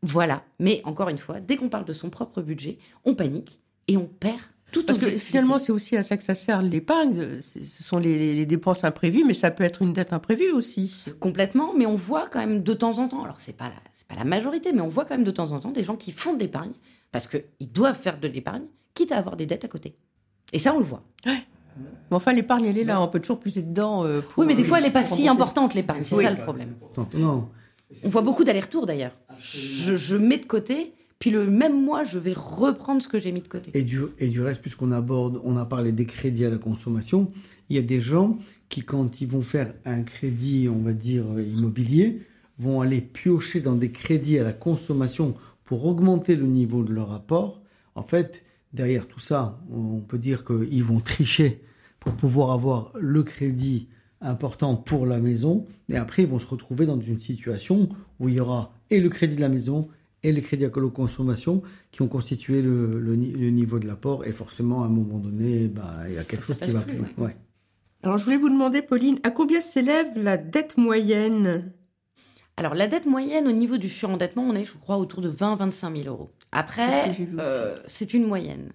Voilà. 0.02 0.44
Mais 0.58 0.80
encore 0.84 1.08
une 1.08 1.18
fois, 1.18 1.40
dès 1.40 1.56
qu'on 1.56 1.68
parle 1.68 1.84
de 1.84 1.92
son 1.92 2.10
propre 2.10 2.42
budget, 2.42 2.78
on 3.04 3.14
panique 3.14 3.60
et 3.88 3.96
on 3.96 4.06
perd 4.06 4.40
tout 4.72 4.84
Parce 4.84 4.98
que 4.98 5.08
finalement, 5.08 5.60
c'est 5.60 5.70
aussi 5.70 5.96
à 5.96 6.02
ça 6.02 6.16
que 6.16 6.24
ça 6.24 6.34
sert 6.34 6.60
l'épargne. 6.60 7.40
Ce 7.40 7.62
sont 7.82 7.98
les, 7.98 8.34
les- 8.34 8.46
dépenses 8.46 8.82
imprévues, 8.82 9.22
mais 9.24 9.34
ça 9.34 9.52
peut 9.52 9.62
être 9.62 9.82
une 9.82 9.92
dette 9.92 10.12
imprévue 10.12 10.50
aussi. 10.50 11.04
complètement, 11.20 11.72
mais 11.74 11.86
on 11.86 11.94
voit 11.94 12.26
quand 12.28 12.40
même 12.40 12.60
de 12.60 12.74
temps 12.74 12.98
en 12.98 13.06
temps, 13.06 13.22
alors 13.22 13.38
c'est 13.38 13.56
pas 13.56 13.70
c'est 13.92 14.08
pas 14.08 14.16
la 14.16 14.24
majorité, 14.24 14.72
mais 14.72 14.80
on 14.80 14.88
voit 14.88 15.04
quand 15.04 15.14
même 15.16 15.24
de 15.24 15.30
temps 15.30 15.52
en 15.52 15.60
temps 15.60 15.70
des 15.70 15.84
gens 15.84 15.94
qui 15.96 16.10
font 16.10 16.34
de 16.34 16.40
l'épargne 16.40 16.72
parce 17.12 17.28
qu'ils 17.28 17.70
doivent 17.70 17.96
faire 17.98 18.18
de 18.18 18.26
l'épargne, 18.26 18.64
quitte 18.94 19.12
à 19.12 19.18
avoir 19.18 19.36
des 19.36 19.46
dettes 19.46 19.64
à 19.64 19.68
côté. 19.68 19.94
Et 20.54 20.58
ça, 20.58 20.74
on 20.74 20.78
le 20.78 20.84
voit. 20.84 21.02
Mais 21.26 22.16
enfin, 22.16 22.32
l'épargne, 22.32 22.64
elle 22.66 22.78
est 22.78 22.84
là. 22.84 23.02
On 23.02 23.08
peut 23.08 23.18
toujours 23.20 23.40
puiser 23.40 23.62
dedans. 23.62 24.04
euh, 24.04 24.20
pour- 24.20 24.38
Oui, 24.38 24.46
mais 24.46 24.54
des 24.54 24.62
fois, 24.64 24.78
elle 24.78 24.84
n'est 24.84 24.90
pas 24.92 25.02
pour 25.02 25.16
si 25.16 25.26
importante, 25.28 25.74
l'épargne. 25.74 26.02
C'est 26.04 26.14
Oui. 26.14 26.24
ça 26.24 26.30
le 26.30 26.36
problème. 26.36 26.74
Non, 27.14 27.48
On 28.04 28.08
voit 28.08 28.22
beaucoup 28.22 28.44
d'allers-retours 28.44 28.86
d'ailleurs. 28.86 29.12
Je, 29.40 29.96
je 29.96 30.16
mets 30.16 30.38
de 30.38 30.46
côté, 30.46 30.92
puis 31.18 31.30
le 31.30 31.46
même 31.48 31.84
mois, 31.84 32.04
je 32.04 32.18
vais 32.18 32.32
reprendre 32.34 33.02
ce 33.02 33.08
que 33.08 33.18
j'ai 33.18 33.32
mis 33.32 33.40
de 33.40 33.48
côté. 33.48 33.70
Et 33.74 33.82
du, 33.82 34.00
et 34.18 34.28
du 34.28 34.40
reste, 34.42 34.60
puisqu'on 34.62 34.92
aborde, 34.92 35.40
on 35.44 35.56
a 35.56 35.64
parlé 35.64 35.92
des 35.92 36.06
crédits 36.06 36.44
à 36.44 36.50
la 36.50 36.58
consommation, 36.58 37.30
il 37.68 37.76
y 37.76 37.78
a 37.78 37.82
des 37.82 38.00
gens 38.00 38.38
qui, 38.68 38.82
quand 38.82 39.20
ils 39.20 39.28
vont 39.28 39.42
faire 39.42 39.74
un 39.84 40.02
crédit, 40.02 40.68
on 40.68 40.82
va 40.82 40.92
dire, 40.92 41.24
euh, 41.36 41.42
immobilier, 41.42 42.22
vont 42.58 42.80
aller 42.80 43.00
piocher 43.00 43.60
dans 43.60 43.74
des 43.74 43.90
crédits 43.90 44.38
à 44.38 44.44
la 44.44 44.52
consommation 44.52 45.34
pour 45.64 45.84
augmenter 45.86 46.36
le 46.36 46.46
niveau 46.46 46.82
de 46.84 46.92
leur 46.92 47.12
apport. 47.12 47.60
En 47.96 48.02
fait, 48.02 48.44
derrière 48.74 49.06
tout 49.08 49.20
ça, 49.20 49.58
on 49.72 50.00
peut 50.00 50.18
dire 50.18 50.44
qu'ils 50.44 50.84
vont 50.84 51.00
tricher 51.00 51.62
pour 52.00 52.12
pouvoir 52.12 52.50
avoir 52.50 52.90
le 53.00 53.22
crédit 53.22 53.88
important 54.20 54.76
pour 54.76 55.06
la 55.06 55.20
maison. 55.20 55.66
Et 55.88 55.96
après, 55.96 56.22
ils 56.22 56.28
vont 56.28 56.38
se 56.38 56.46
retrouver 56.46 56.84
dans 56.84 57.00
une 57.00 57.20
situation 57.20 57.88
où 58.20 58.28
il 58.28 58.34
y 58.34 58.40
aura 58.40 58.74
et 58.90 59.00
le 59.00 59.08
crédit 59.08 59.36
de 59.36 59.40
la 59.40 59.48
maison 59.48 59.88
et 60.22 60.32
le 60.32 60.40
crédit 60.40 60.64
à 60.64 60.70
consommation 60.70 61.62
qui 61.92 62.02
ont 62.02 62.08
constitué 62.08 62.62
le, 62.62 62.98
le 62.98 63.16
ni- 63.16 63.32
le 63.32 63.50
niveau 63.50 63.78
de 63.78 63.86
l'apport. 63.86 64.24
Et 64.24 64.32
forcément, 64.32 64.82
à 64.82 64.86
un 64.86 64.90
moment 64.90 65.18
donné, 65.18 65.68
bah, 65.68 66.04
il 66.08 66.14
y 66.14 66.18
a 66.18 66.24
quelque 66.24 66.44
Ça 66.46 66.54
chose 66.54 66.62
qui 66.66 66.72
va 66.72 66.80
plus, 66.80 66.96
plus. 66.96 67.02
ouais. 67.02 67.26
Ouais. 67.26 67.36
Alors, 68.02 68.18
je 68.18 68.24
voulais 68.24 68.36
vous 68.38 68.48
demander, 68.50 68.82
Pauline, 68.82 69.18
à 69.22 69.30
combien 69.30 69.60
s'élève 69.60 70.08
la 70.16 70.36
dette 70.36 70.76
moyenne? 70.76 71.72
Alors, 72.56 72.74
la 72.74 72.86
dette 72.86 73.06
moyenne 73.06 73.48
au 73.48 73.52
niveau 73.52 73.76
du 73.76 73.88
surendettement, 73.88 74.44
on 74.44 74.54
est, 74.54 74.64
je 74.64 74.74
crois, 74.74 74.96
autour 74.96 75.20
de 75.20 75.30
20-25 75.30 76.02
000 76.02 76.08
euros. 76.08 76.30
C'est 76.34 76.42
ce 76.42 76.58
Après, 76.60 77.16
euh, 77.40 77.76
c'est 77.86 78.14
une 78.14 78.26
moyenne. 78.26 78.72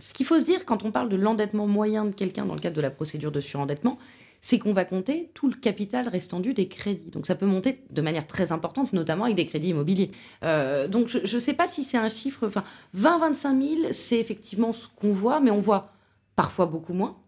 Ce 0.00 0.12
qu'il 0.12 0.26
faut 0.26 0.38
se 0.40 0.44
dire 0.44 0.64
quand 0.64 0.84
on 0.84 0.90
parle 0.90 1.08
de 1.08 1.16
l'endettement 1.16 1.66
moyen 1.66 2.06
de 2.06 2.10
quelqu'un 2.12 2.46
dans 2.46 2.54
le 2.54 2.60
cadre 2.60 2.76
de 2.76 2.80
la 2.80 2.90
procédure 2.90 3.30
de 3.30 3.40
surendettement, 3.40 3.98
c'est 4.40 4.58
qu'on 4.58 4.72
va 4.72 4.84
compter 4.84 5.30
tout 5.34 5.48
le 5.48 5.54
capital 5.54 6.08
restant 6.08 6.40
dû 6.40 6.54
des 6.54 6.66
crédits. 6.66 7.10
Donc 7.10 7.26
ça 7.26 7.34
peut 7.34 7.46
monter 7.46 7.84
de 7.90 8.02
manière 8.02 8.26
très 8.26 8.52
importante, 8.52 8.92
notamment 8.92 9.24
avec 9.24 9.36
des 9.36 9.46
crédits 9.46 9.68
immobiliers. 9.68 10.10
Euh, 10.42 10.88
donc 10.88 11.08
je 11.08 11.18
ne 11.18 11.40
sais 11.40 11.52
pas 11.52 11.68
si 11.68 11.84
c'est 11.84 11.98
un 11.98 12.08
chiffre, 12.08 12.46
enfin 12.46 12.64
20-25 12.96 13.80
000, 13.82 13.92
c'est 13.92 14.18
effectivement 14.18 14.72
ce 14.72 14.88
qu'on 14.96 15.12
voit, 15.12 15.40
mais 15.40 15.50
on 15.50 15.60
voit 15.60 15.92
parfois 16.36 16.66
beaucoup 16.66 16.94
moins, 16.94 17.18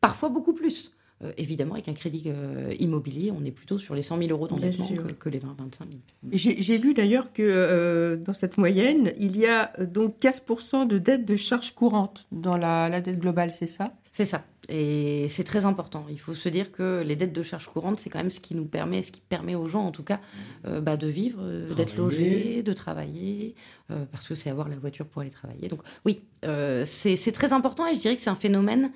parfois 0.00 0.28
beaucoup 0.28 0.54
plus. 0.54 0.93
Euh, 1.24 1.32
évidemment, 1.38 1.74
avec 1.74 1.88
un 1.88 1.94
crédit 1.94 2.24
euh, 2.26 2.74
immobilier, 2.78 3.30
on 3.30 3.44
est 3.44 3.50
plutôt 3.50 3.78
sur 3.78 3.94
les 3.94 4.02
100 4.02 4.18
000 4.18 4.30
euros 4.30 4.46
d'endettement 4.46 4.88
que, 4.88 5.12
que 5.12 5.28
les 5.28 5.38
20-25 5.38 5.44
000. 6.32 6.32
J'ai 6.32 6.78
lu 6.78 6.94
d'ailleurs 6.94 7.32
que 7.32 7.42
euh, 7.42 8.16
dans 8.16 8.34
cette 8.34 8.58
moyenne, 8.58 9.12
il 9.18 9.36
y 9.36 9.46
a 9.46 9.72
donc 9.78 10.16
15% 10.20 10.86
de 10.86 10.98
dette 10.98 11.24
de 11.24 11.36
charges 11.36 11.74
courantes 11.74 12.26
dans 12.32 12.56
la, 12.56 12.88
la 12.88 13.00
dette 13.00 13.18
globale, 13.18 13.50
c'est 13.50 13.66
ça? 13.66 13.92
C'est 14.12 14.26
ça. 14.26 14.44
Et 14.68 15.26
c'est 15.28 15.44
très 15.44 15.64
important. 15.64 16.06
Il 16.08 16.20
faut 16.20 16.34
se 16.34 16.48
dire 16.48 16.72
que 16.72 17.02
les 17.04 17.16
dettes 17.16 17.32
de 17.32 17.42
charges 17.42 17.66
courantes, 17.66 17.98
c'est 17.98 18.10
quand 18.10 18.20
même 18.20 18.30
ce 18.30 18.40
qui 18.40 18.54
nous 18.54 18.64
permet, 18.64 19.02
ce 19.02 19.12
qui 19.12 19.20
permet 19.20 19.54
aux 19.54 19.66
gens, 19.66 19.84
en 19.84 19.90
tout 19.90 20.04
cas, 20.04 20.20
euh, 20.66 20.80
bah, 20.80 20.96
de 20.96 21.06
vivre, 21.06 21.40
euh, 21.42 21.74
d'être 21.74 21.96
logés, 21.96 22.62
de 22.62 22.72
travailler, 22.72 23.54
euh, 23.90 24.04
parce 24.10 24.28
que 24.28 24.34
c'est 24.34 24.50
avoir 24.50 24.68
la 24.68 24.76
voiture 24.76 25.06
pour 25.06 25.22
aller 25.22 25.30
travailler. 25.30 25.68
Donc 25.68 25.80
oui, 26.04 26.22
euh, 26.44 26.84
c'est 26.86 27.16
c'est 27.16 27.32
très 27.32 27.52
important 27.52 27.86
et 27.86 27.94
je 27.94 28.00
dirais 28.00 28.16
que 28.16 28.22
c'est 28.22 28.30
un 28.30 28.36
phénomène, 28.36 28.92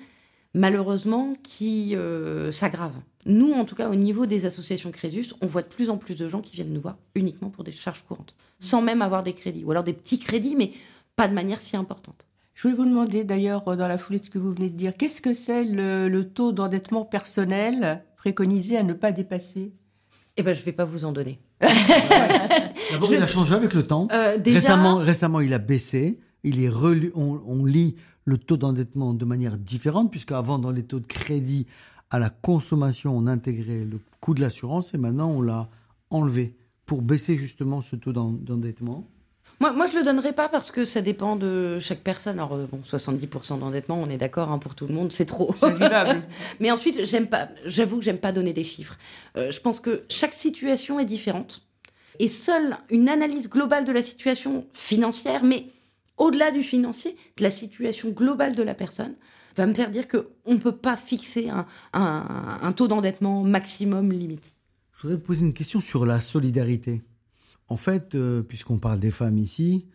malheureusement, 0.53 1.33
qui 1.43 1.95
euh, 1.95 2.51
s'aggrave. 2.51 2.93
Nous, 3.25 3.51
en 3.51 3.65
tout 3.65 3.75
cas, 3.75 3.89
au 3.89 3.95
niveau 3.95 4.25
des 4.25 4.45
associations 4.45 4.91
Crédus, 4.91 5.27
on 5.41 5.47
voit 5.47 5.61
de 5.61 5.67
plus 5.67 5.89
en 5.89 5.97
plus 5.97 6.15
de 6.15 6.27
gens 6.27 6.41
qui 6.41 6.55
viennent 6.55 6.73
nous 6.73 6.81
voir 6.81 6.97
uniquement 7.15 7.49
pour 7.49 7.63
des 7.63 7.71
charges 7.71 8.03
courantes, 8.07 8.33
sans 8.59 8.81
même 8.81 9.01
avoir 9.01 9.23
des 9.23 9.33
crédits, 9.33 9.63
ou 9.65 9.71
alors 9.71 9.83
des 9.83 9.93
petits 9.93 10.19
crédits, 10.19 10.55
mais 10.57 10.71
pas 11.15 11.27
de 11.27 11.33
manière 11.33 11.59
si 11.61 11.75
importante. 11.77 12.25
Je 12.55 12.63
voulais 12.63 12.75
vous 12.75 12.85
demander 12.85 13.23
d'ailleurs, 13.23 13.67
euh, 13.67 13.75
dans 13.75 13.87
la 13.87 13.97
foulée 13.97 14.19
de 14.19 14.25
ce 14.25 14.29
que 14.29 14.39
vous 14.39 14.53
venez 14.53 14.69
de 14.69 14.75
dire, 14.75 14.95
qu'est-ce 14.97 15.21
que 15.21 15.33
c'est 15.33 15.63
le, 15.63 16.07
le 16.09 16.27
taux 16.29 16.51
d'endettement 16.51 17.05
personnel 17.05 18.03
préconisé 18.17 18.77
à 18.77 18.83
ne 18.83 18.93
pas 18.93 19.11
dépasser? 19.11 19.71
Eh 20.37 20.43
ben, 20.43 20.53
je 20.55 20.63
vais 20.63 20.71
pas 20.71 20.85
vous 20.85 21.03
en 21.05 21.11
donner. 21.11 21.39
D'abord, 22.91 23.09
Je- 23.09 23.15
il 23.15 23.21
a 23.21 23.27
changé 23.27 23.53
avec 23.53 23.73
le 23.73 23.83
temps. 23.85 24.07
Euh, 24.11 24.37
déjà, 24.37 24.59
Récemment, 24.59 24.95
récemment, 24.95 25.39
il 25.41 25.53
a 25.53 25.59
baissé. 25.59 26.19
Il 26.43 26.63
est 26.63 26.69
relu, 26.69 27.11
on, 27.15 27.41
on 27.45 27.65
lit 27.65 27.95
le 28.29 28.37
taux 28.37 28.57
d'endettement 28.57 29.13
de 29.13 29.25
manière 29.25 29.57
différente, 29.57 30.11
puisqu'avant, 30.11 30.59
dans 30.59 30.71
les 30.71 30.83
taux 30.83 30.99
de 30.99 31.07
crédit 31.07 31.65
à 32.11 32.19
la 32.19 32.29
consommation, 32.29 33.15
on 33.17 33.25
intégrait 33.27 33.83
le 33.85 33.99
coût 34.21 34.33
de 34.33 34.41
l'assurance 34.41 34.93
et 34.93 34.97
maintenant, 34.97 35.29
on 35.29 35.41
l'a 35.41 35.67
enlevé 36.11 36.55
pour 36.85 37.01
baisser 37.01 37.35
justement 37.35 37.81
ce 37.81 37.95
taux 37.95 38.13
d'en- 38.13 38.31
d'endettement. 38.31 39.07
Moi, 39.61 39.73
moi, 39.73 39.85
je 39.87 39.97
le 39.97 40.03
donnerai 40.03 40.31
pas 40.33 40.47
parce 40.47 40.71
que 40.71 40.85
ça 40.85 41.01
dépend 41.01 41.35
de 41.35 41.79
chaque 41.79 41.99
personne. 41.99 42.39
Alors, 42.39 42.53
euh, 42.53 42.65
bon, 42.71 42.79
70% 42.85 43.59
d'endettement, 43.59 43.99
on 44.01 44.09
est 44.09 44.17
d'accord, 44.17 44.51
hein, 44.51 44.57
pour 44.57 44.73
tout 44.73 44.87
le 44.87 44.93
monde, 44.93 45.11
c'est 45.11 45.25
trop. 45.25 45.53
Mais 46.59 46.71
ensuite, 46.71 47.05
j'aime 47.05 47.27
pas, 47.27 47.49
j'avoue 47.65 47.97
que 47.99 48.05
j'aime 48.05 48.19
pas 48.19 48.31
donner 48.31 48.53
des 48.53 48.63
chiffres. 48.63 48.97
Euh, 49.37 49.51
je 49.51 49.59
pense 49.59 49.79
que 49.79 50.03
chaque 50.09 50.33
situation 50.33 50.99
est 50.99 51.05
différente. 51.05 51.61
Et 52.19 52.29
seule 52.29 52.77
une 52.89 53.09
analyse 53.09 53.49
globale 53.49 53.85
de 53.85 53.91
la 53.91 54.01
situation 54.01 54.65
financière, 54.71 55.43
mais 55.43 55.65
au-delà 56.19 56.51
du 56.51 56.61
financier, 56.61 57.15
de 57.37 57.43
la 57.43 57.51
situation 57.51 58.09
globale 58.09 58.55
de 58.55 58.63
la 58.63 58.75
personne, 58.75 59.15
va 59.57 59.65
me 59.65 59.73
faire 59.73 59.89
dire 59.89 60.07
qu'on 60.07 60.53
ne 60.53 60.57
peut 60.57 60.75
pas 60.75 60.97
fixer 60.97 61.49
un, 61.93 62.71
taux 62.73 62.87
d'endettement 62.87 63.43
maximum 63.43 64.11
limite. 64.11 64.53
Je 64.95 65.03
voudrais 65.03 65.19
poser 65.19 65.45
une 65.45 65.53
question 65.53 65.79
sur 65.79 66.05
la 66.05 66.21
solidarité. 66.21 67.01
En 67.67 67.77
fait, 67.77 68.15
euh, 68.15 68.41
puisqu'on 68.41 68.79
parle 68.79 68.99
des 68.99 69.11
femmes 69.11 69.37
ici, 69.37 69.85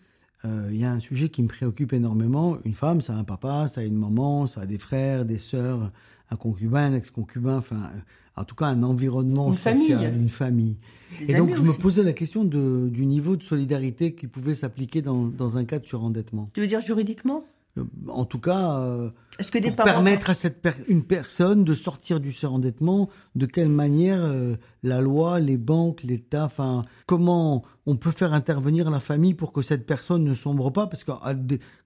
euh, 0.45 0.69
il 0.71 0.79
y 0.79 0.85
a 0.85 0.93
un 0.93 1.01
sujet 1.01 1.29
qui 1.29 1.43
me 1.43 1.49
préoccupe 1.49 1.93
énormément. 1.93 2.59
Une 2.65 2.75
femme, 2.75 3.01
ça 3.01 3.15
a 3.15 3.17
un 3.17 3.25
papa, 3.25 3.69
ça 3.69 3.81
a 3.81 3.85
une 3.85 3.97
maman, 3.97 4.47
ça 4.47 4.63
a 4.63 4.67
des 4.67 4.79
frères, 4.79 5.25
des 5.25 5.39
sœurs, 5.39 5.91
un 6.35 6.37
concubin, 6.37 6.93
un 6.93 6.95
ex-concubin, 6.95 7.57
enfin, 7.57 7.77
euh, 7.77 8.41
en 8.41 8.45
tout 8.45 8.55
cas 8.55 8.67
un 8.67 8.83
environnement 8.83 9.49
Une 9.49 9.55
social, 9.55 9.99
famille. 10.01 10.21
une 10.23 10.29
famille. 10.29 10.77
Des 11.21 11.33
Et 11.33 11.37
donc 11.37 11.55
je 11.55 11.63
me 11.63 11.73
posais 11.73 12.03
la 12.03 12.13
question 12.13 12.45
de, 12.45 12.89
du 12.91 13.07
niveau 13.07 13.37
de 13.37 13.43
solidarité 13.43 14.15
qui 14.15 14.27
pouvait 14.27 14.55
s'appliquer 14.55 15.01
dans, 15.01 15.25
dans 15.27 15.57
un 15.57 15.65
cas 15.65 15.79
de 15.79 15.87
surendettement. 15.87 16.49
Tu 16.55 16.61
veux 16.61 16.67
dire 16.67 16.81
juridiquement? 16.81 17.45
En 18.09 18.25
tout 18.25 18.39
cas, 18.39 18.79
euh, 18.79 19.11
que 19.51 19.59
des 19.59 19.69
pour 19.69 19.77
parents 19.77 19.91
permettre 19.95 20.31
à 20.31 20.35
cette 20.35 20.63
per- 20.63 20.71
une 20.87 21.03
personne 21.03 21.65
de 21.65 21.75
sortir 21.75 22.21
du 22.21 22.33
surendettement, 22.33 23.09
de 23.35 23.47
quelle 23.47 23.69
manière 23.69 24.21
euh, 24.23 24.55
la 24.85 25.01
loi, 25.01 25.41
les 25.41 25.57
banques, 25.57 26.05
l'État, 26.05 26.45
enfin, 26.45 26.83
comment 27.07 27.65
on 27.87 27.97
peut 27.97 28.13
faire 28.13 28.33
intervenir 28.33 28.91
la 28.91 29.01
famille 29.01 29.35
pour 29.35 29.53
que 29.53 29.61
cette 29.61 29.87
personne 29.87 30.23
ne 30.23 30.35
sombre 30.35 30.71
pas? 30.71 30.87
Parce 30.87 31.03
que, 31.03 31.11
ah, 31.21 31.35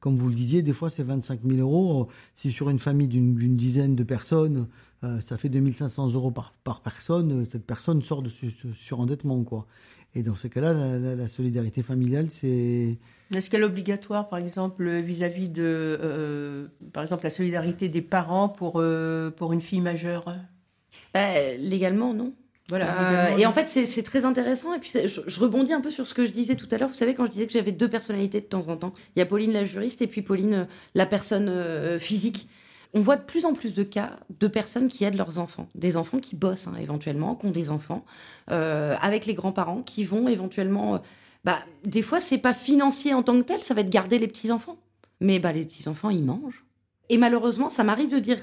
comme 0.00 0.16
vous 0.16 0.28
le 0.28 0.34
disiez, 0.34 0.60
des 0.62 0.74
fois 0.74 0.90
c'est 0.90 1.04
25 1.04 1.40
000 1.42 1.58
euros. 1.60 2.02
euh, 2.02 2.12
Si 2.34 2.52
sur 2.52 2.68
une 2.68 2.78
famille 2.78 3.08
d'une 3.08 3.56
dizaine 3.56 3.96
de 3.96 4.04
personnes, 4.04 4.68
euh, 5.04 5.20
ça 5.20 5.38
fait 5.38 5.48
2500 5.48 6.10
euros 6.12 6.32
par, 6.32 6.52
par 6.64 6.80
personne, 6.82 7.40
euh, 7.42 7.44
cette 7.44 7.64
personne 7.64 8.02
sort 8.02 8.20
de 8.22 8.28
ce, 8.28 8.46
ce 8.50 8.72
surendettement, 8.72 9.42
quoi. 9.44 9.66
Et 10.14 10.22
dans 10.22 10.34
ce 10.34 10.48
cas-là, 10.48 10.72
la, 10.72 10.98
la- 10.98 11.14
la 11.14 11.28
solidarité 11.28 11.82
familiale, 11.82 12.26
c'est 12.30 12.96
Est-ce 13.34 13.50
qu'elle 13.50 13.60
est 13.60 13.64
obligatoire, 13.64 14.28
par 14.28 14.38
exemple, 14.38 14.88
vis-à-vis 14.88 15.48
de, 15.48 15.62
euh, 15.64 16.66
par 16.92 17.02
exemple, 17.02 17.24
la 17.24 17.30
solidarité 17.30 17.88
des 17.88 18.02
parents 18.02 18.48
pour, 18.48 18.74
euh, 18.76 19.30
pour 19.30 19.52
une 19.52 19.60
fille 19.60 19.80
majeure? 19.82 20.34
Bah, 21.14 21.54
légalement, 21.58 22.14
non. 22.14 22.32
Voilà. 22.70 23.30
Euh, 23.32 23.36
et 23.38 23.46
en 23.46 23.52
fait, 23.52 23.66
c'est 23.68 23.86
c'est 23.86 24.02
très 24.02 24.26
intéressant. 24.26 24.74
Et 24.74 24.78
puis, 24.78 24.90
je, 24.92 25.20
je 25.26 25.40
rebondis 25.40 25.72
un 25.72 25.80
peu 25.80 25.90
sur 25.90 26.06
ce 26.06 26.12
que 26.12 26.26
je 26.26 26.30
disais 26.32 26.54
tout 26.54 26.68
à 26.70 26.76
l'heure. 26.76 26.88
Vous 26.90 26.94
savez, 26.94 27.14
quand 27.14 27.24
je 27.24 27.30
disais 27.30 27.46
que 27.46 27.52
j'avais 27.52 27.72
deux 27.72 27.88
personnalités 27.88 28.40
de 28.42 28.46
temps 28.46 28.68
en 28.68 28.76
temps, 28.76 28.92
il 29.16 29.20
y 29.20 29.22
a 29.22 29.26
Pauline 29.26 29.52
la 29.52 29.64
juriste 29.64 30.02
et 30.02 30.06
puis 30.06 30.20
Pauline 30.20 30.66
la 30.94 31.06
personne 31.06 31.48
euh, 31.48 31.98
physique. 31.98 32.46
On 32.94 33.00
voit 33.00 33.16
de 33.16 33.22
plus 33.22 33.44
en 33.44 33.52
plus 33.52 33.74
de 33.74 33.82
cas 33.82 34.18
de 34.40 34.46
personnes 34.46 34.88
qui 34.88 35.04
aident 35.04 35.16
leurs 35.16 35.38
enfants, 35.38 35.68
des 35.74 35.96
enfants 35.96 36.18
qui 36.18 36.36
bossent 36.36 36.68
hein, 36.68 36.74
éventuellement, 36.80 37.34
qui 37.34 37.46
ont 37.46 37.50
des 37.50 37.70
enfants, 37.70 38.04
euh, 38.50 38.96
avec 39.00 39.26
les 39.26 39.34
grands-parents 39.34 39.82
qui 39.82 40.04
vont 40.04 40.28
éventuellement. 40.28 40.94
euh, 40.96 40.98
bah, 41.44 41.58
des 41.84 42.02
fois, 42.02 42.20
c'est 42.20 42.38
pas 42.38 42.54
financier 42.54 43.14
en 43.14 43.22
tant 43.22 43.36
que 43.36 43.42
tel, 43.44 43.60
ça 43.60 43.74
va 43.74 43.82
être 43.82 43.90
garder 43.90 44.18
les 44.18 44.26
petits 44.28 44.50
enfants. 44.50 44.76
Mais 45.20 45.38
bah, 45.38 45.52
les 45.52 45.64
petits 45.64 45.88
enfants, 45.88 46.10
ils 46.10 46.24
mangent. 46.24 46.64
Et 47.08 47.18
malheureusement, 47.18 47.70
ça 47.70 47.84
m'arrive 47.84 48.10
de 48.10 48.18
dire 48.18 48.38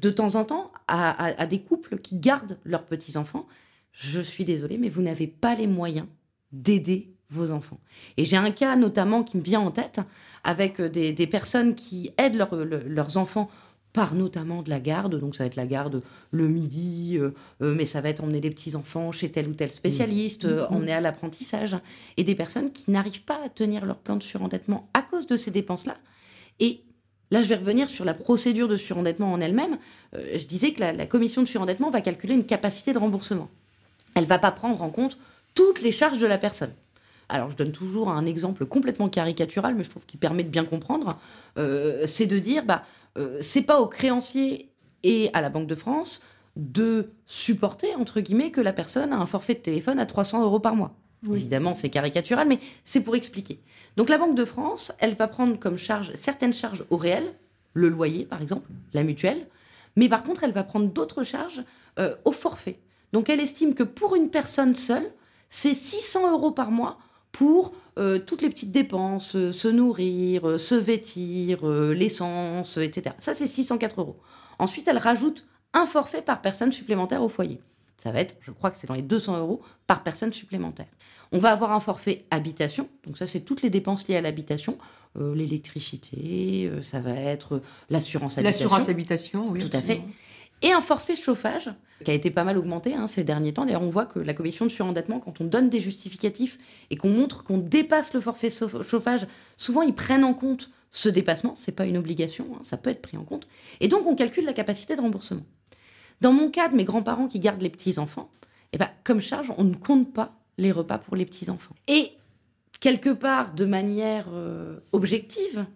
de 0.00 0.10
temps 0.10 0.34
en 0.34 0.44
temps 0.44 0.70
à, 0.88 1.46
des 1.46 1.60
couples 1.60 1.98
qui 1.98 2.18
gardent 2.18 2.58
leurs 2.64 2.84
petits-enfants, 2.84 3.46
je 3.92 4.20
suis 4.20 4.44
désolée, 4.44 4.78
mais 4.78 4.90
vous 4.90 5.02
n'avez 5.02 5.26
pas 5.26 5.54
les 5.54 5.66
moyens 5.66 6.06
d'aider 6.52 7.14
vos 7.30 7.50
enfants. 7.50 7.80
Et 8.16 8.24
j'ai 8.24 8.36
un 8.36 8.50
cas 8.50 8.76
notamment 8.76 9.24
qui 9.24 9.36
me 9.36 9.42
vient 9.42 9.60
en 9.60 9.70
tête 9.70 10.00
avec 10.44 10.80
euh, 10.80 10.88
des, 10.88 11.26
personnes 11.26 11.74
qui 11.74 12.10
aident 12.18 12.36
leur- 12.36 12.54
le- 12.54 12.84
leurs 12.86 13.16
enfants 13.16 13.50
par 13.96 14.14
notamment 14.14 14.62
de 14.62 14.68
la 14.68 14.78
garde, 14.78 15.18
donc 15.18 15.34
ça 15.34 15.44
va 15.44 15.46
être 15.46 15.56
la 15.56 15.66
garde 15.66 16.02
le 16.30 16.48
midi, 16.48 17.16
euh, 17.18 17.30
euh, 17.62 17.74
mais 17.74 17.86
ça 17.86 18.02
va 18.02 18.10
être 18.10 18.22
emmener 18.22 18.42
les 18.42 18.50
petits-enfants 18.50 19.10
chez 19.10 19.30
tel 19.30 19.48
ou 19.48 19.54
tel 19.54 19.72
spécialiste, 19.72 20.44
euh, 20.44 20.66
emmener 20.68 20.92
à 20.92 21.00
l'apprentissage, 21.00 21.78
et 22.18 22.22
des 22.22 22.34
personnes 22.34 22.70
qui 22.72 22.90
n'arrivent 22.90 23.22
pas 23.22 23.40
à 23.42 23.48
tenir 23.48 23.86
leur 23.86 23.96
plan 23.96 24.16
de 24.16 24.22
surendettement 24.22 24.90
à 24.92 25.00
cause 25.00 25.26
de 25.26 25.36
ces 25.36 25.50
dépenses-là. 25.50 25.96
Et 26.60 26.82
Là, 27.32 27.42
je 27.42 27.48
vais 27.48 27.56
revenir 27.56 27.90
sur 27.90 28.04
la 28.04 28.14
procédure 28.14 28.68
de 28.68 28.76
surendettement 28.76 29.32
en 29.32 29.40
elle-même. 29.40 29.78
Euh, 30.14 30.38
je 30.38 30.46
disais 30.46 30.72
que 30.72 30.78
la, 30.78 30.92
la 30.92 31.06
commission 31.06 31.42
de 31.42 31.48
surendettement 31.48 31.90
va 31.90 32.00
calculer 32.00 32.34
une 32.34 32.46
capacité 32.46 32.92
de 32.92 32.98
remboursement. 32.98 33.50
Elle 34.14 34.26
va 34.26 34.38
pas 34.38 34.52
prendre 34.52 34.80
en 34.80 34.90
compte 34.90 35.18
toutes 35.52 35.82
les 35.82 35.90
charges 35.90 36.20
de 36.20 36.26
la 36.28 36.38
personne. 36.38 36.70
Alors, 37.28 37.50
je 37.50 37.56
donne 37.56 37.72
toujours 37.72 38.08
un 38.10 38.24
exemple 38.26 38.66
complètement 38.66 39.08
caricatural, 39.08 39.74
mais 39.74 39.84
je 39.84 39.90
trouve 39.90 40.06
qu'il 40.06 40.20
permet 40.20 40.44
de 40.44 40.48
bien 40.48 40.64
comprendre. 40.64 41.18
Euh, 41.58 42.04
c'est 42.06 42.26
de 42.26 42.38
dire, 42.38 42.64
bah, 42.64 42.84
euh, 43.18 43.38
c'est 43.40 43.62
pas 43.62 43.80
au 43.80 43.86
créancier 43.86 44.70
et 45.02 45.30
à 45.32 45.40
la 45.40 45.50
Banque 45.50 45.66
de 45.66 45.74
France 45.74 46.20
de 46.56 47.10
supporter, 47.26 47.94
entre 47.96 48.20
guillemets, 48.20 48.50
que 48.50 48.60
la 48.60 48.72
personne 48.72 49.12
a 49.12 49.16
un 49.16 49.26
forfait 49.26 49.54
de 49.54 49.60
téléphone 49.60 49.98
à 49.98 50.06
300 50.06 50.42
euros 50.42 50.60
par 50.60 50.74
mois. 50.74 50.94
Évidemment, 51.34 51.74
c'est 51.74 51.90
caricatural, 51.90 52.46
mais 52.46 52.60
c'est 52.84 53.00
pour 53.00 53.16
expliquer. 53.16 53.58
Donc 53.96 54.08
la 54.08 54.18
Banque 54.18 54.36
de 54.36 54.44
France, 54.44 54.92
elle 55.00 55.14
va 55.14 55.26
prendre 55.26 55.58
comme 55.58 55.76
charge 55.76 56.12
certaines 56.14 56.52
charges 56.52 56.84
au 56.90 56.96
réel, 56.96 57.24
le 57.74 57.88
loyer 57.88 58.24
par 58.24 58.42
exemple, 58.42 58.70
la 58.94 59.02
mutuelle, 59.02 59.46
mais 59.96 60.08
par 60.08 60.22
contre, 60.22 60.44
elle 60.44 60.52
va 60.52 60.62
prendre 60.62 60.86
d'autres 60.86 61.24
charges 61.24 61.64
euh, 61.98 62.14
au 62.24 62.32
forfait. 62.32 62.78
Donc 63.12 63.28
elle 63.28 63.40
estime 63.40 63.74
que 63.74 63.82
pour 63.82 64.14
une 64.14 64.30
personne 64.30 64.74
seule, 64.74 65.10
c'est 65.48 65.74
600 65.74 66.32
euros 66.32 66.52
par 66.52 66.70
mois 66.70 66.98
pour 67.36 67.74
euh, 67.98 68.18
toutes 68.18 68.40
les 68.40 68.48
petites 68.48 68.72
dépenses, 68.72 69.36
euh, 69.36 69.52
se 69.52 69.68
nourrir, 69.68 70.48
euh, 70.48 70.56
se 70.56 70.74
vêtir, 70.74 71.66
l'essence, 71.66 72.78
etc. 72.78 73.14
Ça, 73.18 73.34
c'est 73.34 73.46
604 73.46 74.00
euros. 74.00 74.16
Ensuite, 74.58 74.88
elle 74.88 74.96
rajoute 74.96 75.46
un 75.74 75.84
forfait 75.84 76.22
par 76.22 76.40
personne 76.40 76.72
supplémentaire 76.72 77.22
au 77.22 77.28
foyer. 77.28 77.60
Ça 77.98 78.10
va 78.10 78.20
être, 78.20 78.36
je 78.40 78.50
crois 78.52 78.70
que 78.70 78.78
c'est 78.78 78.86
dans 78.86 78.94
les 78.94 79.02
200 79.02 79.38
euros 79.38 79.60
par 79.86 80.02
personne 80.02 80.32
supplémentaire. 80.32 80.86
On 81.30 81.38
va 81.38 81.50
avoir 81.50 81.72
un 81.72 81.80
forfait 81.80 82.24
habitation, 82.30 82.88
donc 83.06 83.18
ça 83.18 83.26
c'est 83.26 83.40
toutes 83.40 83.60
les 83.60 83.70
dépenses 83.70 84.06
liées 84.08 84.16
à 84.16 84.20
l'habitation, 84.20 84.78
l'électricité, 85.18 86.70
ça 86.82 87.00
va 87.00 87.14
être 87.14 87.62
l'assurance 87.88 88.36
habitation. 88.38 88.68
L'assurance 88.68 88.88
habitation, 88.88 89.44
oui. 89.48 89.66
Tout 89.66 89.76
à 89.76 89.80
fait. 89.80 90.02
Et 90.62 90.72
un 90.72 90.80
forfait 90.80 91.16
chauffage 91.16 91.70
qui 92.04 92.10
a 92.10 92.14
été 92.14 92.30
pas 92.30 92.44
mal 92.44 92.58
augmenté 92.58 92.94
hein, 92.94 93.06
ces 93.06 93.24
derniers 93.24 93.52
temps. 93.52 93.64
D'ailleurs, 93.64 93.82
on 93.82 93.90
voit 93.90 94.06
que 94.06 94.18
la 94.18 94.34
commission 94.34 94.64
de 94.64 94.70
surendettement, 94.70 95.20
quand 95.20 95.40
on 95.40 95.44
donne 95.44 95.68
des 95.68 95.80
justificatifs 95.80 96.58
et 96.90 96.96
qu'on 96.96 97.10
montre 97.10 97.42
qu'on 97.42 97.58
dépasse 97.58 98.14
le 98.14 98.20
forfait 98.20 98.50
chauffage, 98.50 99.26
souvent 99.56 99.82
ils 99.82 99.94
prennent 99.94 100.24
en 100.24 100.34
compte 100.34 100.70
ce 100.90 101.08
dépassement. 101.08 101.54
C'est 101.56 101.76
pas 101.76 101.86
une 101.86 101.96
obligation, 101.96 102.46
hein, 102.54 102.60
ça 102.62 102.76
peut 102.76 102.90
être 102.90 103.02
pris 103.02 103.16
en 103.16 103.24
compte. 103.24 103.48
Et 103.80 103.88
donc 103.88 104.06
on 104.06 104.14
calcule 104.14 104.44
la 104.44 104.52
capacité 104.52 104.96
de 104.96 105.00
remboursement. 105.00 105.44
Dans 106.20 106.32
mon 106.32 106.50
cas 106.50 106.68
de 106.68 106.76
mes 106.76 106.84
grands-parents 106.84 107.28
qui 107.28 107.40
gardent 107.40 107.62
les 107.62 107.70
petits 107.70 107.98
enfants, 107.98 108.30
eh 108.72 108.78
ben, 108.78 108.88
comme 109.04 109.20
charge, 109.20 109.52
on 109.58 109.64
ne 109.64 109.74
compte 109.74 110.12
pas 110.12 110.34
les 110.58 110.72
repas 110.72 110.98
pour 110.98 111.16
les 111.16 111.26
petits 111.26 111.50
enfants. 111.50 111.74
Et 111.88 112.12
quelque 112.80 113.10
part, 113.10 113.52
de 113.54 113.64
manière 113.64 114.26
euh, 114.32 114.78
objective, 114.92 115.66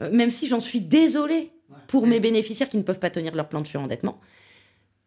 euh, 0.00 0.10
même 0.12 0.30
si 0.30 0.46
j'en 0.46 0.60
suis 0.60 0.80
désolée 0.80 1.52
pour 1.86 2.06
mes 2.06 2.20
bénéficiaires 2.20 2.68
qui 2.68 2.76
ne 2.76 2.82
peuvent 2.82 2.98
pas 2.98 3.10
tenir 3.10 3.34
leur 3.34 3.48
plan 3.48 3.60
de 3.60 3.66
surendettement, 3.66 4.20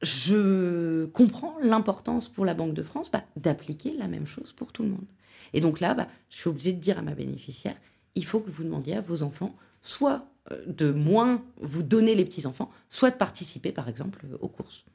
je 0.02 1.06
comprends 1.08 1.56
l'importance 1.62 2.30
pour 2.30 2.46
la 2.46 2.54
Banque 2.54 2.74
de 2.74 2.84
France 2.84 3.10
bah, 3.12 3.24
d'appliquer 3.36 3.94
la 3.98 4.08
même 4.08 4.28
chose 4.28 4.54
pour 4.54 4.72
tout 4.72 4.84
le 4.84 4.90
monde. 4.90 5.06
Et 5.54 5.62
donc 5.62 5.80
là, 5.80 5.94
bah, 5.94 6.08
je 6.30 6.38
suis 6.38 6.50
obligée 6.50 6.74
de 6.74 6.80
dire 6.80 7.00
à 7.00 7.02
ma 7.02 7.14
bénéficiaire, 7.14 7.76
il 8.16 8.26
faut 8.26 8.40
que 8.40 8.50
vous 8.50 8.64
demandiez 8.64 8.98
à 8.98 9.02
vos 9.02 9.24
enfants 9.24 9.56
soit 9.82 10.28
euh, 10.52 10.64
de 10.68 10.92
moins 10.92 11.44
vous 11.58 11.84
donner 11.84 12.16
les 12.16 12.26
petits-enfants, 12.26 12.70
soit 12.90 13.12
de 13.12 13.16
participer, 13.16 13.72
par 13.72 13.90
exemple, 13.90 14.26
euh, 14.26 14.38
aux 14.42 14.48
courses. 14.48 14.86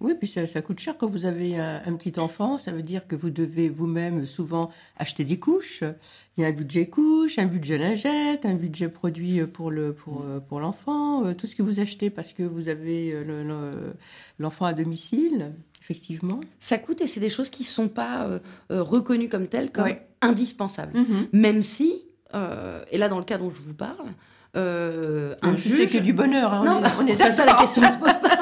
Oui, 0.00 0.14
puis 0.18 0.26
ça, 0.28 0.46
ça 0.46 0.62
coûte 0.62 0.80
cher 0.80 0.96
quand 0.96 1.08
vous 1.10 1.26
avez 1.26 1.58
un, 1.58 1.82
un 1.84 1.92
petit 1.94 2.18
enfant. 2.18 2.56
Ça 2.58 2.72
veut 2.72 2.82
dire 2.82 3.06
que 3.06 3.14
vous 3.14 3.28
devez 3.30 3.68
vous-même 3.68 4.24
souvent 4.24 4.70
acheter 4.98 5.24
des 5.24 5.38
couches. 5.38 5.84
Il 6.36 6.42
y 6.42 6.44
a 6.44 6.48
un 6.48 6.52
budget 6.52 6.86
couche, 6.88 7.38
un 7.38 7.44
budget 7.46 7.76
lingette, 7.76 8.46
un 8.46 8.54
budget 8.54 8.88
produit 8.88 9.42
pour 9.46 9.70
le 9.70 9.92
pour 9.92 10.22
euh, 10.24 10.40
pour 10.40 10.58
l'enfant, 10.60 11.24
euh, 11.26 11.34
tout 11.34 11.46
ce 11.46 11.54
que 11.54 11.62
vous 11.62 11.80
achetez 11.80 12.08
parce 12.08 12.32
que 12.32 12.42
vous 12.42 12.68
avez 12.68 13.12
euh, 13.14 13.24
le- 13.24 13.42
le- 13.42 13.92
l'enfant 14.38 14.64
à 14.64 14.72
domicile, 14.72 15.52
effectivement. 15.82 16.40
Ça 16.58 16.78
coûte 16.78 17.02
et 17.02 17.06
c'est 17.06 17.20
des 17.20 17.28
choses 17.30 17.50
qui 17.50 17.64
ne 17.64 17.68
sont 17.68 17.88
pas 17.88 18.24
euh, 18.24 18.38
euh, 18.72 18.82
reconnues 18.82 19.28
comme 19.28 19.48
telles, 19.48 19.70
comme 19.70 19.84
Ouais. 19.84 20.06
indispensables. 20.22 20.98
Même 21.34 21.62
si, 21.62 22.04
euh, 22.34 22.82
et 22.90 22.96
là 22.96 23.10
dans 23.10 23.18
le 23.18 23.24
cas 23.24 23.36
dont 23.36 23.50
je 23.50 23.60
vous 23.60 23.74
parle, 23.74 24.06
euh, 24.56 25.34
un 25.42 25.54
juge... 25.56 25.72
c'est 25.76 25.86
que 25.86 25.98
du 26.02 26.12
bonheur. 26.12 26.52
hein, 26.54 26.62
on 26.62 26.80
Non, 26.80 26.84
est- 26.84 26.90
on 27.02 27.06
est 27.06 27.16
ça, 27.22 27.32
ça, 27.32 27.44
la 27.44 27.54
question 27.54 27.82
ne 27.82 27.88
se 27.88 27.98
pose 27.98 28.14
pas. 28.14 28.39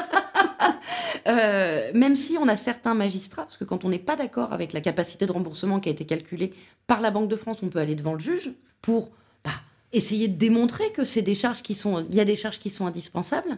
Euh, 1.27 1.91
même 1.93 2.15
si 2.15 2.37
on 2.39 2.47
a 2.47 2.57
certains 2.57 2.93
magistrats, 2.93 3.43
parce 3.43 3.57
que 3.57 3.63
quand 3.63 3.85
on 3.85 3.89
n'est 3.89 3.99
pas 3.99 4.15
d'accord 4.15 4.53
avec 4.53 4.73
la 4.73 4.81
capacité 4.81 5.25
de 5.25 5.31
remboursement 5.31 5.79
qui 5.79 5.89
a 5.89 5.91
été 5.91 6.05
calculée 6.05 6.53
par 6.87 7.01
la 7.01 7.11
Banque 7.11 7.29
de 7.29 7.35
France, 7.35 7.57
on 7.63 7.69
peut 7.69 7.79
aller 7.79 7.95
devant 7.95 8.13
le 8.13 8.19
juge 8.19 8.51
pour 8.81 9.11
bah, 9.43 9.51
essayer 9.91 10.27
de 10.27 10.37
démontrer 10.37 10.91
que 10.91 11.03
c'est 11.03 11.33
charges 11.35 11.61
qui 11.61 11.75
sont, 11.75 12.05
il 12.09 12.15
y 12.15 12.19
a 12.19 12.25
des 12.25 12.35
charges 12.35 12.59
qui 12.59 12.69
sont 12.69 12.85
indispensables. 12.85 13.57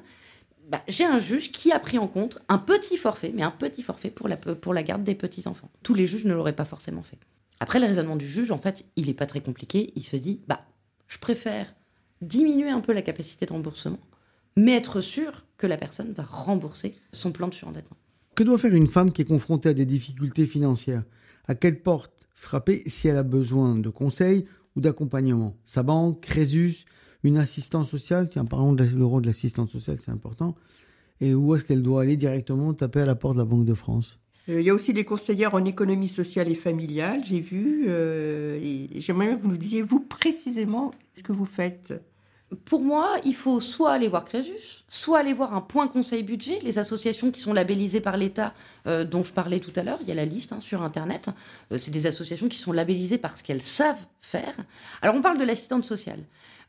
Bah, 0.69 0.82
j'ai 0.88 1.06
un 1.06 1.17
juge 1.17 1.52
qui 1.52 1.71
a 1.71 1.80
pris 1.80 1.97
en 1.97 2.08
compte 2.08 2.39
un 2.47 2.58
petit 2.58 2.97
forfait, 2.97 3.32
mais 3.36 3.43
un 3.43 3.52
petit 3.52 3.84
forfait 3.84 4.10
pour 4.10 4.28
la, 4.28 4.38
pour 4.38 4.74
la 4.74 4.84
garde 4.84 5.04
des 5.04 5.15
petits 5.15 5.47
enfants. 5.47 5.69
Tous 5.84 5.93
les 5.93 6.06
juges 6.06 6.26
ne 6.26 6.34
l'auraient 6.34 6.56
pas 6.56 6.65
forcément 6.65 7.04
fait. 7.04 7.17
Après, 7.60 7.80
le 7.80 7.86
raisonnement 7.86 8.15
du 8.15 8.28
juge, 8.28 8.52
en 8.52 8.58
fait, 8.58 8.86
il 8.95 9.08
n'est 9.08 9.13
pas 9.13 9.26
très 9.26 9.41
compliqué. 9.41 9.91
Il 9.95 10.04
se 10.04 10.15
dit, 10.15 10.41
bah, 10.47 10.62
je 11.08 11.19
préfère 11.19 11.74
diminuer 12.21 12.69
un 12.69 12.80
peu 12.80 12.93
la 12.93 13.02
capacité 13.02 13.46
de 13.46 13.54
remboursement, 13.54 14.00
mais 14.56 14.73
être 14.73 15.02
sûr 15.02 15.45
que 15.58 15.67
la 15.67 15.77
personne 15.77 16.12
va 16.13 16.23
rembourser 16.23 16.95
son 17.13 17.31
plan 17.31 17.47
de 17.47 17.54
surendettement. 17.54 17.97
Que 18.35 18.43
doit 18.43 18.58
faire 18.58 18.73
une 18.73 18.87
femme 18.87 19.12
qui 19.12 19.21
est 19.21 19.25
confrontée 19.25 19.69
à 19.69 19.73
des 19.73 19.85
difficultés 19.85 20.45
financières? 20.45 21.04
À 21.47 21.56
quelle 21.56 21.81
porte 21.81 22.13
frapper 22.33 22.83
si 22.87 23.08
elle 23.08 23.17
a 23.17 23.23
besoin 23.23 23.75
de 23.75 23.89
conseils 23.89 24.45
ou 24.75 24.81
d'accompagnement? 24.81 25.56
Sa 25.65 25.83
banque, 25.83 26.21
Crésus, 26.21 26.85
une 27.23 27.37
assistance 27.37 27.89
sociale? 27.89 28.29
Tiens, 28.29 28.45
parlons 28.45 28.73
de 28.73 28.83
le 28.83 29.06
rôle 29.06 29.21
de 29.23 29.27
l'assistance 29.27 29.71
sociale, 29.71 29.97
c'est 29.99 30.12
important. 30.12 30.56
Et 31.19 31.35
où 31.35 31.54
est-ce 31.54 31.63
qu'elle 31.65 31.83
doit 31.83 32.02
aller 32.02 32.15
directement 32.15 32.73
taper 32.73 33.02
à 33.02 33.06
la 33.06 33.15
porte 33.15 33.35
de 33.35 33.41
la 33.41 33.45
Banque 33.45 33.65
de 33.65 33.75
France? 33.75 34.17
Euh, 34.49 34.60
Il 34.62 34.65
y 34.65 34.71
a 34.71 34.73
aussi 34.73 34.91
des 34.93 35.04
conseillères 35.06 35.54
en 35.54 35.63
économie 35.65 36.10
sociale 36.10 36.49
et 36.49 36.56
familiale, 36.56 37.21
j'ai 37.23 37.41
vu. 37.41 37.85
euh, 37.89 38.60
et 38.60 38.87
j'aimerais 39.02 39.37
que 39.37 39.43
vous 39.43 39.49
nous 39.52 39.58
disiez, 39.58 39.83
vous, 39.83 39.99
précisément, 39.99 40.91
ce 41.15 41.21
que 41.21 41.31
vous 41.31 41.45
faites. 41.45 41.93
Pour 42.65 42.81
moi, 42.81 43.15
il 43.23 43.33
faut 43.33 43.62
soit 43.62 43.93
aller 43.93 44.10
voir 44.10 44.25
Crésus, 44.25 44.83
soit 44.89 45.19
aller 45.19 45.33
voir 45.33 45.54
un 45.54 45.62
point 45.62 45.87
conseil 45.87 46.21
budget, 46.21 46.60
les 46.63 46.79
associations 46.79 47.31
qui 47.31 47.39
sont 47.39 47.54
labellisées 47.54 48.02
par 48.02 48.17
l'État 48.17 48.54
euh, 48.87 49.06
dont 49.06 49.23
je 49.23 49.31
parlais 49.31 49.60
tout 49.60 49.71
à 49.77 49.83
l'heure. 49.83 49.99
Il 50.02 50.10
y 50.10 50.12
a 50.12 50.15
la 50.15 50.25
liste 50.25 50.52
hein, 50.52 50.60
sur 50.60 50.81
Internet. 50.81 51.29
Euh, 51.71 51.77
c'est 51.77 51.91
des 51.91 52.08
associations 52.08 52.49
qui 52.49 52.60
sont 52.60 52.73
labellisées 52.73 53.17
parce 53.17 53.41
qu'elles 53.41 53.62
savent 53.62 54.06
faire. 54.19 54.54
Alors, 55.02 55.15
on 55.15 55.21
parle 55.21 55.37
de 55.37 55.45
l'assistante 55.45 55.85
sociale. 55.85 56.19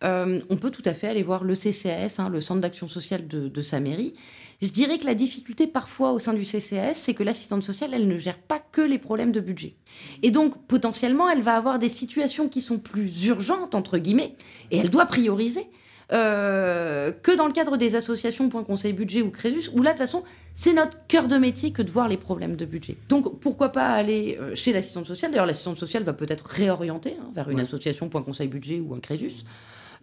Euh, 0.05 0.41
on 0.51 0.57
peut 0.57 0.71
tout 0.71 0.83
à 0.85 0.95
fait 0.95 1.07
aller 1.09 1.23
voir 1.23 1.45
le 1.45 1.55
CCAS, 1.55 2.17
hein, 2.19 2.29
le 2.29 2.41
Centre 2.41 2.61
d'action 2.61 2.89
sociale 2.89 3.29
de, 3.29 3.49
de 3.49 3.61
sa 3.61 3.79
mairie. 3.81 4.15
Je 4.61 4.69
dirais 4.69 4.99
que 4.99 5.07
la 5.07 5.15
difficulté 5.15 5.67
parfois 5.67 6.13
au 6.13 6.19
sein 6.19 6.35
du 6.35 6.45
CCAS, 6.45 6.95
c'est 6.95 7.15
que 7.15 7.23
l'assistante 7.23 7.63
sociale, 7.65 7.91
elle 7.95 8.09
ne 8.09 8.19
gère 8.19 8.39
pas 8.39 8.61
que 8.73 8.81
les 8.81 8.99
problèmes 8.99 9.33
de 9.33 9.41
budget. 9.41 9.75
Et 10.23 10.31
donc, 10.31 10.67
potentiellement, 10.67 11.29
elle 11.29 11.43
va 11.43 11.57
avoir 11.57 11.79
des 11.79 11.89
situations 11.89 12.49
qui 12.49 12.61
sont 12.61 12.79
plus 12.79 13.25
urgentes, 13.27 13.75
entre 13.75 13.99
guillemets, 13.99 14.35
et 14.71 14.79
elle 14.79 14.91
doit 14.91 15.07
prioriser. 15.07 15.67
euh, 16.13 17.13
que 17.13 17.35
dans 17.35 17.47
le 17.47 17.53
cadre 17.53 17.77
des 17.77 17.95
associations 17.95 18.49
Point 18.49 18.65
Conseil 18.65 18.93
Budget 18.93 19.23
ou 19.23 19.31
Crésus, 19.31 19.71
où 19.73 19.83
là, 19.83 19.93
de 19.93 19.99
toute 19.99 20.07
façon, 20.07 20.23
c'est 20.55 20.75
notre 20.75 20.99
cœur 21.07 21.27
de 21.27 21.37
métier 21.37 21.73
que 21.73 21.83
de 21.83 21.91
voir 21.91 22.09
les 22.09 22.19
problèmes 22.19 22.57
de 22.57 22.65
budget. 22.67 22.97
Donc, 23.09 23.41
pourquoi 23.41 23.71
pas 23.71 23.89
aller 23.89 24.39
euh, 24.41 24.55
chez 24.55 24.73
l'assistante 24.73 25.07
sociale? 25.07 25.31
D'ailleurs, 25.31 25.47
l'assistante 25.47 25.79
sociale 25.79 26.03
va 26.03 26.13
peut-être 26.13 26.45
réorienter 26.47 27.17
hein, 27.21 27.31
vers 27.35 27.49
une 27.51 27.61
association 27.61 28.09
Point 28.09 28.23
Conseil 28.23 28.49
Budget 28.49 28.81
ou 28.81 28.95
un 28.95 29.01
Crésus. 29.01 29.45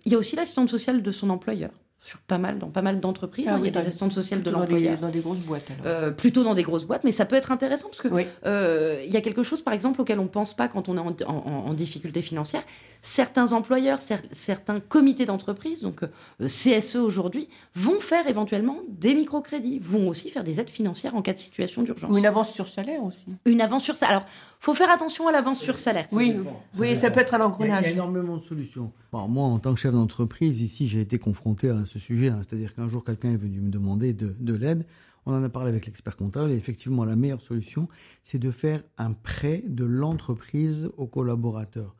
Il 0.05 0.11
y 0.11 0.15
a 0.15 0.17
aussi 0.17 0.35
l'assistante 0.35 0.69
sociale 0.69 1.01
de 1.01 1.11
son 1.11 1.29
employeur, 1.29 1.71
sur 2.01 2.17
pas 2.19 2.37
mal, 2.37 2.57
dans 2.59 2.69
pas 2.69 2.81
mal 2.81 2.99
d'entreprises. 2.99 3.45
Ah 3.49 3.55
hein, 3.55 3.59
oui, 3.61 3.67
il 3.69 3.75
y 3.75 3.77
a 3.77 3.81
des 3.81 3.87
assistantes 3.87 4.13
sociales 4.13 4.41
de 4.41 4.49
Dans 4.51 4.59
l'employeur. 4.59 4.97
dans 4.99 5.09
des 5.09 5.19
grosses 5.19 5.39
boîtes, 5.39 5.69
alors. 5.71 5.83
Euh, 5.85 6.11
plutôt 6.11 6.43
dans 6.43 6.53
des 6.53 6.63
grosses 6.63 6.85
boîtes, 6.85 7.03
mais 7.03 7.11
ça 7.11 7.25
peut 7.25 7.35
être 7.35 7.51
intéressant 7.51 7.89
parce 7.89 8.01
que 8.01 8.07
Oui. 8.07 8.25
euh, 8.45 9.03
il 9.05 9.11
y 9.13 9.17
a 9.17 9.21
quelque 9.21 9.43
chose, 9.43 9.61
par 9.61 9.73
exemple, 9.73 9.99
auquel 10.01 10.19
on 10.19 10.23
ne 10.23 10.27
pense 10.29 10.55
pas 10.55 10.67
quand 10.69 10.87
on 10.89 10.95
est 10.97 10.99
en, 11.01 11.15
en- 11.29 11.67
en 11.69 11.73
difficulté 11.73 12.21
financière. 12.21 12.63
Certains 13.01 13.53
employeurs, 13.53 13.99
cer- 13.99 14.19
certains 14.31 14.79
comités 14.81 15.25
d'entreprise, 15.25 15.79
donc 15.81 16.03
euh, 16.03 16.47
CSE 16.47 16.97
aujourd'hui, 16.97 17.47
vont 17.75 17.99
faire 18.01 18.27
éventuellement 18.27 18.77
des 18.89 19.13
microcrédits, 19.13 19.79
vont 19.79 20.07
aussi 20.09 20.29
faire 20.29 20.43
des 20.43 20.59
aides 20.59 20.69
financières 20.69 21.15
en 21.15 21.21
cas 21.21 21.31
de 21.33 21.39
situation 21.39 21.81
d'urgence. 21.81 22.11
Ou 22.13 22.17
une 22.17 22.25
avance 22.25 22.51
sur 22.53 22.67
salaire 22.67 23.01
aussi. 23.03 23.25
Une 23.45 23.61
avance 23.61 23.83
sur 23.83 23.95
salaire. 23.95 24.17
Alors, 24.17 24.27
faut 24.59 24.73
faire 24.73 24.89
attention 24.91 25.27
à 25.27 25.31
l'avance 25.31 25.59
sur 25.61 25.77
salaire. 25.77 26.05
Oui, 26.11 26.33
dépend, 26.33 26.61
oui, 26.77 26.95
ça 26.95 27.09
peut 27.11 27.21
être 27.21 27.33
y, 27.33 27.35
a, 27.37 27.61
il 27.61 27.67
y 27.67 27.71
a 27.71 27.89
énormément 27.91 28.35
de 28.37 28.41
solutions. 28.41 28.91
Bon, 29.11 29.27
moi, 29.27 29.45
en 29.45 29.59
tant 29.59 29.73
que 29.73 29.79
chef 29.79 29.93
d'entreprise, 29.93 30.61
ici, 30.61 30.87
j'ai 30.87 31.01
été 31.01 31.17
confronté 31.17 31.69
à 31.69 31.85
ce 31.85 31.97
sujet. 31.97 32.27
hein. 32.29 32.41
C'est-à-dire 32.41 32.75
qu'un 32.75 32.87
jour, 32.89 33.03
quelqu'un 33.05 33.31
est 33.31 33.37
venu 33.37 33.61
me 33.61 33.69
demander 33.71 34.13
de, 34.13 34.35
de 34.39 34.53
l'aide. 34.53 34.85
On 35.25 35.33
en 35.33 35.43
a 35.43 35.49
parlé 35.49 35.69
avec 35.69 35.85
l'expert 35.85 36.17
comptable. 36.17 36.51
Et 36.51 36.55
effectivement, 36.55 37.05
la 37.05 37.15
meilleure 37.15 37.41
solution, 37.41 37.87
c'est 38.23 38.39
de 38.39 38.51
faire 38.51 38.83
un 38.97 39.13
prêt 39.13 39.63
de 39.67 39.85
l'entreprise 39.85 40.89
au 40.97 41.07
collaborateur. 41.07 41.95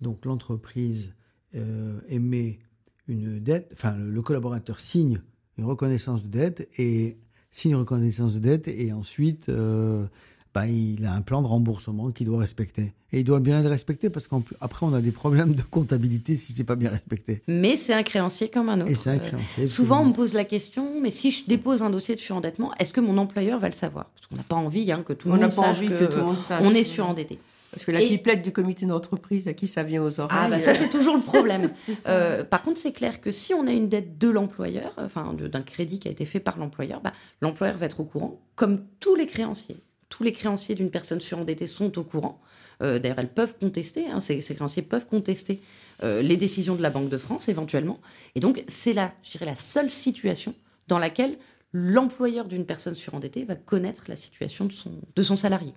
Donc, 0.00 0.24
l'entreprise 0.24 1.14
euh, 1.56 1.98
émet 2.08 2.60
une 3.08 3.40
dette, 3.40 3.70
enfin, 3.74 3.96
le, 3.96 4.10
le 4.10 4.22
collaborateur 4.22 4.78
signe 4.80 5.20
une 5.58 5.64
reconnaissance 5.64 6.22
de 6.22 6.28
dette 6.28 6.68
et 6.78 7.16
signe 7.50 7.72
une 7.72 7.78
reconnaissance 7.78 8.34
de 8.34 8.38
dette 8.40 8.66
et 8.68 8.92
ensuite, 8.92 9.48
euh, 9.48 10.06
bah, 10.54 10.66
il 10.68 11.04
a 11.04 11.12
un 11.12 11.20
plan 11.20 11.42
de 11.42 11.46
remboursement 11.48 12.10
qu'il 12.12 12.26
doit 12.26 12.38
respecter. 12.38 12.92
Et 13.12 13.20
il 13.20 13.24
doit 13.24 13.40
bien 13.40 13.60
le 13.62 13.68
respecter 13.68 14.08
parce 14.08 14.28
qu'après, 14.28 14.86
on 14.86 14.94
a 14.94 15.00
des 15.00 15.10
problèmes 15.10 15.54
de 15.54 15.62
comptabilité 15.62 16.36
si 16.36 16.52
c'est 16.52 16.64
pas 16.64 16.76
bien 16.76 16.90
respecté. 16.90 17.42
Mais 17.48 17.76
c'est 17.76 17.92
un 17.92 18.02
créancier 18.04 18.48
comme 18.48 18.68
un 18.68 18.80
autre. 18.80 18.90
Et 18.90 18.94
c'est 18.94 19.10
un 19.10 19.14
Euh, 19.14 19.18
créancier. 19.18 19.66
Souvent, 19.66 20.02
on 20.02 20.06
me 20.06 20.12
pose 20.12 20.32
la 20.32 20.44
question, 20.44 21.00
mais 21.00 21.10
si 21.10 21.30
je 21.32 21.44
dépose 21.46 21.82
un 21.82 21.90
dossier 21.90 22.14
de 22.14 22.20
surendettement, 22.20 22.72
est-ce 22.78 22.92
que 22.92 23.00
mon 23.00 23.18
employeur 23.18 23.58
va 23.58 23.68
le 23.68 23.74
savoir? 23.74 24.06
Parce 24.14 24.26
qu'on 24.28 24.36
n'a 24.36 24.42
pas 24.44 24.56
envie 24.56 24.90
hein, 24.92 25.02
que 25.04 25.12
tout 25.12 25.28
le 25.28 25.34
On 25.34 25.36
n'a 25.36 25.46
monde 25.48 25.54
pas 25.56 25.62
sache 25.62 25.76
envie 25.78 25.88
que, 25.88 25.94
que 25.94 26.04
tout 26.04 26.18
le 26.18 26.24
monde 26.24 26.38
sache. 26.38 26.62
on 26.64 26.74
est 26.74 26.84
surendetté. 26.84 27.38
Parce 27.72 27.84
que 27.84 27.90
la 27.90 28.00
Et- 28.02 28.06
pipelette 28.08 28.42
du 28.42 28.52
comité 28.52 28.86
d'entreprise, 28.86 29.48
à 29.48 29.52
qui 29.52 29.66
ça 29.66 29.82
vient 29.82 30.00
aux 30.04 30.20
oreilles 30.20 30.38
Ah 30.40 30.48
bah 30.48 30.60
ça 30.60 30.74
c'est 30.76 30.88
toujours 30.88 31.16
le 31.16 31.22
problème. 31.22 31.70
Euh, 32.06 32.44
par 32.44 32.62
contre, 32.62 32.78
c'est 32.78 32.92
clair 32.92 33.20
que 33.20 33.30
si 33.32 33.52
on 33.54 33.66
a 33.66 33.72
une 33.72 33.88
dette 33.88 34.16
de 34.18 34.28
l'employeur, 34.28 34.92
enfin 34.98 35.34
d'un 35.34 35.62
crédit 35.62 35.98
qui 35.98 36.06
a 36.06 36.10
été 36.12 36.24
fait 36.26 36.38
par 36.38 36.56
l'employeur, 36.58 37.00
bah, 37.00 37.12
l'employeur 37.40 37.76
va 37.76 37.86
être 37.86 37.98
au 38.00 38.04
courant, 38.04 38.40
comme 38.54 38.80
tous 39.00 39.14
les 39.16 39.26
créanciers. 39.26 39.76
Tous 40.16 40.22
les 40.22 40.32
créanciers 40.32 40.76
d'une 40.76 40.90
personne 40.90 41.20
surendettée 41.20 41.66
sont 41.66 41.98
au 41.98 42.04
courant. 42.04 42.40
Euh, 42.82 43.00
D'ailleurs, 43.00 43.18
elles 43.18 43.32
peuvent 43.32 43.56
contester, 43.60 44.06
hein, 44.08 44.20
ces, 44.20 44.38
créanciers 44.38 44.82
peuvent 44.82 45.08
contester 45.08 45.60
euh, 46.04 46.22
les 46.22 46.36
décisions 46.36 46.76
de 46.76 46.82
la 46.82 46.90
Banque 46.90 47.08
de 47.08 47.18
France 47.18 47.48
éventuellement. 47.48 47.98
Et 48.36 48.40
donc, 48.40 48.62
c'est 48.68 48.92
la, 48.92 49.12
je 49.24 49.32
dirais, 49.32 49.46
la 49.46 49.56
seule 49.56 49.90
situation 49.90 50.54
dans 50.86 51.00
laquelle 51.00 51.36
l'employeur 51.72 52.44
d'une 52.44 52.64
personne 52.64 52.94
surendettée 52.94 53.44
va 53.44 53.56
connaître 53.56 54.04
la 54.06 54.14
situation 54.14 54.66
de 54.66 54.72
son, 54.72 54.92
de 55.16 55.22
son 55.24 55.34
salarié. 55.34 55.74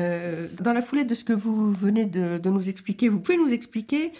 Euh, 0.00 0.48
dans 0.60 0.74
la 0.74 0.82
foulée 0.82 1.06
de 1.06 1.14
ce 1.14 1.24
que 1.24 1.32
vous 1.32 1.72
venez 1.72 2.04
de, 2.04 2.38
nous 2.44 2.68
expliquer, 2.68 3.08
vous 3.08 3.20
pouvez 3.20 3.38
nous 3.38 3.52
expliquer 3.54 4.12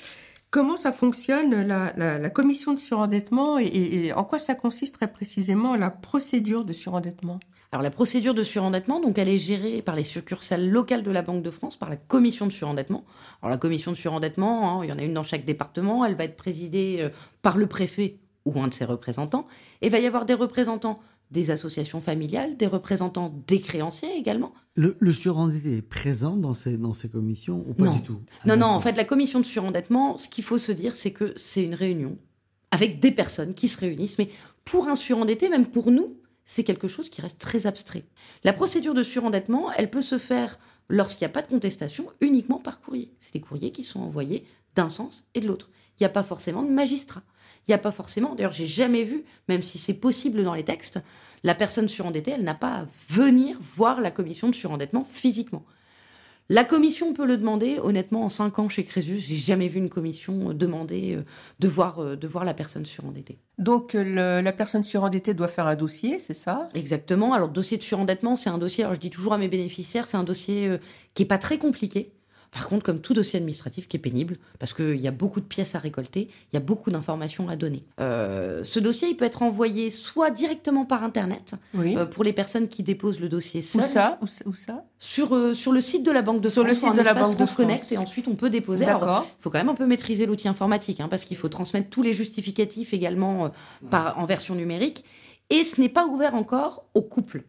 comment 0.51 0.79
ça 0.79 0.93
fonctionne, 0.93 1.66
la, 1.66 2.31
commission 2.31 2.73
de 2.73 2.79
surendettement, 2.79 3.59
et, 3.59 3.66
et- 3.66 4.07
et 4.07 4.12
en 4.14 4.25
quoi 4.25 4.39
ça 4.39 4.55
consiste 4.55 4.95
très 4.95 5.12
précisément 5.12 5.77
la 5.77 5.91
procédure 5.91 6.64
de 6.64 6.73
surendettement? 6.73 7.39
Alors 7.71 7.83
la 7.83 7.91
procédure 7.91 8.33
de 8.35 8.43
surendettement, 8.43 9.01
donc 9.01 9.19
elle 9.19 9.29
est 9.29 9.39
gérée 9.39 9.83
par 9.83 9.95
les 9.95 10.05
succursales 10.05 10.69
locales 10.71 11.03
de 11.03 11.11
la 11.11 11.21
Banque 11.23 11.43
de 11.43 11.51
France, 11.51 11.77
par 11.77 11.91
la 11.91 11.97
commission 11.97 12.47
de 12.47 12.53
surendettement. 12.53 13.05
Alors 13.43 13.51
la 13.51 13.59
commission 13.59 13.93
de 13.93 13.97
surendettement, 13.97 14.81
hein, 14.81 14.85
il 14.85 14.89
y 14.89 14.93
en 14.93 14.99
a 14.99 15.03
une 15.03 15.12
dans 15.12 15.23
chaque 15.23 15.45
département, 15.45 16.05
elle 16.05 16.14
va 16.14 16.25
être 16.25 16.37
présidée 16.37 16.97
euh, 17.01 17.11
par 17.43 17.59
le 17.59 17.66
préfet 17.66 18.19
ou 18.47 18.59
un 18.61 18.69
de 18.69 18.75
ses 18.75 18.87
représentants, 18.87 19.47
et 19.83 19.87
il 19.89 19.93
va 19.93 19.99
y 19.99 20.07
avoir 20.07 20.25
des 20.25 20.33
représentants 20.35 21.01
des 21.31 21.51
associations 21.51 22.01
familiales, 22.01 22.57
des 22.57 22.66
représentants 22.66 23.35
des 23.47 23.61
créanciers 23.61 24.16
également. 24.16 24.55
Le, 24.75 24.97
le 24.99 25.12
surendetté 25.12 25.77
est 25.77 25.83
présent 25.83 26.37
dans 26.39 26.55
ces, 26.55 26.79
dans 26.79 26.95
ces 26.95 27.11
commissions 27.11 27.62
ou 27.69 27.75
pas 27.75 27.85
Non. 27.85 27.93
du 27.97 28.03
tout? 28.03 28.21
Non, 28.47 28.57
non, 28.57 28.69
en 28.69 28.81
fait, 28.81 28.97
la 28.97 29.05
commission 29.05 29.39
de 29.39 29.45
surendettement, 29.45 30.16
ce 30.16 30.31
qu'il 30.31 30.43
faut 30.43 30.57
se 30.57 30.73
dire, 30.73 30.95
c'est 30.95 31.11
que 31.11 31.35
c'est 31.37 31.62
une 31.62 31.75
réunion 31.75 32.16
avec 32.71 32.99
des 33.01 33.11
personnes 33.11 33.53
qui 33.53 33.69
se 33.69 33.77
réunissent. 33.77 34.16
Mais 34.16 34.31
pour 34.64 34.89
un 34.89 34.97
surendetté, 34.97 35.51
même 35.51 35.66
pour 35.66 35.91
nous, 35.91 36.16
c'est 36.49 36.64
quelque 36.64 36.88
chose 36.88 37.11
qui 37.11 37.20
reste 37.20 37.38
très 37.38 37.66
abstrait. 37.66 38.05
La 38.42 38.55
procédure 38.55 38.94
de 38.94 39.03
surendettement, 39.03 39.70
elle 39.72 39.90
peut 39.90 40.03
se 40.03 40.16
faire 40.16 40.59
lorsqu'il 40.88 41.26
n'y 41.26 41.30
a 41.30 41.34
pas 41.34 41.42
de 41.42 41.49
contestation, 41.49 42.07
uniquement 42.22 42.59
par 42.59 42.80
courrier. 42.80 43.12
C'est 43.20 43.34
des 43.34 43.40
courriers 43.40 43.70
qui 43.70 43.84
sont 43.84 44.01
envoyés 44.01 44.46
d'un 44.74 44.88
sens 44.88 45.28
et 45.34 45.40
de 45.40 45.46
l'autre. 45.46 45.68
Il 46.01 46.03
n'y 46.03 46.07
a 46.07 46.11
pas 46.11 46.22
forcément 46.22 46.62
de 46.62 46.70
magistrat. 46.70 47.22
Il 47.66 47.70
n'y 47.70 47.74
a 47.74 47.78
pas 47.78 47.90
forcément, 47.90 48.34
d'ailleurs, 48.34 48.53
j'ai 48.53 48.66
jamais 48.66 49.05
vu, 49.05 49.24
même 49.49 49.62
si 49.62 49.76
c'est 49.76 49.92
possible 49.92 50.42
dans 50.42 50.55
les 50.55 50.64
textes, 50.64 50.99
la 51.44 51.55
personne 51.55 51.86
surendettée, 51.86 52.30
elle 52.30 52.44
n'a 52.44 52.55
pas 52.55 52.76
à 52.76 52.86
venir 53.09 53.59
voir 53.61 54.01
la 54.01 54.11
commission 54.11 54.49
de 54.49 54.55
surendettement 54.55 55.05
physiquement. 55.05 55.66
La 56.51 56.64
commission 56.64 57.12
peut 57.12 57.26
le 57.26 57.36
demander. 57.36 57.78
Honnêtement, 57.78 58.24
en 58.24 58.28
cinq 58.30 58.59
ans 58.59 58.68
chez 58.70 58.84
Crésus, 58.84 59.18
j'ai 59.18 59.36
jamais 59.36 59.68
vu 59.68 59.78
une 59.78 59.90
commission 59.90 60.51
euh, 60.51 60.55
demander 60.55 61.16
euh, 61.16 61.24
de 61.61 61.68
voir, 61.68 61.99
euh, 61.99 62.16
de 62.16 62.26
voir 62.26 62.44
la 62.44 62.55
personne 62.55 62.86
surendettée. 62.86 63.38
Donc 63.59 63.92
le- 63.92 64.40
la 64.40 64.53
personne 64.53 64.82
surendettée 64.84 65.34
doit 65.34 65.49
faire 65.49 65.66
un 65.66 65.76
dossier, 65.76 66.18
c'est 66.18 66.34
ça? 66.34 66.70
Exactement. 66.74 67.34
Alors, 67.34 67.49
dossier 67.51 67.76
de 67.76 67.82
surendettement, 67.82 68.36
c'est 68.36 68.49
un 68.51 68.59
dossier, 68.59 68.84
alors 68.84 68.94
je 68.94 69.01
dis 69.01 69.11
toujours 69.11 69.34
à 69.34 69.38
mes 69.38 69.49
bénéficiaires, 69.49 70.09
c'est 70.09 70.16
un 70.16 70.24
dossier 70.24 70.78
qui 71.14 71.24
est 71.24 71.26
pas 71.26 71.38
très 71.38 71.59
compliqué. 71.59 72.12
Par 72.51 72.66
contre, 72.66 72.82
comme 72.82 73.01
tout 73.01 73.12
dossier 73.12 73.36
administratif 73.38 73.88
qui 73.88 73.96
est 73.99 74.01
pénible, 74.01 74.38
parce 74.59 74.72
qu'il 74.72 74.96
y 74.96 75.07
a 75.07 75.11
beaucoup 75.11 75.40
de 75.40 75.44
pièces 75.44 75.74
à 75.74 75.78
récolter, 75.78 76.28
il 76.51 76.55
y 76.55 76.57
a 76.57 76.61
beaucoup 76.61 76.90
d'informations 76.90 77.49
à 77.49 77.57
donner. 77.57 77.84
Euh, 78.01 78.64
ce 78.64 78.80
dossier, 78.80 79.09
il 79.09 79.16
peut 79.16 79.26
être 79.26 79.42
envoyé 79.42 79.90
soit 79.90 80.30
directement 80.30 80.86
par 80.86 81.05
Internet, 81.05 81.53
Oui. 81.74 81.94
euh, 81.96 82.07
pour 82.07 82.24
les 82.24 82.32
personnes 82.32 82.68
qui 82.68 82.82
déposent 82.82 83.20
le 83.20 83.28
dossier 83.28 83.61
où 83.61 83.64
seul, 83.64 83.84
ça 83.84 84.18
où, 84.22 84.26
ça- 84.26 84.44
où 84.46 84.55
ça 84.55 84.84
sur, 84.99 85.34
euh, 85.34 85.53
sur 85.53 85.72
le 85.72 85.80
site 85.82 86.05
de 86.05 86.11
la 86.11 86.22
Banque 86.22 86.40
de 86.40 86.49
Sur 86.49 86.64
le 86.64 86.74
France, 86.74 86.90
site 86.90 86.99
de 86.99 87.05
la 87.05 87.12
Banque 87.14 87.32
de 87.32 87.36
France 87.36 87.53
Connect, 87.53 87.80
France. 87.80 87.92
et 87.92 87.99
ensuite 87.99 88.28
on 88.28 88.34
peut 88.34 88.51
déposer. 88.51 88.86
D'accord. 88.86 89.26
il 89.38 89.42
faut 89.42 89.51
quand 89.51 89.59
même 89.59 89.68
un 89.68 89.74
peu 89.74 89.86
maîtriser 89.86 90.24
l'outil 90.24 90.49
informatique, 90.49 91.01
hein, 91.01 91.09
parce 91.09 91.24
qu'il 91.26 91.36
faut 91.36 91.49
transmettre 91.51 91.90
tous 91.90 92.03
les 92.03 92.14
justificatifs 92.14 92.94
également 92.94 93.51
par, 93.90 94.18
en 94.18 94.24
version 94.24 94.55
numérique. 94.55 95.05
Et 95.51 95.64
ce 95.64 95.80
n'est 95.80 95.88
pas 95.88 96.07
ouvert 96.07 96.34
encore 96.34 96.84
au 96.94 97.03
couple. 97.03 97.44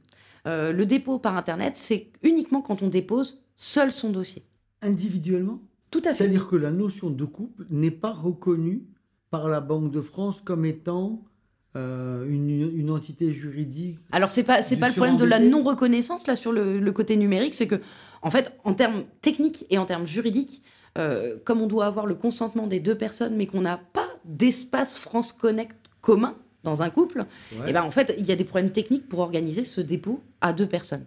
Euh, 0.47 0.71
le 0.71 0.85
dépôt 0.85 1.19
par 1.19 1.35
Internet, 1.37 1.73
c'est 1.77 2.07
uniquement 2.23 2.61
quand 2.61 2.81
on 2.81 2.87
dépose 2.87 3.39
seul 3.55 3.91
son 3.91 4.09
dossier. 4.09 4.43
Individuellement 4.81 5.59
Tout 5.91 6.01
à 6.05 6.09
fait. 6.09 6.23
C'est-à-dire 6.23 6.47
que 6.47 6.55
la 6.55 6.71
notion 6.71 7.09
de 7.09 7.25
couple 7.25 7.65
n'est 7.69 7.91
pas 7.91 8.11
reconnue 8.11 8.83
par 9.29 9.47
la 9.49 9.61
Banque 9.61 9.91
de 9.91 10.01
France 10.01 10.41
comme 10.41 10.65
étant 10.65 11.23
euh, 11.75 12.27
une, 12.27 12.49
une 12.49 12.89
entité 12.89 13.31
juridique. 13.31 13.99
Alors 14.11 14.31
c'est 14.31 14.43
pas 14.43 14.63
c'est 14.63 14.77
pas 14.77 14.87
le 14.87 14.95
problème 14.95 15.17
de 15.17 15.25
la 15.25 15.37
non 15.39 15.61
reconnaissance 15.61 16.25
là 16.25 16.35
sur 16.35 16.51
le, 16.51 16.79
le 16.79 16.91
côté 16.91 17.15
numérique, 17.15 17.53
c'est 17.53 17.67
que 17.67 17.79
en 18.23 18.31
fait 18.31 18.57
en 18.63 18.73
termes 18.73 19.03
techniques 19.21 19.65
et 19.69 19.77
en 19.77 19.85
termes 19.85 20.07
juridiques, 20.07 20.63
euh, 20.97 21.37
comme 21.45 21.61
on 21.61 21.67
doit 21.67 21.85
avoir 21.85 22.07
le 22.07 22.15
consentement 22.15 22.65
des 22.65 22.79
deux 22.79 22.95
personnes, 22.95 23.35
mais 23.35 23.45
qu'on 23.45 23.61
n'a 23.61 23.77
pas 23.77 24.07
d'espace 24.25 24.97
France 24.97 25.31
Connect 25.31 25.77
commun 26.01 26.35
dans 26.63 26.81
un 26.81 26.89
couple, 26.89 27.25
et 27.67 27.71
ben 27.71 27.83
en 27.83 27.91
fait 27.91 28.15
il 28.17 28.25
y 28.25 28.31
a 28.31 28.35
des 28.35 28.45
problèmes 28.45 28.71
techniques 28.71 29.07
pour 29.07 29.19
organiser 29.19 29.63
ce 29.63 29.79
dépôt 29.79 30.21
à 30.41 30.53
deux 30.53 30.67
personnes. 30.67 31.05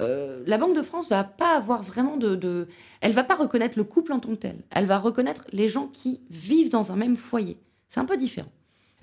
Euh, 0.00 0.42
la 0.46 0.58
Banque 0.58 0.76
de 0.76 0.82
France 0.82 1.08
va 1.08 1.24
pas 1.24 1.56
avoir 1.56 1.82
vraiment 1.82 2.16
de, 2.16 2.34
de, 2.34 2.68
elle 3.00 3.12
va 3.12 3.24
pas 3.24 3.36
reconnaître 3.36 3.78
le 3.78 3.84
couple 3.84 4.12
en 4.12 4.18
tant 4.18 4.30
que 4.30 4.34
tel. 4.34 4.56
Elle 4.70 4.86
va 4.86 4.98
reconnaître 4.98 5.44
les 5.52 5.68
gens 5.68 5.86
qui 5.86 6.20
vivent 6.30 6.70
dans 6.70 6.92
un 6.92 6.96
même 6.96 7.16
foyer. 7.16 7.58
C'est 7.88 8.00
un 8.00 8.04
peu 8.04 8.16
différent. 8.16 8.50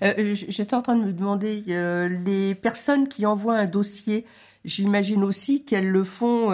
Euh, 0.02 0.34
J'étais 0.34 0.74
en 0.74 0.82
train 0.82 0.96
de 0.96 1.04
me 1.04 1.12
demander, 1.12 1.64
euh, 1.68 2.08
les 2.08 2.54
personnes 2.54 3.08
qui 3.08 3.26
envoient 3.26 3.56
un 3.56 3.66
dossier, 3.66 4.24
J'imagine 4.64 5.24
aussi 5.24 5.64
qu'elles 5.64 5.90
le 5.90 6.04
font 6.04 6.46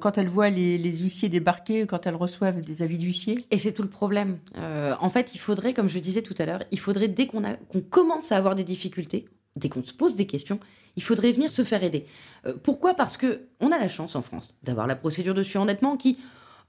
quand 0.00 0.18
elles 0.18 0.26
voient 0.26 0.50
les, 0.50 0.76
les, 0.76 0.96
huissiers 0.96 1.28
débarquer, 1.28 1.86
quand 1.86 2.04
elles 2.04 2.16
reçoivent 2.16 2.60
des 2.60 2.82
avis 2.82 2.98
d'huissier. 2.98 3.46
Et 3.52 3.58
c'est 3.58 3.70
tout 3.70 3.84
le 3.84 3.88
problème. 3.88 4.38
En 4.56 5.08
fait, 5.08 5.36
il 5.36 5.38
faudrait, 5.38 5.72
comme 5.72 5.88
je 5.88 6.00
disais 6.00 6.22
tout 6.22 6.34
à 6.38 6.46
l'heure, 6.46 6.64
il 6.72 6.80
faudrait 6.80 7.06
dès 7.06 7.28
qu'on 7.28 7.42
qu'on 7.68 7.80
commence 7.80 8.32
à 8.32 8.38
avoir 8.38 8.56
des 8.56 8.64
difficultés, 8.64 9.26
dès 9.56 9.68
qu'on 9.68 9.82
se 9.82 9.92
pose 9.92 10.16
des 10.16 10.26
questions, 10.26 10.58
il 10.96 11.02
faudrait 11.02 11.32
venir 11.32 11.50
se 11.50 11.64
faire 11.64 11.82
aider. 11.82 12.06
Euh, 12.46 12.54
pourquoi? 12.62 12.94
Parce 12.94 13.16
que 13.16 13.42
on 13.60 13.72
a 13.72 13.78
la 13.78 13.88
chance 13.88 14.16
en 14.16 14.22
France 14.22 14.48
d'avoir 14.62 14.86
la 14.86 14.96
procédure 14.96 15.34
de 15.34 15.42
surendettement 15.42 15.96
qui, 15.96 16.18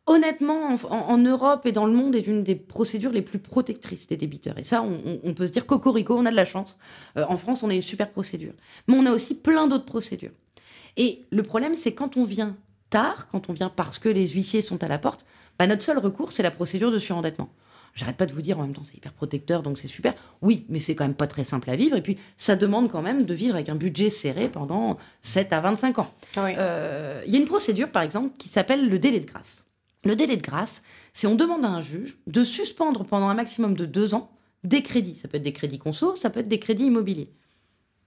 honnêtement, 0.06 0.78
en, 0.90 1.18
Europe 1.18 1.66
et 1.66 1.72
dans 1.72 1.86
le 1.86 1.94
monde, 1.94 2.16
est 2.16 2.28
une 2.28 2.44
des 2.44 2.56
procédures 2.56 3.12
les 3.12 3.22
plus 3.22 3.40
protectrices 3.40 4.08
des 4.08 4.18
débiteurs. 4.18 4.58
Et 4.58 4.64
ça, 4.64 4.82
on, 4.84 5.20
on 5.24 5.34
peut 5.34 5.48
se 5.48 5.52
dire 5.52 5.66
cocorico, 5.66 6.16
on 6.16 6.26
a 6.26 6.32
de 6.32 6.36
la 6.36 6.46
chance. 6.46 6.78
Euh, 7.18 7.26
en 7.28 7.38
France, 7.38 7.64
on 7.64 7.70
a 7.70 7.74
une 7.74 7.82
super 7.82 8.12
procédure. 8.12 8.54
Mais 8.88 8.96
on 8.96 9.06
a 9.06 9.12
aussi 9.12 9.36
plein 9.36 9.68
d'autres 9.68 9.86
procédures. 9.86 10.32
Et 10.98 11.24
le 11.30 11.44
problème, 11.44 11.76
c'est 11.76 11.94
quand 11.94 12.18
on 12.18 12.24
vient 12.24 12.56
tard, 12.90 13.28
quand 13.30 13.50
on 13.50 13.54
vient 13.54 13.70
parce 13.70 14.00
que 14.00 14.10
les 14.10 14.28
huissiers 14.28 14.62
sont 14.62 14.84
à 14.84 14.88
la 14.88 14.98
porte, 14.98 15.26
bah 15.58 15.68
notre 15.68 15.84
seul 15.84 15.98
recours, 15.98 16.32
c'est 16.32 16.44
la 16.44 16.52
procédure 16.52 16.92
de 16.92 17.00
surendettement. 17.00 17.50
J'arrête 17.96 18.18
pas 18.18 18.26
de 18.26 18.34
vous 18.34 18.41
dire 18.41 18.60
en 18.60 18.64
même 18.64 18.74
temps, 18.74 18.84
c'est 18.84 18.98
hyper 18.98 19.14
protecteur, 19.14 19.64
donc 19.64 19.78
c'est 19.78 19.88
super. 19.88 20.14
Oui, 20.41 20.66
mais 20.68 20.80
c'est 20.82 20.96
quand 20.96 21.06
même 21.06 21.16
pas 21.16 21.28
très 21.28 21.46
simple 21.46 21.70
à 21.70 21.78
vivre. 21.78 21.96
Et 21.96 22.02
puis, 22.02 22.18
ça 22.38 22.58
demande 22.58 22.91
quand 22.91 23.02
même 23.02 23.24
de 23.24 23.34
vivre 23.34 23.56
avec 23.56 23.70
un 23.70 23.76
budget 23.76 24.10
serré 24.10 24.50
pendant 24.50 24.98
7 25.22 25.54
à 25.54 25.62
25 25.62 26.00
ans. 26.00 26.12
Il 26.36 26.41
oui. 26.43 26.52
euh, 26.58 27.22
y 27.26 27.36
a 27.38 27.39
une 27.39 27.46
procédure, 27.46 27.89
par 27.89 28.04
exemple, 28.04 28.36
qui 28.38 28.50
s'appelle 28.50 28.89
le 28.89 29.00
délai 29.00 29.22
de 29.22 29.26
grâce. 29.26 29.66
Le 30.04 30.16
délai 30.16 30.36
de 30.36 30.41
grâce, 30.41 30.84
c'est 31.14 31.26
on 31.26 31.36
demande 31.36 31.64
à 31.64 31.70
un 31.70 31.82
juge 31.82 32.18
de 32.28 32.43
suspendre 32.43 33.06
pendant 33.06 33.30
un 33.30 33.34
maximum 33.34 33.76
de 33.76 33.86
deux 33.86 34.14
ans 34.14 34.30
des 34.66 34.84
crédits. 34.84 35.16
Ça 35.16 35.28
peut 35.30 35.38
être 35.38 35.43
des 35.43 35.54
crédits 35.54 35.80
conso, 35.80 36.16
ça 36.18 36.30
peut 36.30 36.41
être 36.41 36.50
des 36.50 36.60
crédits 36.60 36.86
immobiliers. 36.88 37.30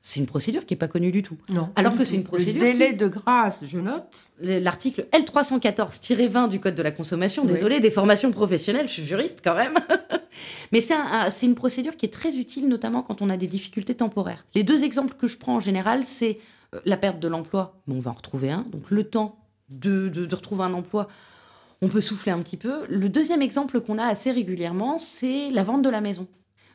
C'est 0.01 0.21
une 0.21 0.27
procédure 0.27 0.65
qui 0.65 0.75
n'est 0.75 0.79
pas 0.79 0.89
connue 0.89 1.11
du 1.11 1.23
tout. 1.23 1.37
Non. 1.53 1.71
Alors 1.77 1.97
que 1.97 2.05
c'est 2.05 2.15
une 2.15 2.25
procédure. 2.25 2.63
Le 2.63 2.73
délai 2.73 2.91
qui... 2.91 2.97
de 2.97 3.09
grâce, 3.09 3.65
je 3.65 3.79
note. 3.79 4.07
L'article 4.41 5.07
L314-20 5.13 6.49
du 6.49 6.61
Code 6.61 6.77
de 6.77 6.83
la 6.83 6.93
consommation. 6.93 7.43
Oui. 7.43 7.49
Désolé, 7.49 7.81
des 7.81 7.91
formations 7.91 8.31
professionnelles, 8.31 8.89
je 8.89 8.95
suis 8.95 9.07
juriste 9.07 9.41
quand 9.43 9.57
même. 9.57 9.75
Mais 10.73 10.81
c'est 10.81 10.95
un, 10.95 11.29
une 11.43 11.55
procédure 11.55 11.97
qui 11.97 12.07
est 12.07 12.13
très 12.13 12.37
utile, 12.37 12.69
notamment 12.69 13.03
quand 13.03 13.23
on 13.23 13.31
a 13.31 13.37
des 13.37 13.49
difficultés 13.49 13.97
temporaires. 13.97 14.47
Les 14.55 14.63
deux 14.63 14.85
exemples 14.85 15.15
que 15.19 15.27
je 15.27 15.37
prends 15.37 15.57
en 15.57 15.61
général, 15.61 16.05
c'est 16.05 16.39
euh, 16.75 16.81
la 16.85 16.97
perte 16.97 17.19
de 17.19 17.29
l'emploi, 17.29 17.81
mais 17.87 17.95
on 17.95 18.01
va 18.01 18.13
en 18.13 18.15
retrouver 18.15 18.51
un. 18.51 18.65
Donc 18.71 18.91
le 18.91 19.05
temps 19.05 19.39
de, 19.69 20.09
de, 20.09 20.27
de 20.27 20.35
retrouver 20.35 20.63
un 20.65 20.75
emploi, 20.75 21.09
on 21.83 21.89
peut 21.89 22.01
souffler 22.01 22.33
un 22.33 22.41
petit 22.41 22.57
peu. 22.57 22.87
Le 22.89 23.09
deuxième 23.09 23.43
exemple 23.43 23.81
qu'on 23.81 23.99
a 23.99 24.05
assez 24.05 24.31
régulièrement, 24.31 24.99
c'est 24.99 25.51
la 25.51 25.65
vente 25.65 25.83
de 25.83 25.91
la 25.91 26.01
maison. 26.01 26.27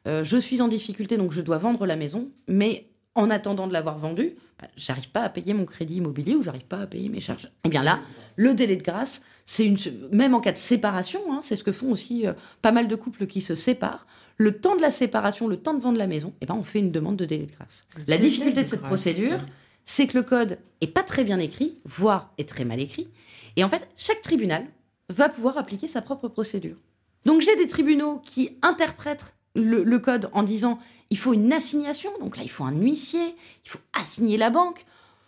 Euh, 0.07 0.23
je 0.23 0.37
suis 0.37 0.61
en 0.61 0.67
difficulté, 0.67 1.17
donc 1.17 1.31
je 1.31 1.41
dois 1.41 1.57
vendre 1.57 1.85
la 1.85 1.95
maison, 1.95 2.29
mais 2.47 2.87
en 3.15 3.29
attendant 3.29 3.67
de 3.67 3.73
l'avoir 3.73 3.97
vendu, 3.97 4.35
bah, 4.59 4.67
j'arrive 4.75 5.09
pas 5.09 5.21
à 5.21 5.29
payer 5.29 5.53
mon 5.53 5.65
crédit 5.65 5.95
immobilier 5.95 6.35
ou 6.35 6.43
j'arrive 6.43 6.65
pas 6.65 6.79
à 6.79 6.87
payer 6.87 7.09
mes 7.09 7.19
charges. 7.19 7.51
Et 7.63 7.69
bien 7.69 7.83
là, 7.83 7.99
le 8.35 8.53
délai 8.53 8.75
de 8.75 8.83
grâce, 8.83 9.21
c'est 9.45 9.65
une 9.65 9.77
même 10.11 10.33
en 10.33 10.39
cas 10.39 10.51
de 10.51 10.57
séparation, 10.57 11.21
hein, 11.31 11.41
c'est 11.43 11.55
ce 11.55 11.63
que 11.63 11.71
font 11.71 11.91
aussi 11.91 12.27
euh, 12.27 12.33
pas 12.61 12.71
mal 12.71 12.87
de 12.87 12.95
couples 12.95 13.27
qui 13.27 13.41
se 13.41 13.55
séparent. 13.55 14.07
Le 14.37 14.57
temps 14.57 14.75
de 14.75 14.81
la 14.81 14.91
séparation, 14.91 15.47
le 15.47 15.57
temps 15.57 15.73
de 15.73 15.81
vendre 15.81 15.97
la 15.97 16.07
maison, 16.07 16.33
et 16.41 16.45
ben 16.45 16.55
on 16.55 16.63
fait 16.63 16.79
une 16.79 16.91
demande 16.91 17.17
de 17.17 17.25
délai 17.25 17.45
de 17.45 17.51
grâce. 17.51 17.85
Le 17.97 18.03
la 18.07 18.17
difficulté 18.17 18.61
de, 18.61 18.63
de 18.63 18.69
cette 18.69 18.79
grâce. 18.79 18.89
procédure, 18.89 19.39
c'est 19.85 20.07
que 20.07 20.17
le 20.17 20.23
code 20.23 20.57
est 20.81 20.87
pas 20.87 21.03
très 21.03 21.23
bien 21.23 21.39
écrit, 21.39 21.77
voire 21.85 22.33
est 22.37 22.49
très 22.49 22.65
mal 22.65 22.79
écrit. 22.79 23.09
Et 23.55 23.63
en 23.63 23.69
fait, 23.69 23.87
chaque 23.95 24.21
tribunal 24.21 24.65
va 25.09 25.29
pouvoir 25.29 25.57
appliquer 25.57 25.87
sa 25.87 26.01
propre 26.01 26.27
procédure. 26.29 26.77
Donc 27.25 27.41
j'ai 27.41 27.55
des 27.55 27.67
tribunaux 27.67 28.19
qui 28.19 28.57
interprètent 28.61 29.35
le, 29.55 29.97
code 29.99 30.29
en 30.33 30.43
disant 30.43 30.79
il 31.09 31.17
faut 31.17 31.33
une 31.33 31.53
assignation, 31.53 32.11
donc 32.19 32.37
là 32.37 32.43
il 32.43 32.49
faut 32.49 32.63
un 32.63 32.73
huissier, 32.73 33.35
il 33.63 33.69
faut 33.69 33.79
assigner 33.93 34.37
la 34.37 34.49
banque, 34.49 34.85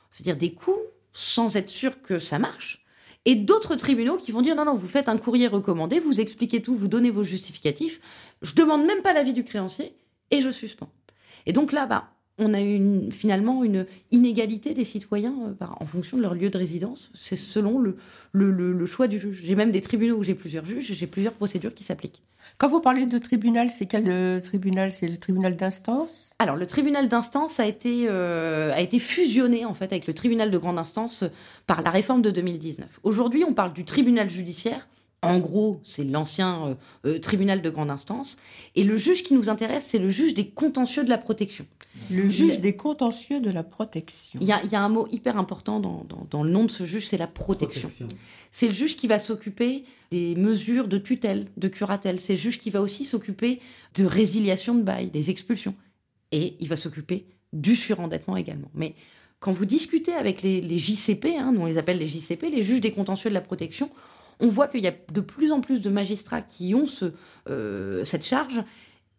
c'est-à-dire 0.09 0.37
des 0.37 0.53
coûts 0.53 0.81
sans 1.13 1.55
être 1.55 1.69
sûr 1.69 2.01
que 2.01 2.19
ça 2.19 2.39
marche. 2.39 2.85
Et 3.27 3.35
d'autres 3.35 3.75
tribunaux 3.75 4.17
qui 4.17 4.31
vont 4.31 4.41
dire 4.41 4.55
non, 4.55 4.65
non, 4.65 4.75
vous 4.75 4.87
faites 4.87 5.09
un 5.09 5.17
courrier 5.17 5.47
recommandé, 5.47 5.99
vous 5.99 6.19
expliquez 6.19 6.61
tout, 6.61 6.75
vous 6.75 6.87
donnez 6.87 7.09
vos 7.09 7.23
justificatifs, 7.23 7.99
je 8.41 8.53
demande 8.53 8.85
même 8.85 9.01
pas 9.01 9.13
l'avis 9.13 9.33
du 9.33 9.43
créancier 9.43 9.95
et 10.31 10.41
je 10.41 10.49
suspends. 10.49 10.89
Et 11.45 11.53
donc 11.53 11.71
là, 11.71 11.85
bah, 11.85 12.14
on 12.37 12.53
a 12.53 12.59
une, 12.59 13.11
finalement 13.11 13.63
une 13.63 13.85
inégalité 14.11 14.73
des 14.73 14.83
citoyens 14.83 15.35
euh, 15.61 15.65
en 15.79 15.85
fonction 15.85 16.17
de 16.17 16.21
leur 16.21 16.33
lieu 16.33 16.49
de 16.49 16.57
résidence. 16.57 17.11
C'est 17.13 17.35
selon 17.35 17.79
le, 17.79 17.97
le, 18.33 18.51
le, 18.51 18.73
le, 18.73 18.85
choix 18.85 19.07
du 19.07 19.19
juge. 19.19 19.41
J'ai 19.43 19.55
même 19.55 19.71
des 19.71 19.81
tribunaux 19.81 20.15
où 20.15 20.23
j'ai 20.23 20.35
plusieurs 20.35 20.65
juges, 20.65 20.91
j'ai 20.91 21.07
plusieurs 21.07 21.33
procédures 21.33 21.73
qui 21.73 21.83
s'appliquent. 21.83 22.21
Quand 22.57 22.67
vous 22.67 22.79
parlez 22.79 23.05
de 23.05 23.17
tribunal, 23.17 23.69
c'est 23.69 23.85
quel 23.85 24.05
euh, 24.07 24.39
tribunal? 24.39 24.91
C'est 24.91 25.07
le 25.07 25.17
tribunal 25.17 25.55
d'instance? 25.55 26.31
Alors, 26.39 26.55
le 26.55 26.65
tribunal 26.65 27.07
d'instance 27.09 27.59
a, 27.59 27.65
été, 27.65 28.05
euh, 28.09 28.71
a 28.73 28.81
été 28.81 28.99
fusionné 28.99 29.65
en 29.65 29.73
fait 29.73 29.85
avec 29.85 30.07
le 30.07 30.13
tribunal 30.13 30.51
de 30.51 30.57
grande 30.57 30.77
instance 30.77 31.23
par 31.67 31.81
la 31.81 31.89
réforme 31.89 32.21
de 32.21 32.31
2019. 32.31 32.99
Aujourd'hui, 33.03 33.43
on 33.43 33.53
parle 33.53 33.73
du 33.73 33.83
tribunal 33.83 34.29
judiciaire. 34.29 34.87
En 35.21 35.39
gros, 35.39 35.81
c'est 35.83 36.03
l'ancien 36.03 36.77
euh, 37.05 37.19
tribunal 37.19 37.61
de 37.61 37.69
grande 37.69 37.89
instance. 37.89 38.37
Et 38.75 38.83
le 38.83 38.97
juge 38.97 39.23
qui 39.23 39.33
nous 39.33 39.49
intéresse, 39.49 39.85
c'est 39.85 39.97
le 39.97 40.09
juge 40.09 40.33
des 40.35 40.49
contentieux 40.49 41.03
de 41.03 41.09
la 41.09 41.17
protection. 41.17 41.65
Le 42.11 42.29
juge 42.29 42.59
des 42.59 42.75
contentieux 42.75 43.39
de 43.39 43.49
la 43.49 43.63
protection. 43.63 44.39
Il 44.41 44.47
y 44.47 44.51
a, 44.51 44.61
il 44.63 44.71
y 44.71 44.75
a 44.75 44.81
un 44.83 44.89
mot 44.89 45.07
hyper 45.11 45.37
important 45.37 45.79
dans, 45.79 46.05
dans, 46.07 46.27
dans, 46.29 46.43
le 46.43 46.51
nom 46.51 46.65
de 46.65 46.71
ce 46.71 46.85
juge, 46.85 47.07
c'est 47.07 47.17
la 47.17 47.27
protection. 47.27 47.89
protection. 47.89 48.07
C'est 48.51 48.67
le 48.67 48.73
juge 48.73 48.95
qui 48.95 49.07
va 49.07 49.17
s'occuper 49.17 49.85
des 50.11 50.35
mesures 50.35 50.87
de 50.87 50.97
tutelle, 50.97 51.47
de 51.57 51.67
curatelle. 51.67 52.19
C'est 52.19 52.33
le 52.33 52.39
juge 52.39 52.59
qui 52.59 52.69
va 52.69 52.81
aussi 52.81 53.05
s'occuper 53.05 53.59
de 53.95 54.05
résiliation 54.05 54.75
de 54.75 54.83
bail, 54.83 55.07
des 55.09 55.29
expulsions. 55.29 55.73
Et 56.31 56.55
il 56.59 56.67
va 56.67 56.77
s'occuper 56.77 57.25
du 57.53 57.75
surendettement 57.75 58.37
également. 58.37 58.69
Mais 58.75 58.93
quand 59.39 59.51
vous 59.51 59.65
discutez 59.65 60.13
avec 60.13 60.41
les, 60.41 60.61
les 60.61 60.77
JCP, 60.77 61.37
hein, 61.37 61.51
nous 61.53 61.61
on 61.61 61.65
les 61.65 61.77
appelle 61.77 61.97
les 61.97 62.07
JCP, 62.07 62.49
les 62.49 62.63
juges 62.63 62.81
des 62.81 62.91
contentieux 62.91 63.29
de 63.29 63.33
la 63.33 63.41
protection, 63.41 63.89
on 64.39 64.47
voit 64.47 64.67
qu'il 64.67 64.81
y 64.81 64.87
a 64.87 64.93
de 65.11 65.21
plus 65.21 65.51
en 65.51 65.61
plus 65.61 65.79
de 65.81 65.89
magistrats 65.89 66.41
qui 66.41 66.75
ont 66.75 66.85
euh, 67.49 68.03
cette 68.03 68.25
charge 68.25 68.63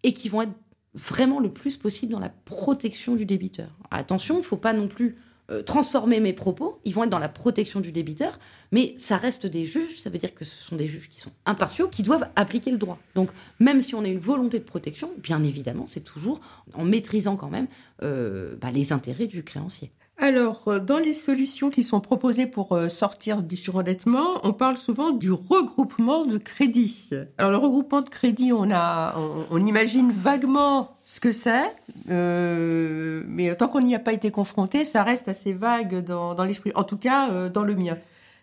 et 0.02 0.12
qui 0.12 0.28
vont 0.28 0.42
être 0.42 0.54
vraiment 0.94 1.40
le 1.40 1.52
plus 1.52 1.76
possible 1.76 2.12
dans 2.12 2.18
la 2.18 2.30
protection 2.30 3.16
du 3.16 3.26
débiteur. 3.26 3.70
Attention, 3.90 4.36
il 4.36 4.38
ne 4.38 4.44
faut 4.44 4.56
pas 4.56 4.72
non 4.72 4.88
plus 4.88 5.16
euh, 5.50 5.62
transformer 5.62 6.18
mes 6.18 6.32
propos, 6.32 6.80
ils 6.84 6.92
vont 6.92 7.04
être 7.04 7.10
dans 7.10 7.20
la 7.20 7.28
protection 7.28 7.78
du 7.78 7.92
débiteur, 7.92 8.40
mais 8.72 8.94
ça 8.98 9.16
reste 9.16 9.46
des 9.46 9.64
juges, 9.64 10.00
ça 10.00 10.10
veut 10.10 10.18
dire 10.18 10.34
que 10.34 10.44
ce 10.44 10.60
sont 10.60 10.74
des 10.74 10.88
juges 10.88 11.08
qui 11.08 11.20
sont 11.20 11.30
impartiaux, 11.44 11.88
qui 11.88 12.02
doivent 12.02 12.28
appliquer 12.34 12.72
le 12.72 12.78
droit. 12.78 12.98
Donc 13.14 13.30
même 13.60 13.80
si 13.80 13.94
on 13.94 14.02
a 14.02 14.08
une 14.08 14.18
volonté 14.18 14.58
de 14.58 14.64
protection, 14.64 15.12
bien 15.18 15.44
évidemment, 15.44 15.86
c'est 15.86 16.02
toujours 16.02 16.40
en 16.74 16.84
maîtrisant 16.84 17.36
quand 17.36 17.50
même 17.50 17.68
euh, 18.02 18.56
bah, 18.60 18.72
les 18.72 18.92
intérêts 18.92 19.28
du 19.28 19.44
créancier. 19.44 19.92
Alors, 20.18 20.68
euh, 20.68 20.80
dans 20.80 20.96
les 20.96 21.12
solutions 21.12 21.68
qui 21.68 21.82
sont 21.82 22.00
proposées 22.00 22.46
pour 22.46 22.72
euh, 22.72 22.88
sortir 22.88 23.42
du 23.42 23.54
surendettement, 23.54 24.40
on 24.44 24.54
parle 24.54 24.78
souvent 24.78 25.10
du 25.10 25.30
regroupement 25.30 26.24
de 26.24 26.38
crédit. 26.38 27.10
Alors, 27.36 27.50
le 27.50 27.58
regroupement 27.58 28.00
de 28.00 28.08
crédit, 28.08 28.50
on 28.52 28.70
a, 28.70 29.14
on, 29.50 29.66
imagine 29.66 30.10
vaguement 30.10 30.96
ce 31.04 31.20
que 31.20 31.32
c'est, 31.32 31.70
euh, 32.08 33.24
mais 33.28 33.54
tant 33.56 33.68
qu'on 33.68 33.82
n'y 33.82 33.94
a 33.94 33.98
pas 33.98 34.14
été 34.14 34.30
confronté, 34.30 34.86
ça 34.86 35.02
reste 35.02 35.28
assez 35.28 35.52
vague 35.52 36.02
dans, 36.02 36.42
l'esprit. 36.44 36.72
En 36.74 36.84
tout 36.84 36.96
cas, 36.96 37.30
euh, 37.30 37.50
dans 37.50 37.62
le 37.62 37.74
mien. 37.74 37.98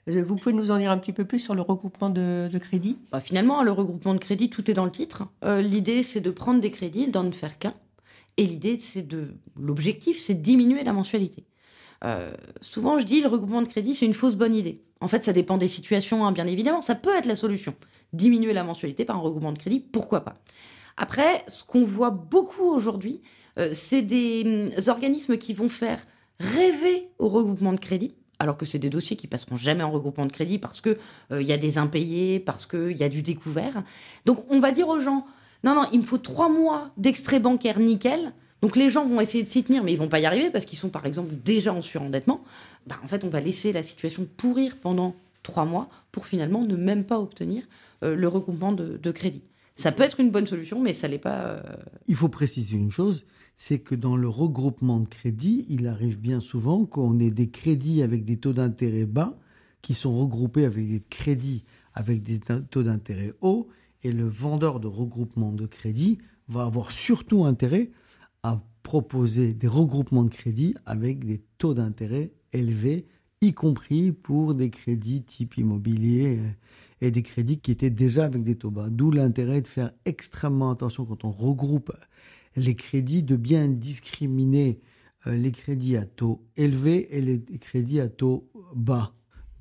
Vous 0.06 0.36
pouvez 0.36 0.54
nous 0.54 0.70
en 0.70 0.78
dire 0.78 0.92
un 0.92 0.98
petit 0.98 1.14
peu 1.14 1.24
plus 1.24 1.40
sur 1.40 1.56
le 1.56 1.62
regroupement 1.62 2.10
de, 2.10 2.50
de 2.52 2.58
crédit 2.58 2.98
bah, 3.10 3.22
Finalement, 3.22 3.64
le 3.64 3.72
regroupement 3.72 4.14
de 4.14 4.20
crédit, 4.20 4.50
tout 4.50 4.70
est 4.70 4.74
dans 4.74 4.84
le 4.84 4.92
titre. 4.92 5.24
L'idée, 5.46 6.04
c'est 6.04 6.20
de 6.20 6.30
prendre 6.30 6.60
des 6.60 6.72
crédits, 6.72 7.08
d'en 7.08 7.32
faire 7.32 7.58
qu'un. 7.58 7.74
Et 8.36 8.46
l'idée, 8.46 8.78
c'est 8.82 9.08
de, 9.08 9.36
l'objectif, 9.58 10.20
c'est 10.20 10.34
de 10.34 10.42
diminuer 10.42 10.84
la 10.84 10.92
mensualité. 10.92 11.46
Euh, 12.04 12.34
souvent, 12.62 13.00
je 13.00 13.06
dis 13.06 13.22
le 13.22 13.28
regroupement 13.28 13.62
de 13.62 13.68
crédit, 13.68 13.96
c'est 13.96 14.06
une 14.06 14.14
fausse 14.14 14.36
bonne 14.36 14.56
idée. 14.56 14.82
En 15.00 15.08
fait, 15.08 15.24
ça 15.24 15.34
dépend 15.34 15.58
des 15.58 15.68
situations, 15.68 16.26
hein, 16.26 16.32
bien 16.32 16.48
évidemment. 16.48 16.82
Ça 16.82 16.96
peut 16.96 17.16
être 17.16 17.26
la 17.26 17.36
solution. 17.36 17.76
Diminuer 18.14 18.54
la 18.54 18.64
mensualité 18.64 19.06
par 19.06 19.18
un 19.18 19.20
regroupement 19.20 19.52
de 19.52 19.58
crédit, 19.58 19.80
pourquoi 19.80 20.22
pas 20.22 20.36
Après, 20.98 21.44
ce 21.48 21.64
qu'on 21.64 21.84
voit 21.84 22.12
beaucoup 22.12 22.64
aujourd'hui, 22.64 23.22
euh, 23.60 23.70
c'est 23.74 24.02
des 24.02 24.68
euh, 24.78 24.90
organismes 24.90 25.38
qui 25.38 25.54
vont 25.54 25.70
faire 25.70 26.06
rêver 26.40 27.10
au 27.20 27.28
regroupement 27.30 27.74
de 27.74 27.80
crédit, 27.80 28.16
alors 28.40 28.58
que 28.58 28.66
c'est 28.66 28.80
des 28.80 28.90
dossiers 28.90 29.16
qui 29.16 29.28
passeront 29.28 29.56
jamais 29.56 29.84
en 29.84 29.92
regroupement 29.92 30.26
de 30.26 30.32
crédit 30.32 30.58
parce 30.58 30.82
que 30.82 30.98
il 31.30 31.36
euh, 31.36 31.42
y 31.42 31.54
a 31.54 31.58
des 31.58 31.78
impayés, 31.78 32.40
parce 32.40 32.66
qu'il 32.66 32.98
y 32.98 33.04
a 33.04 33.10
du 33.10 33.22
découvert. 33.22 33.84
Donc, 34.26 34.46
on 34.50 34.60
va 34.60 34.72
dire 34.72 34.88
aux 34.88 35.00
gens, 35.00 35.26
non, 35.64 35.76
non, 35.76 35.88
il 35.94 36.00
me 36.00 36.06
faut 36.06 36.18
trois 36.18 36.50
mois 36.50 36.92
d'extrait 36.98 37.40
bancaire 37.40 37.80
nickel. 37.80 38.34
Donc 38.64 38.78
les 38.78 38.90
gens 38.90 39.06
vont 39.06 39.20
essayer 39.20 39.44
de 39.44 39.50
s'y 39.50 39.62
tenir, 39.62 39.84
mais 39.84 39.92
ils 39.92 39.98
vont 39.98 40.08
pas 40.08 40.22
y 40.22 40.26
arriver 40.26 40.50
parce 40.50 40.64
qu'ils 40.64 40.80
sont 40.80 40.88
par 40.88 41.06
exemple 41.06 41.36
déjà 41.44 41.74
en 41.74 41.82
surendettement. 41.82 42.46
Ben, 42.88 42.96
en 43.04 43.08
fait, 43.08 43.26
on 43.26 43.28
va 43.28 43.42
laisser 43.42 43.74
la 43.74 43.84
situation 43.84 44.26
pourrir 44.38 44.78
pendant 44.78 45.18
trois 45.44 45.66
mois 45.66 45.90
pour 46.14 46.26
finalement 46.26 46.64
ne 46.64 46.78
même 46.78 47.04
pas 47.04 47.20
obtenir 47.20 47.66
euh, 48.04 48.16
le 48.16 48.26
regroupement 48.30 48.72
de, 48.72 49.12
crédit. 49.12 49.42
Ça 49.76 49.92
peut 49.92 50.04
être 50.04 50.22
une 50.22 50.32
bonne 50.32 50.46
solution, 50.46 50.82
mais 50.82 50.94
ça 50.94 51.10
l'est 51.10 51.18
pas. 51.18 51.42
Euh... 51.42 51.62
Il 52.08 52.16
faut 52.16 52.30
préciser 52.30 52.78
une 52.78 52.90
chose, 52.90 53.26
c'est 53.58 53.80
que 53.80 53.96
dans 53.96 54.16
le 54.16 54.30
regroupement 54.30 55.02
de 55.02 55.10
crédit, 55.10 55.66
il 55.68 55.86
arrive 55.86 56.18
bien 56.18 56.40
souvent 56.40 56.86
qu'on 56.86 57.20
ait 57.20 57.32
des 57.32 57.50
crédits 57.50 58.02
avec 58.02 58.24
des 58.24 58.38
taux 58.38 58.54
d'intérêt 58.54 59.06
bas 59.06 59.38
qui 59.82 59.94
sont 59.94 60.18
regroupés 60.18 60.64
avec 60.64 60.90
des 60.90 61.04
crédits 61.10 61.66
avec 61.96 62.24
des 62.24 62.40
taux 62.72 62.84
d'intérêt 62.84 63.34
hauts, 63.42 63.68
et 64.04 64.12
le 64.14 64.28
vendeur 64.28 64.80
de 64.80 64.88
regroupement 64.88 65.52
de 65.52 65.66
crédit 65.66 66.18
va 66.48 66.64
avoir 66.64 66.92
surtout 66.92 67.44
intérêt 67.46 67.92
à 68.44 68.58
proposer 68.84 69.54
des 69.54 69.68
regroupements 69.68 70.24
de 70.24 70.30
crédit 70.30 70.76
avec 70.86 71.26
des 71.26 71.42
taux 71.58 71.74
d'intérêt 71.74 72.32
élevés, 72.52 73.08
y 73.42 73.54
compris 73.54 74.12
pour 74.12 74.54
des 74.54 74.70
crédits 74.70 75.24
type 75.24 75.58
immobilier 75.58 76.38
euh, 76.38 76.50
et 77.02 77.12
des 77.12 77.24
crédits 77.24 77.60
qui 77.60 77.72
étaient 77.72 77.90
déjà 77.90 78.26
avec 78.26 78.44
des 78.44 78.56
taux 78.56 78.72
bas. 78.72 78.90
D'où 78.90 79.12
l'intérêt 79.12 79.62
de 79.62 79.68
faire 79.68 79.92
extrêmement 80.06 80.72
attention 80.72 81.06
quand 81.06 81.26
on 81.26 81.32
regroupe 81.32 81.92
les 82.56 82.76
crédits, 82.76 83.24
de 83.24 83.36
bien 83.36 83.68
discriminer 83.68 84.80
euh, 85.28 85.36
les 85.36 85.52
crédits 85.52 85.98
à 85.98 86.06
taux 86.06 86.46
élevés 86.56 87.18
et 87.18 87.22
les 87.22 87.40
crédits 87.60 88.00
à 88.00 88.10
taux 88.10 88.50
bas. 88.76 89.14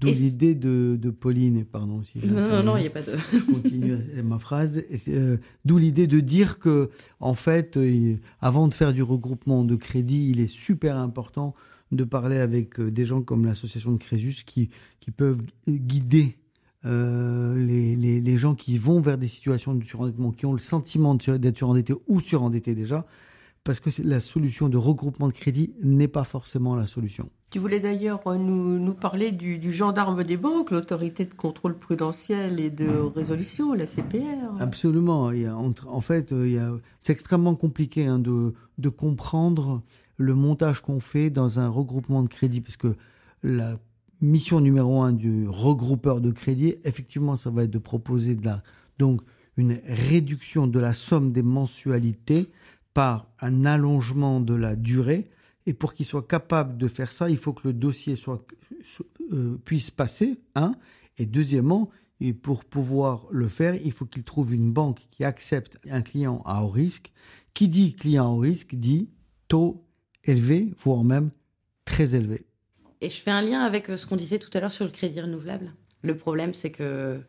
D'où 0.02 0.12
l'idée 0.12 0.54
de, 0.54 0.98
de 1.00 1.10
Pauline, 1.10 1.64
pardon 1.64 2.02
si 2.02 2.26
Non, 2.26 2.48
non, 2.48 2.62
non, 2.62 2.76
il 2.76 2.82
n'y 2.82 2.86
a 2.86 2.90
pas 2.90 3.02
de. 3.02 3.12
Je 3.32 3.52
continue 3.52 3.96
ma 4.24 4.38
phrase. 4.38 4.84
Euh, 5.08 5.36
D'où 5.64 5.78
l'idée 5.78 6.06
de 6.06 6.20
dire 6.20 6.58
que, 6.58 6.90
en 7.20 7.34
fait, 7.34 7.76
euh, 7.76 8.16
avant 8.40 8.68
de 8.68 8.74
faire 8.74 8.92
du 8.92 9.02
regroupement 9.02 9.64
de 9.64 9.76
crédit, 9.76 10.30
il 10.30 10.40
est 10.40 10.50
super 10.50 10.96
important 10.96 11.54
de 11.92 12.04
parler 12.04 12.38
avec 12.38 12.80
euh, 12.80 12.90
des 12.90 13.04
gens 13.06 13.22
comme 13.22 13.44
l'association 13.44 13.92
de 13.92 13.98
Crésus 13.98 14.44
qui, 14.44 14.70
qui 15.00 15.10
peuvent 15.10 15.42
guider 15.68 16.36
euh, 16.84 17.64
les, 17.64 17.94
les, 17.94 18.20
les 18.20 18.36
gens 18.36 18.54
qui 18.56 18.76
vont 18.76 19.00
vers 19.00 19.16
des 19.18 19.28
situations 19.28 19.74
de 19.74 19.84
surendettement, 19.84 20.32
qui 20.32 20.46
ont 20.46 20.52
le 20.52 20.58
sentiment 20.58 21.14
d'être 21.14 21.56
surendettés 21.56 21.94
ou 22.08 22.18
surendettés 22.18 22.74
déjà, 22.74 23.06
parce 23.64 23.80
que 23.80 23.90
la 24.02 24.20
solution 24.20 24.68
de 24.68 24.76
regroupement 24.76 25.28
de 25.28 25.32
crédit 25.32 25.72
n'est 25.82 26.08
pas 26.08 26.24
forcément 26.24 26.74
la 26.76 26.86
solution. 26.86 27.30
Tu 27.50 27.58
voulais 27.58 27.80
d'ailleurs 27.80 28.20
euh, 28.26 28.36
nous, 28.36 28.78
nous 28.78 28.94
parler 28.94 29.30
du, 29.30 29.58
du 29.58 29.72
gendarme 29.72 30.24
des 30.24 30.36
banques, 30.36 30.70
l'autorité 30.70 31.24
de 31.26 31.34
contrôle 31.34 31.76
prudentiel 31.76 32.58
et 32.58 32.70
de 32.70 32.88
résolution, 32.88 33.74
la 33.74 33.86
CPR. 33.86 34.58
Absolument. 34.60 35.30
Il 35.32 35.42
y 35.42 35.46
a, 35.46 35.56
entre- 35.56 35.88
en 35.88 36.00
fait, 36.00 36.32
euh, 36.32 36.46
il 36.48 36.54
y 36.54 36.58
a, 36.58 36.72
c'est 36.98 37.12
extrêmement 37.12 37.54
compliqué 37.54 38.06
hein, 38.06 38.18
de, 38.18 38.54
de 38.78 38.88
comprendre 38.88 39.82
le 40.16 40.34
montage 40.34 40.80
qu'on 40.80 40.98
fait 41.00 41.30
dans 41.30 41.58
un 41.58 41.68
regroupement 41.68 42.22
de 42.22 42.28
crédit, 42.28 42.60
parce 42.62 42.76
que 42.76 42.96
la 43.42 43.78
mission 44.20 44.60
numéro 44.60 45.02
un 45.02 45.12
du 45.12 45.46
regroupeur 45.48 46.20
de 46.20 46.30
crédit, 46.30 46.76
effectivement, 46.84 47.36
ça 47.36 47.50
va 47.50 47.64
être 47.64 47.70
de 47.70 47.78
proposer 47.78 48.34
de 48.34 48.44
la, 48.46 48.62
donc 48.98 49.20
une 49.58 49.78
réduction 49.86 50.66
de 50.66 50.78
la 50.78 50.94
somme 50.94 51.32
des 51.32 51.42
mensualités 51.42 52.48
par 52.94 53.28
un 53.40 53.64
allongement 53.64 54.40
de 54.40 54.54
la 54.54 54.76
durée. 54.76 55.30
Et 55.66 55.74
pour 55.74 55.94
qu'il 55.94 56.06
soit 56.06 56.26
capable 56.26 56.76
de 56.76 56.88
faire 56.88 57.12
ça, 57.12 57.30
il 57.30 57.36
faut 57.36 57.52
que 57.52 57.68
le 57.68 57.74
dossier 57.74 58.16
soit, 58.16 58.44
euh, 59.32 59.56
puisse 59.64 59.90
passer, 59.90 60.40
un. 60.54 60.74
Et 61.18 61.26
deuxièmement, 61.26 61.90
et 62.20 62.32
pour 62.32 62.64
pouvoir 62.64 63.26
le 63.30 63.48
faire, 63.48 63.74
il 63.74 63.92
faut 63.92 64.06
qu'il 64.06 64.24
trouve 64.24 64.54
une 64.54 64.72
banque 64.72 65.00
qui 65.10 65.24
accepte 65.24 65.78
un 65.90 66.02
client 66.02 66.42
à 66.44 66.64
haut 66.64 66.68
risque. 66.68 67.12
Qui 67.54 67.68
dit 67.68 67.94
client 67.94 68.26
à 68.26 68.28
haut 68.28 68.38
risque 68.38 68.74
dit 68.74 69.10
taux 69.48 69.84
élevé, 70.24 70.72
voire 70.78 71.04
même 71.04 71.30
très 71.84 72.14
élevé. 72.14 72.46
Et 73.00 73.10
je 73.10 73.16
fais 73.16 73.32
un 73.32 73.42
lien 73.42 73.60
avec 73.60 73.90
euh, 73.90 73.96
ce 73.96 74.06
qu'on 74.06 74.16
disait 74.16 74.38
tout 74.38 74.50
à 74.54 74.60
l'heure 74.60 74.70
sur 74.70 74.84
le 74.84 74.90
crédit 74.90 75.20
renouvelable. 75.20 75.74
Le 76.02 76.16
problème, 76.16 76.54
c'est 76.54 76.70
que 76.70 77.20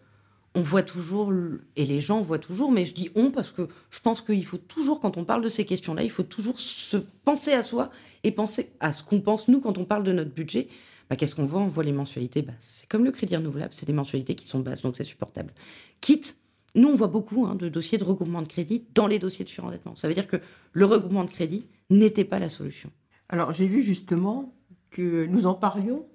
on 0.55 0.61
voit 0.61 0.83
toujours, 0.83 1.33
et 1.75 1.85
les 1.85 1.99
gens 1.99 2.21
voient 2.21 2.39
toujours, 2.39 2.71
mais 2.71 2.85
je 2.85 2.93
dis 2.93 3.09
on 3.15 3.31
parce 3.31 3.51
que 3.51 3.67
je 3.89 3.99
pense 3.99 4.21
qu'il 4.21 4.45
faut 4.45 4.57
toujours, 4.57 4.99
quand 4.99 5.17
on 5.17 5.25
parle 5.25 5.43
de 5.43 5.49
ces 5.49 5.65
questions-là, 5.65 6.03
il 6.03 6.11
faut 6.11 6.23
toujours 6.23 6.59
se 6.59 6.97
penser 7.25 7.53
à 7.53 7.63
soi 7.63 7.89
et 8.23 8.31
penser 8.31 8.71
à 8.79 8.93
ce 8.93 9.03
qu'on 9.03 9.19
pense, 9.19 9.47
nous, 9.47 9.61
quand 9.61 9.77
on 9.77 9.85
parle 9.85 10.03
de 10.03 10.13
notre 10.13 10.31
budget. 10.31 10.67
Bah, 11.09 11.15
Qu'est-ce 11.15 11.35
qu'on 11.35 11.45
voit? 11.45 11.61
On 11.61 11.67
voit 11.67 11.83
les 11.83 11.91
mensualités 11.91 12.43
basses. 12.43 12.79
C'est 12.81 12.89
comme 12.89 13.03
le 13.03 13.11
crédit 13.11 13.35
renouvelable, 13.35 13.73
c'est 13.73 13.87
des 13.87 13.93
mensualités 13.93 14.35
qui 14.35 14.47
sont 14.47 14.59
basses, 14.59 14.81
donc 14.81 14.95
c'est 14.95 15.03
supportable. 15.03 15.53
Quitte, 16.01 16.37
nous, 16.75 16.87
on 16.87 16.95
voit 16.95 17.07
beaucoup 17.07 17.45
hein, 17.45 17.55
de 17.55 17.69
dossiers 17.69 17.97
de 17.97 18.03
regroupement 18.03 18.41
de 18.41 18.47
crédit 18.47 18.85
dans 18.93 19.07
les 19.07 19.19
dossiers 19.19 19.45
de 19.45 19.49
surendettement. 19.49 19.95
Ça 19.95 20.07
veut 20.07 20.13
dire 20.13 20.27
que 20.27 20.37
le 20.71 20.85
regroupement 20.85 21.23
de 21.23 21.29
crédit 21.29 21.65
n'était 21.89 22.25
pas 22.25 22.39
la 22.39 22.49
solution. 22.49 22.89
Alors 23.29 23.53
j'ai 23.53 23.67
vu 23.67 23.81
justement 23.81 24.53
que 24.91 25.25
nous 25.25 25.45
en 25.45 25.55
parlions, 25.55 26.05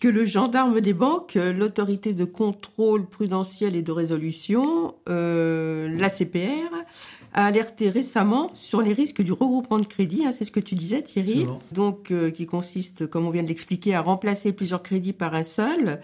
que 0.00 0.08
le 0.08 0.24
gendarme 0.24 0.80
des 0.80 0.92
banques, 0.92 1.36
euh, 1.36 1.52
l'autorité 1.52 2.12
de 2.12 2.24
contrôle 2.24 3.06
prudentiel 3.06 3.76
et 3.76 3.82
de 3.82 3.92
résolution, 3.92 4.94
euh, 5.08 5.88
la 5.96 6.10
CPR, 6.10 6.72
a 7.32 7.46
alerté 7.46 7.88
récemment 7.90 8.50
sur 8.54 8.82
les 8.82 8.92
risques 8.92 9.22
du 9.22 9.32
regroupement 9.32 9.78
de 9.78 9.86
crédit. 9.86 10.24
hein, 10.26 10.32
c'est 10.32 10.44
ce 10.44 10.50
que 10.50 10.60
tu 10.60 10.74
disais 10.74 11.02
Thierry. 11.02 11.30
Absolument. 11.32 11.62
Donc 11.72 12.10
euh, 12.10 12.30
qui 12.30 12.46
consiste, 12.46 13.06
comme 13.06 13.26
on 13.26 13.30
vient 13.30 13.42
de 13.42 13.48
l'expliquer, 13.48 13.94
à 13.94 14.00
remplacer 14.02 14.52
plusieurs 14.52 14.82
crédits 14.82 15.12
par 15.12 15.34
un 15.34 15.42
seul. 15.42 16.00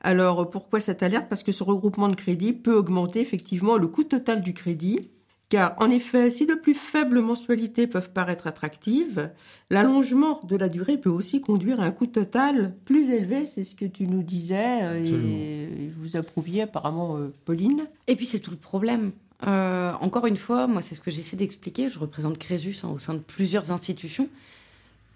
Alors 0.00 0.50
pourquoi 0.50 0.80
cette 0.80 1.02
alerte? 1.02 1.26
Parce 1.28 1.42
que 1.42 1.52
ce 1.52 1.62
regroupement 1.62 2.08
de 2.08 2.16
crédit 2.16 2.52
peut 2.52 2.74
augmenter 2.74 3.20
effectivement 3.20 3.76
le 3.76 3.86
coût 3.86 4.04
total 4.04 4.42
du 4.42 4.52
crédit. 4.52 5.08
Car 5.52 5.74
en 5.76 5.90
effet, 5.90 6.30
si 6.30 6.46
de 6.46 6.54
plus 6.54 6.72
faibles 6.72 7.20
mensualités 7.20 7.86
peuvent 7.86 8.08
paraître 8.08 8.46
attractives, 8.46 9.28
l'allongement 9.68 10.40
de 10.44 10.56
la 10.56 10.70
durée 10.70 10.96
peut 10.96 11.10
aussi 11.10 11.42
conduire 11.42 11.78
à 11.78 11.84
un 11.84 11.90
coût 11.90 12.06
total 12.06 12.72
plus 12.86 13.10
élevé. 13.10 13.44
C'est 13.44 13.62
ce 13.62 13.74
que 13.74 13.84
tu 13.84 14.06
nous 14.06 14.22
disais 14.22 14.78
euh, 14.80 15.04
et 15.04 15.90
vous 15.98 16.16
approuviez 16.16 16.62
apparemment, 16.62 17.18
euh, 17.18 17.34
Pauline. 17.44 17.86
Et 18.06 18.16
puis 18.16 18.24
c'est 18.24 18.40
tout 18.40 18.50
le 18.50 18.56
problème. 18.56 19.12
Euh, 19.46 19.92
encore 20.00 20.24
une 20.24 20.38
fois, 20.38 20.66
moi 20.66 20.80
c'est 20.80 20.94
ce 20.94 21.02
que 21.02 21.10
j'essaie 21.10 21.36
d'expliquer. 21.36 21.90
Je 21.90 21.98
représente 21.98 22.38
Crésus 22.38 22.78
hein, 22.82 22.88
au 22.88 22.96
sein 22.96 23.12
de 23.12 23.18
plusieurs 23.18 23.72
institutions. 23.72 24.30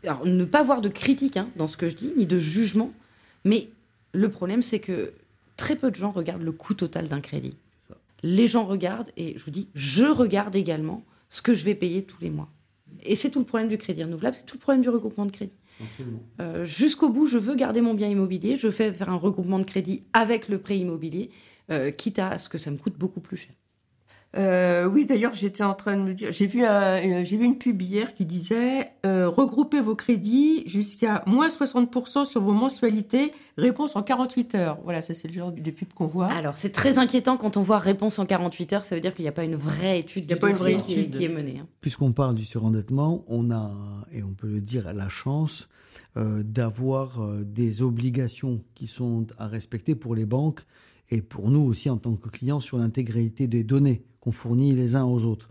Alors 0.05 0.27
ne 0.27 0.45
pas 0.45 0.63
voir 0.63 0.83
de 0.83 0.91
critique 0.91 1.39
hein, 1.39 1.49
dans 1.57 1.67
ce 1.67 1.79
que 1.79 1.89
je 1.89 1.97
dis, 1.97 2.13
ni 2.15 2.27
de 2.27 2.39
jugement, 2.39 2.93
mais 3.47 3.71
le 4.13 4.29
problème 4.29 4.61
c'est 4.61 4.81
que 4.81 5.15
très 5.57 5.77
peu 5.77 5.91
de 5.91 5.97
gens 5.97 6.11
regardent 6.11 6.43
le 6.43 6.53
coût 6.53 6.75
total 6.75 7.09
d'un 7.09 7.23
crédit. 7.23 7.57
Les 8.29 8.49
gens 8.49 8.67
regardent, 8.67 9.13
et 9.17 9.39
je 9.39 9.45
vous 9.45 9.53
dis, 9.53 9.69
je 9.75 10.05
regarde 10.05 10.57
également 10.57 11.05
ce 11.29 11.43
que 11.43 11.55
je 11.55 11.65
vais 11.65 11.77
payer 11.77 12.03
tous 12.03 12.21
les 12.21 12.31
mois. 12.31 12.49
Et 13.05 13.15
c'est 13.15 13.31
tout 13.31 13.39
le 13.39 13.45
problème 13.45 13.69
du 13.69 13.79
crédit 13.79 14.03
renouvelable, 14.03 14.35
c'est 14.35 14.47
tout 14.47 14.57
le 14.57 14.61
problème 14.61 14.83
du 14.83 14.89
regroupement 14.89 15.27
de 15.27 15.31
crédit. 15.31 15.55
Euh, 16.41 16.65
Jusqu'au 16.65 17.09
bout, 17.09 17.29
je 17.29 17.39
veux 17.39 17.55
garder 17.55 17.81
mon 17.81 17.95
bien 17.95 18.09
immobilier, 18.09 18.57
je 18.57 18.69
fais 18.69 18.93
faire 18.93 19.11
un 19.11 19.17
regroupement 19.17 19.61
de 19.61 19.65
crédit 19.65 20.03
avec 20.13 20.49
le 20.49 20.59
prêt 20.59 20.77
immobilier, 20.77 21.31
euh, 21.71 21.93
quitte 21.93 22.19
à 22.19 22.39
ce 22.41 22.49
que 22.49 22.59
ça 22.59 22.73
me 22.73 22.79
coûte 22.79 22.99
beaucoup 22.99 23.21
plus 23.21 23.37
cher. 23.37 23.53
Euh, 24.37 24.87
oui, 24.87 25.07
d'ailleurs, 25.07 25.33
j'étais 25.33 25.63
en 25.63 25.73
train 25.73 25.97
de 25.97 26.03
me 26.03 26.13
dire, 26.13 26.31
j'ai 26.31 26.47
vu, 26.47 26.63
un- 26.63 26.99
euh, 27.21 27.25
j'ai 27.25 27.39
vu 27.39 27.45
une 27.47 27.57
pub 27.57 27.81
hier 27.81 28.13
qui 28.13 28.27
disait 28.27 28.91
euh, 29.07 29.31
regroupez 29.31 29.81
vos 29.81 29.95
crédits 29.95 30.63
jusqu'à 30.67 31.23
moins 31.27 31.49
60% 31.49 32.27
sur 32.27 32.43
vos 32.43 32.53
mensualités, 32.53 33.33
réponse 33.57 33.97
en 33.97 34.03
48 34.03 34.55
heures. 34.57 34.79
Voilà, 34.85 35.01
ça 35.01 35.15
c'est 35.15 35.29
le 35.29 35.33
genre 35.35 35.53
de 35.53 35.71
pub 35.71 35.91
qu'on 35.95 36.07
voit. 36.07 36.27
Alors, 36.27 36.57
c'est 36.57 36.73
très 36.73 36.99
inquiétant 36.99 37.39
quand 37.39 37.57
on 37.57 37.63
voit 37.63 37.79
réponse 37.79 38.19
en 38.19 38.27
48 38.27 38.73
heures, 38.75 38.85
ça 38.85 38.95
veut 38.95 39.01
dire 39.01 39.15
qu'il 39.15 39.23
n'y 39.25 39.29
a 39.29 39.33
pas 39.33 39.45
une 39.45 39.57
vraie 39.57 40.01
étude 40.01 40.25
Il 40.25 40.31
y 40.31 40.33
a 40.33 40.37
du 40.37 40.41
pas 40.41 40.51
une 40.51 40.57
vraie 40.57 40.77
qui, 40.77 40.95
étude. 40.95 41.11
qui 41.17 41.25
est 41.25 41.29
menée. 41.31 41.61
hein. 41.63 41.67
Puisqu'on 41.81 42.13
parle 42.13 42.35
du 42.35 42.45
surendettement, 42.45 43.25
on 43.29 43.51
a, 43.51 43.73
et 44.13 44.23
on 44.23 44.35
peut 44.35 44.49
le 44.49 44.61
dire, 44.61 44.93
la 44.93 45.09
chance 45.09 45.69
euh, 46.19 46.43
d'avoir 46.43 47.23
euh, 47.23 47.43
des 47.43 47.81
obligations 47.81 48.61
qui 48.75 48.87
sont 48.87 49.27
à 49.39 49.47
respecter 49.47 49.95
pour 49.95 50.15
les 50.15 50.27
banques 50.27 50.61
et 51.11 51.23
pour 51.23 51.51
nous 51.51 51.61
aussi 51.63 51.89
en 51.89 51.97
tant 51.97 52.17
que 52.17 52.29
clients 52.29 52.61
sur 52.61 52.77
l'intégrité 52.77 53.47
des 53.47 53.63
données 53.65 54.03
fournit 54.33 54.75
les 54.75 54.97
uns 54.97 55.05
aux 55.05 55.25
autres. 55.25 55.49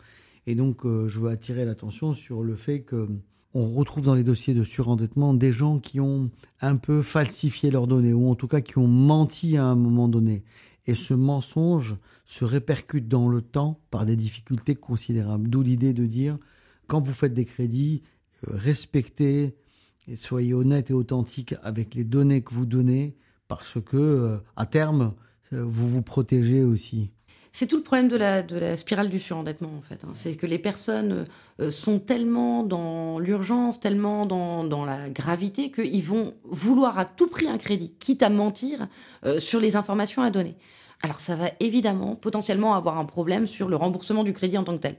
Et 0.47 0.55
donc, 0.55 0.85
euh, 0.85 1.07
je 1.07 1.19
veux 1.19 1.29
attirer 1.29 1.65
l'attention 1.65 2.13
sur 2.13 2.43
le 2.43 2.55
fait 2.55 2.81
que 2.81 3.07
on 3.53 3.65
retrouve 3.65 4.03
dans 4.03 4.15
les 4.15 4.23
dossiers 4.23 4.53
de 4.53 4.65
surendettement 4.65 5.33
des 5.33 5.53
gens 5.53 5.79
qui 5.79 6.01
ont 6.01 6.29
un 6.59 6.75
peu 6.75 7.01
falsifié 7.01 7.71
leurs 7.71 7.87
données 7.87 8.11
ou 8.11 8.29
en 8.29 8.35
tout 8.35 8.49
cas 8.49 8.59
qui 8.59 8.77
ont 8.77 8.87
menti 8.87 9.55
à 9.55 9.63
un 9.63 9.75
moment 9.75 10.09
donné. 10.09 10.43
Et 10.87 10.93
ce 10.93 11.13
mensonge 11.13 11.95
se 12.25 12.43
répercute 12.43 13.07
dans 13.07 13.29
le 13.29 13.41
temps 13.41 13.79
par 13.91 14.05
des 14.05 14.17
difficultés 14.17 14.75
considérables. 14.75 15.49
D'où 15.49 15.61
l'idée 15.61 15.93
de 15.93 16.05
dire, 16.05 16.37
quand 16.87 16.99
vous 16.99 17.13
faites 17.13 17.33
des 17.33 17.45
crédits, 17.45 18.03
euh, 18.45 18.51
respectez 18.55 19.55
et 20.07 20.17
soyez 20.17 20.53
honnête 20.53 20.91
et 20.91 20.93
authentique 20.93 21.55
avec 21.63 21.95
les 21.95 22.03
données 22.03 22.41
que 22.41 22.53
vous 22.53 22.65
donnez, 22.65 23.15
parce 23.47 23.79
que 23.81 23.97
euh, 23.97 24.37
à 24.57 24.65
terme, 24.65 25.13
vous 25.51 25.87
vous 25.87 26.01
protégez 26.01 26.63
aussi. 26.63 27.11
C'est 27.57 27.67
tout 27.67 27.77
le 27.77 27.83
problème 27.83 28.09
de 28.09 28.17
la, 28.17 28.75
spirale 28.75 29.07
du 29.07 29.17
surendettement, 29.17 29.71
en 29.77 29.81
fait. 29.81 30.03
hein. 30.03 30.11
C'est 30.13 30.35
que 30.35 30.45
les 30.45 30.59
personnes 30.59 31.25
euh, 31.61 31.71
sont 31.71 31.99
tellement 31.99 32.63
dans 32.63 33.17
l'urgence, 33.17 33.79
tellement 33.79 34.25
dans, 34.25 34.65
dans 34.65 34.83
la 34.83 35.09
gravité, 35.09 35.71
qu'ils 35.71 36.03
vont 36.03 36.33
vouloir 36.43 36.99
à 36.99 37.05
tout 37.05 37.27
prix 37.27 37.47
un 37.47 37.57
crédit, 37.57 37.95
quitte 37.97 38.23
à 38.23 38.29
mentir 38.29 38.89
euh, 39.25 39.39
sur 39.39 39.61
les 39.61 39.77
informations 39.77 40.21
à 40.21 40.31
donner. 40.31 40.57
Alors 41.01 41.21
ça 41.21 41.37
va 41.37 41.49
évidemment 41.61 42.17
potentiellement 42.17 42.75
avoir 42.75 42.97
un 42.97 43.05
problème 43.05 43.47
sur 43.47 43.69
le 43.69 43.77
remboursement 43.77 44.25
du 44.25 44.33
crédit 44.33 44.57
en 44.57 44.65
tant 44.65 44.73
que 44.75 44.81
tel. 44.81 44.97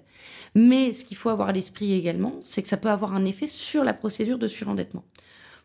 Mais 0.54 0.94
ce 0.94 1.04
qu'il 1.04 1.18
faut 1.18 1.28
avoir 1.28 1.50
à 1.50 1.52
l'esprit 1.52 1.92
également, 1.92 2.36
c'est 2.42 2.62
que 2.62 2.70
ça 2.70 2.78
peut 2.78 2.88
avoir 2.88 3.14
un 3.14 3.26
effet 3.26 3.48
sur 3.48 3.84
la 3.84 3.92
procédure 3.92 4.38
de 4.38 4.48
surendettement. 4.48 5.04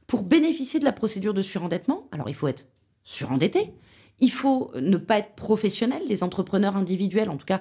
Pour 0.08 0.24
bénéficier 0.24 0.82
de 0.82 0.86
la 0.86 0.92
procédure 0.92 1.34
de 1.34 1.42
surendettement, 1.42 2.10
alors 2.12 2.28
il 2.28 2.36
faut 2.36 2.50
être 2.50 2.68
surendetté, 3.06 3.74
il 4.22 4.32
faut 4.32 4.72
ne 4.80 4.98
pas 4.98 5.18
être 5.20 5.34
professionnel. 5.36 6.02
Les 6.08 6.24
entrepreneurs 6.24 6.78
individuels, 6.78 7.30
en 7.30 7.38
tout 7.38 7.46
cas, 7.46 7.60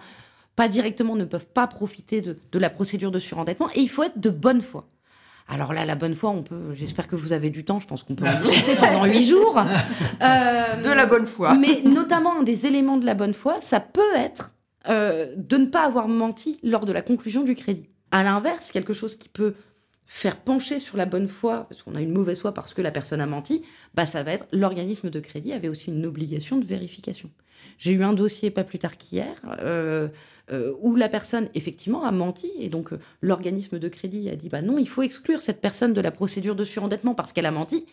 pas 0.56 0.68
directement, 0.68 1.16
ne 1.16 1.24
peuvent 1.24 1.46
pas 1.46 1.66
profiter 1.66 2.20
de, 2.20 2.38
de 2.52 2.58
la 2.58 2.70
procédure 2.70 3.10
de 3.10 3.18
surendettement. 3.18 3.68
Et 3.74 3.80
il 3.80 3.88
faut 3.88 4.02
être 4.02 4.18
de 4.20 4.30
bonne 4.30 4.60
foi. 4.60 4.86
Alors 5.48 5.72
là, 5.72 5.84
la 5.84 5.96
bonne 5.96 6.14
foi, 6.14 6.30
on 6.30 6.42
peut. 6.42 6.72
J'espère 6.72 7.08
que 7.08 7.16
vous 7.16 7.32
avez 7.32 7.50
du 7.50 7.64
temps. 7.64 7.80
Je 7.80 7.86
pense 7.88 8.04
qu'on 8.04 8.14
peut 8.14 8.24
en 8.26 8.40
discuter 8.40 8.76
pendant 8.76 9.04
huit 9.04 9.26
jours. 9.26 9.58
Euh, 10.22 10.82
De 10.82 10.90
la 10.90 11.06
bonne 11.06 11.26
foi. 11.26 11.54
mais 11.54 11.80
notamment, 11.84 12.38
un 12.40 12.42
des 12.42 12.66
éléments 12.66 12.98
de 12.98 13.06
la 13.06 13.14
bonne 13.14 13.32
foi, 13.34 13.56
ça 13.60 13.80
peut 13.80 14.14
être 14.16 14.52
euh, 14.88 15.26
de 15.36 15.56
ne 15.56 15.66
pas 15.66 15.84
avoir 15.84 16.08
menti 16.08 16.60
lors 16.62 16.84
de 16.84 16.92
la 16.92 17.02
conclusion 17.02 17.42
du 17.42 17.54
crédit. 17.54 17.88
À 18.12 18.22
l'inverse, 18.22 18.70
quelque 18.70 18.92
chose 18.92 19.16
qui 19.16 19.28
peut 19.28 19.54
faire 20.12 20.36
pencher 20.36 20.80
sur 20.80 20.96
la 20.96 21.06
bonne 21.06 21.28
foi, 21.28 21.66
parce 21.68 21.82
qu'on 21.82 21.94
a 21.94 22.00
une 22.00 22.12
mauvaise 22.12 22.40
foi 22.40 22.52
parce 22.52 22.74
que 22.74 22.82
la 22.82 22.90
personne 22.90 23.20
a 23.20 23.26
menti, 23.26 23.62
bah 23.94 24.06
ça 24.06 24.24
va 24.24 24.32
être 24.32 24.44
l'organisme 24.50 25.08
de 25.08 25.20
crédit 25.20 25.52
avait 25.52 25.68
aussi 25.68 25.88
une 25.90 26.04
obligation 26.04 26.56
de 26.56 26.64
vérification. 26.64 27.30
J'ai 27.78 27.92
eu 27.92 28.02
un 28.02 28.12
dossier 28.12 28.50
pas 28.50 28.64
plus 28.64 28.80
tard 28.80 28.96
qu'hier 28.96 29.40
euh, 29.60 30.08
euh, 30.50 30.72
où 30.80 30.96
la 30.96 31.08
personne 31.08 31.48
effectivement 31.54 32.04
a 32.04 32.10
menti 32.10 32.50
et 32.58 32.68
donc 32.68 32.92
euh, 32.92 32.98
l'organisme 33.22 33.78
de 33.78 33.88
crédit 33.88 34.28
a 34.28 34.34
dit 34.34 34.48
bah 34.48 34.62
non 34.62 34.78
il 34.78 34.88
faut 34.88 35.02
exclure 35.02 35.42
cette 35.42 35.60
personne 35.60 35.92
de 35.92 36.00
la 36.00 36.10
procédure 36.10 36.56
de 36.56 36.64
surendettement 36.64 37.14
parce 37.14 37.32
qu'elle 37.32 37.46
a 37.46 37.52
menti. 37.52 37.86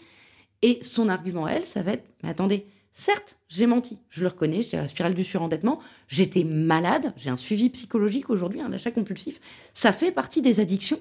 Et 0.64 0.80
son 0.82 1.10
argument 1.10 1.48
elle 1.48 1.68
ça 1.68 1.84
va 1.84 1.94
être 1.94 2.10
mais 2.24 2.30
attendez 2.30 2.66
certes 2.94 3.38
j'ai 3.48 3.68
menti. 3.68 4.00
Je 4.10 4.22
le 4.22 4.30
reconnais 4.30 4.64
j'étais 4.64 4.78
à 4.78 4.82
la 4.82 4.88
spirale 4.88 5.14
du 5.14 5.24
surendettement 5.24 5.80
j'étais 6.08 6.44
malade 6.44 7.14
j'ai 7.16 7.30
un 7.30 7.38
suivi 7.38 7.70
psychologique 7.70 8.32
aujourd'hui 8.32 8.60
un 8.62 8.74
achat 8.74 8.90
compulsif. 8.90 9.40
Ça 9.76 9.94
fait 9.94 10.12
partie 10.12 10.42
des 10.42 10.60
addictions 10.60 11.00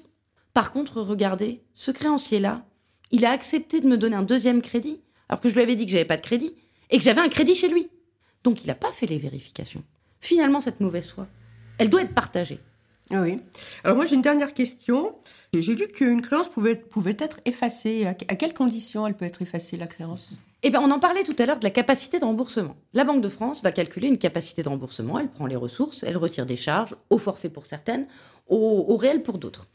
par 0.56 0.72
contre, 0.72 1.02
regardez, 1.02 1.60
ce 1.74 1.90
créancier-là, 1.90 2.64
il 3.10 3.26
a 3.26 3.30
accepté 3.30 3.82
de 3.82 3.86
me 3.86 3.98
donner 3.98 4.16
un 4.16 4.22
deuxième 4.22 4.62
crédit, 4.62 5.02
alors 5.28 5.42
que 5.42 5.50
je 5.50 5.54
lui 5.54 5.60
avais 5.60 5.76
dit 5.76 5.84
que 5.84 5.92
j'avais 5.92 6.06
pas 6.06 6.16
de 6.16 6.22
crédit, 6.22 6.54
et 6.88 6.96
que 6.96 7.04
j'avais 7.04 7.20
un 7.20 7.28
crédit 7.28 7.54
chez 7.54 7.68
lui. 7.68 7.90
Donc 8.42 8.64
il 8.64 8.68
n'a 8.68 8.74
pas 8.74 8.90
fait 8.90 9.04
les 9.04 9.18
vérifications. 9.18 9.82
Finalement, 10.18 10.62
cette 10.62 10.80
mauvaise 10.80 11.10
foi, 11.10 11.26
elle 11.76 11.90
doit 11.90 12.00
être 12.00 12.14
partagée. 12.14 12.58
Ah 13.10 13.20
oui. 13.20 13.38
Alors 13.84 13.98
moi 13.98 14.06
j'ai 14.06 14.14
une 14.14 14.22
dernière 14.22 14.54
question. 14.54 15.16
J'ai 15.52 15.74
lu 15.74 15.88
qu'une 15.88 16.22
créance 16.22 16.48
pouvait 16.48 16.72
être, 16.72 16.88
pouvait 16.88 17.18
être 17.18 17.38
effacée. 17.44 18.06
À, 18.06 18.14
quelles 18.14 18.54
conditions 18.54 19.06
elle 19.06 19.14
peut 19.14 19.26
être 19.26 19.42
effacée 19.42 19.76
la 19.76 19.86
créance? 19.86 20.38
Eh 20.62 20.70
bien, 20.70 20.80
on 20.80 20.90
en 20.90 20.98
parlait 20.98 21.22
tout 21.22 21.36
à 21.38 21.44
l'heure 21.44 21.58
de 21.58 21.64
la 21.64 21.70
capacité 21.70 22.18
de 22.18 22.24
remboursement. 22.24 22.76
La 22.94 23.04
Banque 23.04 23.20
de 23.20 23.28
France 23.28 23.62
va 23.62 23.72
calculer 23.72 24.08
une 24.08 24.16
capacité 24.16 24.62
de 24.62 24.70
remboursement, 24.70 25.18
elle 25.18 25.28
prend 25.28 25.44
les 25.44 25.54
ressources, 25.54 26.02
elle 26.02 26.16
retire 26.16 26.46
des 26.46 26.56
charges, 26.56 26.96
au 27.10 27.18
forfait 27.18 27.50
pour 27.50 27.66
certaines, 27.66 28.06
au, 28.48 28.86
au 28.88 28.96
réel 28.96 29.22
pour 29.22 29.36
d'autres 29.36 29.66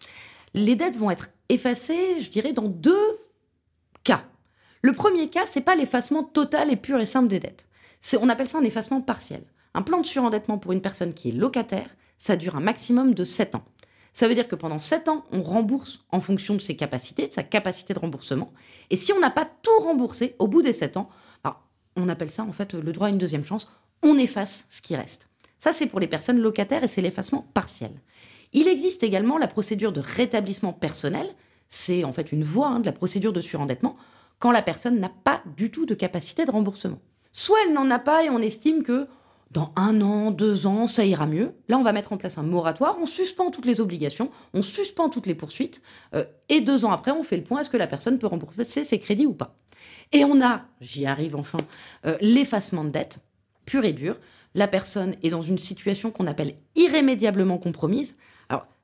les 0.53 0.75
dettes 0.75 0.97
vont 0.97 1.11
être 1.11 1.29
effacées, 1.49 2.19
je 2.19 2.29
dirais, 2.29 2.53
dans 2.53 2.67
deux 2.67 3.19
cas. 4.03 4.23
Le 4.81 4.93
premier 4.93 5.29
cas, 5.29 5.45
c'est 5.45 5.61
pas 5.61 5.75
l'effacement 5.75 6.23
total 6.23 6.71
et 6.71 6.75
pur 6.75 6.99
et 6.99 7.05
simple 7.05 7.27
des 7.27 7.39
dettes. 7.39 7.67
C'est, 8.01 8.17
on 8.17 8.29
appelle 8.29 8.49
ça 8.49 8.57
un 8.57 8.63
effacement 8.63 9.01
partiel. 9.01 9.43
Un 9.73 9.83
plan 9.83 10.01
de 10.01 10.05
surendettement 10.05 10.57
pour 10.57 10.71
une 10.71 10.81
personne 10.81 11.13
qui 11.13 11.29
est 11.29 11.33
locataire, 11.33 11.89
ça 12.17 12.35
dure 12.35 12.55
un 12.55 12.61
maximum 12.61 13.13
de 13.13 13.23
7 13.23 13.55
ans. 13.55 13.63
Ça 14.13 14.27
veut 14.27 14.35
dire 14.35 14.47
que 14.47 14.55
pendant 14.55 14.79
7 14.79 15.07
ans, 15.07 15.23
on 15.31 15.41
rembourse 15.41 16.03
en 16.09 16.19
fonction 16.19 16.55
de 16.55 16.59
ses 16.59 16.75
capacités, 16.75 17.27
de 17.27 17.33
sa 17.33 17.43
capacité 17.43 17.93
de 17.93 17.99
remboursement. 17.99 18.51
Et 18.89 18.97
si 18.97 19.13
on 19.13 19.19
n'a 19.19 19.29
pas 19.29 19.45
tout 19.45 19.79
remboursé 19.83 20.35
au 20.39 20.47
bout 20.47 20.61
des 20.61 20.73
7 20.73 20.97
ans, 20.97 21.09
bah, 21.43 21.61
on 21.95 22.09
appelle 22.09 22.31
ça 22.31 22.43
en 22.43 22.51
fait 22.51 22.73
le 22.73 22.91
droit 22.91 23.07
à 23.07 23.09
une 23.09 23.17
deuxième 23.17 23.45
chance, 23.45 23.69
on 24.03 24.17
efface 24.17 24.65
ce 24.69 24.81
qui 24.81 24.95
reste. 24.95 25.29
Ça, 25.59 25.71
c'est 25.71 25.85
pour 25.85 25.99
les 25.99 26.07
personnes 26.07 26.39
locataires 26.39 26.83
et 26.83 26.87
c'est 26.87 27.01
l'effacement 27.01 27.47
partiel. 27.53 27.91
Il 28.53 28.67
existe 28.67 29.03
également 29.03 29.37
la 29.37 29.47
procédure 29.47 29.91
de 29.91 30.01
rétablissement 30.01 30.73
personnel. 30.73 31.27
C'est 31.67 32.03
en 32.03 32.13
fait 32.13 32.31
une 32.31 32.43
voie 32.43 32.67
hein, 32.67 32.79
de 32.79 32.85
la 32.85 32.91
procédure 32.91 33.33
de 33.33 33.41
surendettement 33.41 33.95
quand 34.39 34.51
la 34.51 34.61
personne 34.61 34.99
n'a 34.99 35.11
pas 35.23 35.41
du 35.55 35.71
tout 35.71 35.85
de 35.85 35.93
capacité 35.93 36.45
de 36.45 36.51
remboursement. 36.51 36.99
Soit 37.31 37.59
elle 37.65 37.73
n'en 37.73 37.89
a 37.91 37.99
pas 37.99 38.25
et 38.25 38.29
on 38.29 38.39
estime 38.39 38.83
que 38.83 39.07
dans 39.51 39.71
un 39.75 40.01
an, 40.01 40.31
deux 40.31 40.65
ans, 40.65 40.87
ça 40.87 41.05
ira 41.05 41.27
mieux. 41.27 41.53
Là, 41.67 41.77
on 41.77 41.83
va 41.83 41.91
mettre 41.91 42.13
en 42.13 42.17
place 42.17 42.37
un 42.37 42.43
moratoire, 42.43 42.97
on 43.01 43.05
suspend 43.05 43.51
toutes 43.51 43.65
les 43.65 43.81
obligations, 43.81 44.31
on 44.53 44.61
suspend 44.61 45.09
toutes 45.09 45.27
les 45.27 45.35
poursuites, 45.35 45.81
euh, 46.15 46.23
et 46.47 46.61
deux 46.61 46.85
ans 46.85 46.91
après, 46.91 47.11
on 47.11 47.23
fait 47.23 47.37
le 47.37 47.43
point, 47.43 47.59
est-ce 47.61 47.69
que 47.69 47.77
la 47.77 47.87
personne 47.87 48.17
peut 48.17 48.27
rembourser 48.27 48.85
ses 48.85 48.99
crédits 48.99 49.25
ou 49.25 49.33
pas 49.33 49.57
Et 50.13 50.23
on 50.23 50.41
a, 50.41 50.61
j'y 50.79 51.05
arrive 51.05 51.35
enfin, 51.35 51.59
euh, 52.05 52.17
l'effacement 52.21 52.85
de 52.85 52.89
dette, 52.89 53.19
pur 53.65 53.83
et 53.83 53.93
dur. 53.93 54.19
La 54.55 54.67
personne 54.67 55.15
est 55.21 55.29
dans 55.29 55.41
une 55.41 55.57
situation 55.57 56.11
qu'on 56.11 56.27
appelle 56.27 56.55
irrémédiablement 56.75 57.57
compromise. 57.57 58.15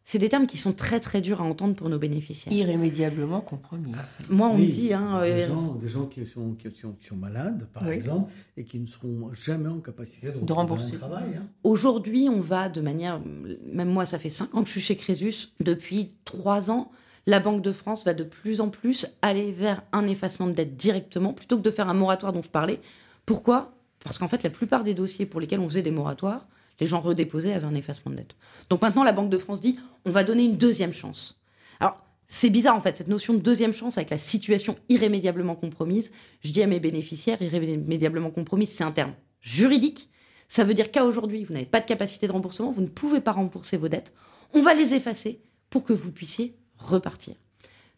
C'est 0.09 0.19
des 0.19 0.29
termes 0.29 0.47
qui 0.47 0.55
sont 0.55 0.71
très 0.71 1.01
très 1.01 1.19
durs 1.19 1.41
à 1.41 1.43
entendre 1.43 1.75
pour 1.75 1.89
nos 1.89 1.99
bénéficiaires. 1.99 2.53
Irrémédiablement 2.53 3.41
compromis. 3.41 3.91
Moi, 4.29 4.47
on 4.47 4.57
me 4.57 4.65
dit. 4.65 4.93
Hein, 4.93 5.19
des, 5.21 5.31
euh, 5.31 5.47
gens, 5.49 5.73
des, 5.73 5.89
gens, 5.89 6.05
qui 6.05 6.25
sont, 6.25 6.53
qui, 6.53 6.73
sont, 6.73 6.93
qui 6.93 7.07
sont 7.07 7.17
malades, 7.17 7.67
par 7.73 7.89
exemple, 7.89 8.31
et 8.55 8.63
qui 8.63 8.79
ne 8.79 8.85
seront 8.85 9.33
jamais 9.33 9.67
en 9.67 9.79
capacité 9.79 10.29
de, 10.31 10.53
rembourser 10.53 10.93
le 10.93 10.99
travail. 10.99 11.25
Hein. 11.37 11.47
Aujourd'hui, 11.65 12.29
on 12.31 12.39
va 12.39 12.69
de 12.69 12.79
manière. 12.79 13.19
Même 13.65 13.89
moi, 13.89 14.05
ça 14.05 14.17
fait 14.17 14.29
cinq 14.29 14.55
ans 14.55 14.61
que 14.61 14.67
je 14.67 14.71
suis 14.71 14.79
chez 14.79 14.95
Crésus. 14.95 15.49
Depuis 15.59 16.13
trois 16.23 16.71
ans, 16.71 16.89
la 17.25 17.41
Banque 17.41 17.61
de 17.61 17.73
France 17.73 18.05
va 18.05 18.13
de 18.13 18.23
plus 18.23 18.61
en 18.61 18.69
plus 18.69 19.07
aller 19.21 19.51
vers 19.51 19.83
un 19.91 20.07
effacement 20.07 20.47
de 20.47 20.53
dette 20.53 20.77
directement 20.77 21.33
plutôt 21.33 21.57
que 21.57 21.63
de 21.63 21.71
faire 21.71 21.89
un 21.89 21.93
moratoire 21.93 22.31
dont 22.31 22.43
je 22.43 22.49
parlais. 22.49 22.79
Pourquoi? 23.25 23.73
Parce 24.05 24.17
qu'en 24.19 24.29
fait, 24.29 24.43
la 24.43 24.51
plupart 24.51 24.85
des 24.85 24.93
dossiers 24.93 25.25
pour 25.25 25.41
lesquels 25.41 25.59
on 25.59 25.67
faisait 25.67 25.81
des 25.81 25.91
moratoires, 25.91 26.47
les 26.79 26.87
gens 26.87 26.99
redéposaient 26.99 27.53
avaient 27.53 27.65
un 27.65 27.75
effacement 27.75 28.11
de 28.11 28.17
dette. 28.17 28.35
Donc 28.69 28.81
maintenant, 28.81 29.03
la 29.03 29.13
Banque 29.13 29.29
de 29.29 29.37
France 29.37 29.61
dit 29.61 29.77
on 30.05 30.11
va 30.11 30.23
donner 30.23 30.43
une 30.43 30.57
deuxième 30.57 30.93
chance. 30.93 31.39
Alors, 31.79 32.01
c'est 32.27 32.49
bizarre 32.49 32.75
en 32.75 32.81
fait, 32.81 32.97
cette 32.97 33.07
notion 33.07 33.33
de 33.33 33.39
deuxième 33.39 33.73
chance 33.73 33.97
avec 33.97 34.09
la 34.09 34.17
situation 34.17 34.77
irrémédiablement 34.89 35.55
compromise. 35.55 36.11
Je 36.41 36.51
dis 36.51 36.61
à 36.61 36.67
mes 36.67 36.79
bénéficiaires, 36.79 37.41
irrémédiablement 37.41 38.31
compromise, 38.31 38.69
c'est 38.69 38.83
un 38.83 38.91
terme 38.91 39.13
juridique. 39.41 40.09
Ça 40.49 40.63
veut 40.63 40.73
dire 40.73 40.91
qu'à 40.91 41.05
aujourd'hui, 41.05 41.43
vous 41.43 41.53
n'avez 41.53 41.65
pas 41.65 41.81
de 41.81 41.85
capacité 41.85 42.27
de 42.27 42.31
remboursement, 42.31 42.71
vous 42.71 42.81
ne 42.81 42.87
pouvez 42.87 43.21
pas 43.21 43.31
rembourser 43.31 43.77
vos 43.77 43.89
dettes. 43.89 44.13
On 44.53 44.61
va 44.61 44.73
les 44.73 44.93
effacer 44.93 45.41
pour 45.69 45.83
que 45.83 45.93
vous 45.93 46.11
puissiez 46.11 46.55
repartir. 46.77 47.35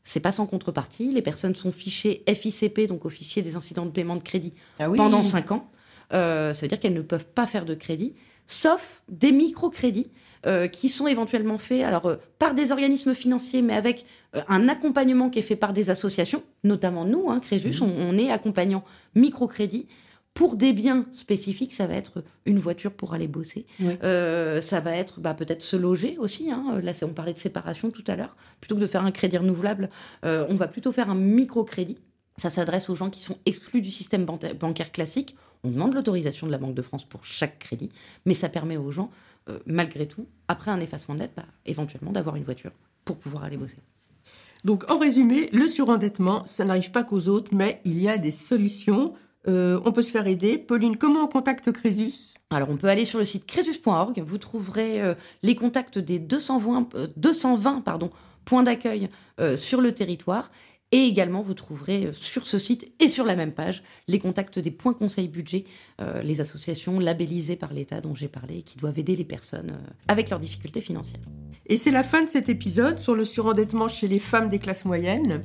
C'est 0.04 0.20
pas 0.20 0.32
sans 0.32 0.48
contrepartie. 0.48 1.12
Les 1.12 1.22
personnes 1.22 1.56
sont 1.56 1.72
fichées 1.72 2.24
FICP, 2.28 2.88
donc 2.88 3.06
au 3.06 3.10
fichier 3.10 3.42
des 3.42 3.56
incidents 3.56 3.86
de 3.86 3.92
paiement 3.92 4.16
de 4.16 4.24
crédit, 4.24 4.54
ah 4.80 4.90
pendant 4.90 5.24
5 5.24 5.52
ans. 5.52 5.70
Euh, 6.14 6.54
ça 6.54 6.62
veut 6.62 6.68
dire 6.68 6.80
qu'elles 6.80 6.94
ne 6.94 7.02
peuvent 7.02 7.28
pas 7.28 7.46
faire 7.46 7.66
de 7.66 7.76
crédit 7.76 8.16
sauf 8.50 9.04
des 9.08 9.32
microcrédits 9.32 10.12
euh, 10.46 10.68
qui 10.68 10.90
sont 10.90 11.06
éventuellement 11.06 11.58
faits 11.58 11.84
alors 11.84 12.08
euh, 12.08 12.16
par 12.40 12.54
des 12.54 12.72
organismes 12.72 13.14
financiers, 13.14 13.62
mais 13.62 13.76
avec 13.76 14.06
euh, 14.36 14.42
un 14.48 14.68
accompagnement 14.68 15.30
qui 15.30 15.40
est 15.40 15.44
fait 15.44 15.56
par 15.56 15.72
des 15.72 15.90
associations, 15.90 16.44
notamment 16.64 17.06
nous, 17.06 17.30
hein, 17.30 17.40
Crésus, 17.40 17.82
mmh. 17.82 17.84
on, 17.84 18.18
est 18.18 18.32
accompagnant 18.32 18.84
microcrédit. 19.16 19.88
Pour 20.34 20.56
des 20.56 20.74
biens 20.74 21.06
spécifiques, 21.12 21.74
ça 21.74 21.88
va 21.88 21.96
être 21.96 22.24
une 22.46 22.60
voiture 22.60 22.94
pour 22.94 23.14
aller 23.14 23.28
bosser. 23.28 23.66
ça 23.80 24.80
va 24.80 24.96
être 24.96 25.20
bah, 25.20 25.34
peut-être 25.34 25.64
se 25.64 25.76
loger 25.76 26.18
aussi. 26.18 26.50
Hein. 26.52 26.80
Là, 26.82 26.94
on 27.02 27.10
parlait 27.10 27.34
de 27.34 27.40
séparation 27.40 27.90
tout 27.90 28.04
à 28.08 28.16
l'heure. 28.16 28.38
Plutôt 28.62 28.76
que 28.76 28.80
de 28.80 28.88
faire 28.88 29.04
un 29.04 29.12
crédit 29.12 29.38
renouvelable, 29.38 29.90
on 30.24 30.56
va 30.56 30.68
plutôt 30.68 30.94
faire 30.94 31.10
un 31.10 31.16
microcrédit. 31.16 31.98
Ça 32.40 32.50
s'adresse 32.50 32.90
aux 32.90 32.96
gens 32.96 33.10
qui 33.10 33.22
sont 33.22 33.38
exclus 33.46 33.82
du 33.82 33.92
système 33.92 34.26
bancaire 34.26 34.92
classique 34.92 35.36
on 35.64 35.72
demande 35.72 35.94
l'autorisation 35.94 36.48
de 36.48 36.52
la 36.52 36.58
Banque 36.58 36.76
de 36.76 36.82
France 36.82 37.06
pour 37.06 37.26
chaque 37.26 37.60
crédit, 37.60 37.90
mais 38.26 38.34
ça 38.34 38.50
permet 38.50 38.78
aux 38.78 38.92
gens, 38.92 39.12
euh, 39.50 39.60
malgré 39.66 40.08
tout, 40.08 40.28
après 40.48 40.72
un 40.72 40.80
effacement 40.80 41.16
de 41.16 41.20
dette, 41.20 41.34
bah, 41.36 41.46
éventuellement 41.66 42.12
d'avoir 42.12 42.36
une 42.36 42.44
voiture 42.44 42.72
pour 43.06 43.18
pouvoir 43.18 43.44
aller 43.44 43.58
bosser. 43.58 43.78
Donc, 44.64 44.90
en 44.90 44.98
résumé, 44.98 45.50
le 45.52 45.68
surendettement, 45.68 46.46
ça 46.46 46.66
n'arrive 46.66 46.92
pas 46.92 47.04
qu'aux 47.04 47.28
autres, 47.28 47.52
mais 47.54 47.82
il 47.86 48.00
y 48.00 48.10
a 48.10 48.18
des 48.18 48.32
solutions. 48.32 49.14
Euh, 49.48 49.80
on 49.86 49.92
peut 49.92 50.02
se 50.02 50.12
faire 50.12 50.28
aider. 50.28 50.58
Pauline, 50.58 50.98
comment 50.98 51.24
on 51.24 51.28
contacte 51.28 51.72
Crésus? 51.72 52.34
Alors, 52.50 52.70
on 52.70 52.78
peut 52.78 52.88
aller 52.88 53.06
sur 53.06 53.20
le 53.20 53.26
site 53.26 53.46
crésus.org. 53.46 54.22
Vous 54.26 54.38
trouverez 54.38 55.02
euh, 55.02 55.14
les 55.44 55.56
contacts 55.56 55.98
des 55.98 56.20
220, 56.20 56.90
220 57.16 57.82
pardon, 57.82 58.10
points 58.44 58.64
d'accueil 58.64 59.10
sur 59.56 59.80
le 59.80 59.94
territoire. 59.94 60.52
Et 60.92 61.06
également, 61.06 61.42
vous 61.42 61.54
trouverez 61.54 62.08
euh, 62.08 62.14
sur 62.14 62.48
ce 62.48 62.58
site 62.58 62.92
et 63.00 63.08
sur 63.08 63.26
la 63.26 63.36
même 63.36 63.52
page 63.52 63.84
les 64.08 64.18
contacts 64.18 64.58
des 64.58 64.72
points 64.72 64.94
conseil 64.94 65.28
budget, 65.28 65.66
euh, 66.02 66.24
les 66.24 66.42
associations 66.42 67.00
labellisées 67.00 67.56
par 67.56 67.74
l'État 67.74 68.02
dont 68.02 68.16
j'ai 68.16 68.28
parlé 68.28 68.58
et 68.58 68.62
qui 68.64 68.78
doivent 68.78 68.98
aider 68.98 69.16
les 69.16 69.24
personnes 69.24 69.72
euh, 69.72 69.92
avec 70.08 70.32
leurs 70.32 70.40
difficultés 70.40 70.82
financières. 70.82 71.22
Et 71.68 71.78
c'est 71.78 71.92
la 71.92 72.02
fin 72.02 72.24
de 72.24 72.30
cet 72.30 72.50
épisode 72.50 73.00
sur 73.00 73.14
le 73.14 73.24
surendettement 73.24 73.88
chez 73.88 74.08
les 74.08 74.18
femmes 74.18 74.50
des 74.50 74.58
classes 74.58 74.86
moyennes. 74.86 75.42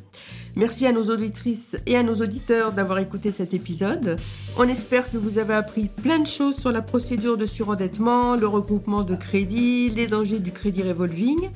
Merci 0.56 0.86
à 0.86 0.92
nos 0.92 1.10
auditrices 1.10 1.76
et 1.84 1.98
à 1.98 2.02
nos 2.02 2.14
auditeurs 2.14 2.72
d'avoir 2.72 2.98
écouté 2.98 3.30
cet 3.30 3.52
épisode. 3.52 4.16
On 4.56 4.66
espère 4.66 5.10
que 5.10 5.18
vous 5.18 5.36
avez 5.36 5.52
appris 5.52 5.88
plein 5.88 6.20
de 6.20 6.26
choses 6.26 6.56
sur 6.56 6.72
la 6.72 6.80
procédure 6.80 7.36
de 7.36 7.44
surendettement, 7.44 8.36
le 8.36 8.46
regroupement 8.46 9.02
de 9.02 9.14
crédits, 9.14 9.90
les 9.90 10.06
dangers 10.06 10.38
du 10.38 10.52
crédit 10.52 10.82
revolving. 10.82 11.50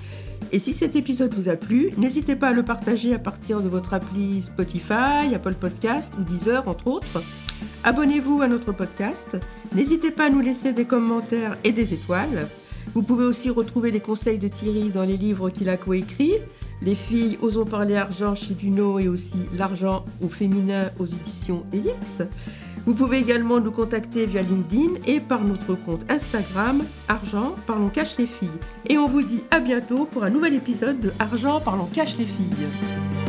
Et 0.53 0.59
si 0.59 0.73
cet 0.73 0.97
épisode 0.97 1.35
vous 1.35 1.49
a 1.49 1.57
plu, 1.57 1.91
n'hésitez 1.97 2.37
pas 2.37 2.49
à 2.49 2.53
le 2.53 2.63
partager 2.63 3.15
à 3.15 3.19
partir 3.19 3.61
de 3.61 3.69
votre 3.69 3.95
appli 3.95 4.43
Spotify, 4.43 5.35
Apple 5.35 5.55
Podcast 5.55 6.13
ou 6.19 6.23
Deezer 6.23 6.67
entre 6.67 6.87
autres. 6.87 7.23
Abonnez-vous 7.85 8.41
à 8.43 8.49
notre 8.49 8.73
podcast. 8.73 9.37
N'hésitez 9.75 10.11
pas 10.11 10.27
à 10.27 10.31
nous 10.31 10.41
laisser 10.41 10.73
des 10.73 10.85
commentaires 10.85 11.57
et 11.65 11.73
des 11.73 11.95
étoiles. 11.95 12.49
Vous 12.95 13.03
pouvez 13.03 13.25
aussi 13.25 13.51
retrouver 13.51 13.91
les 13.91 14.01
conseils 14.01 14.39
de 14.39 14.49
Thierry 14.49 14.89
dans 14.91 15.05
les 15.05 15.17
livres 15.17 15.51
qu'il 15.51 15.69
a 15.69 15.77
coécrits. 15.77 16.35
Les 16.81 16.95
filles 16.95 17.39
osons 17.43 17.65
parler 17.65 17.97
argent 17.97 18.35
chez 18.35 18.55
Duno 18.55 18.99
et 18.99 19.09
aussi 19.09 19.39
l'argent 19.57 20.05
au 20.23 20.29
féminin 20.29 20.91
aux 20.99 21.07
éditions 21.07 21.65
Ellipse. 21.73 22.23
Vous 22.87 22.95
pouvez 22.95 23.19
également 23.19 23.61
nous 23.61 23.73
contacter 23.73 24.27
via 24.27 24.43
LinkedIn 24.43 24.95
et 25.07 25.21
par 25.21 25.43
notre 25.43 25.75
compte 25.75 26.11
Instagram 26.11 26.83
Argent 27.09 27.55
Parlons 27.67 27.89
Cache 27.89 28.17
les 28.17 28.27
filles. 28.27 28.49
Et 28.87 28.97
on 28.97 29.09
vous 29.09 29.23
dit 29.23 29.43
à 29.51 29.61
bientôt 29.61 30.07
pour 30.07 30.25
un 30.25 30.31
nouvel 30.31 30.55
épisode 30.55 31.01
de 31.01 31.13
Argent 31.19 31.61
Parlons 31.61 31.89
Cache 31.93 32.17
les 32.17 32.27
filles. 32.27 33.28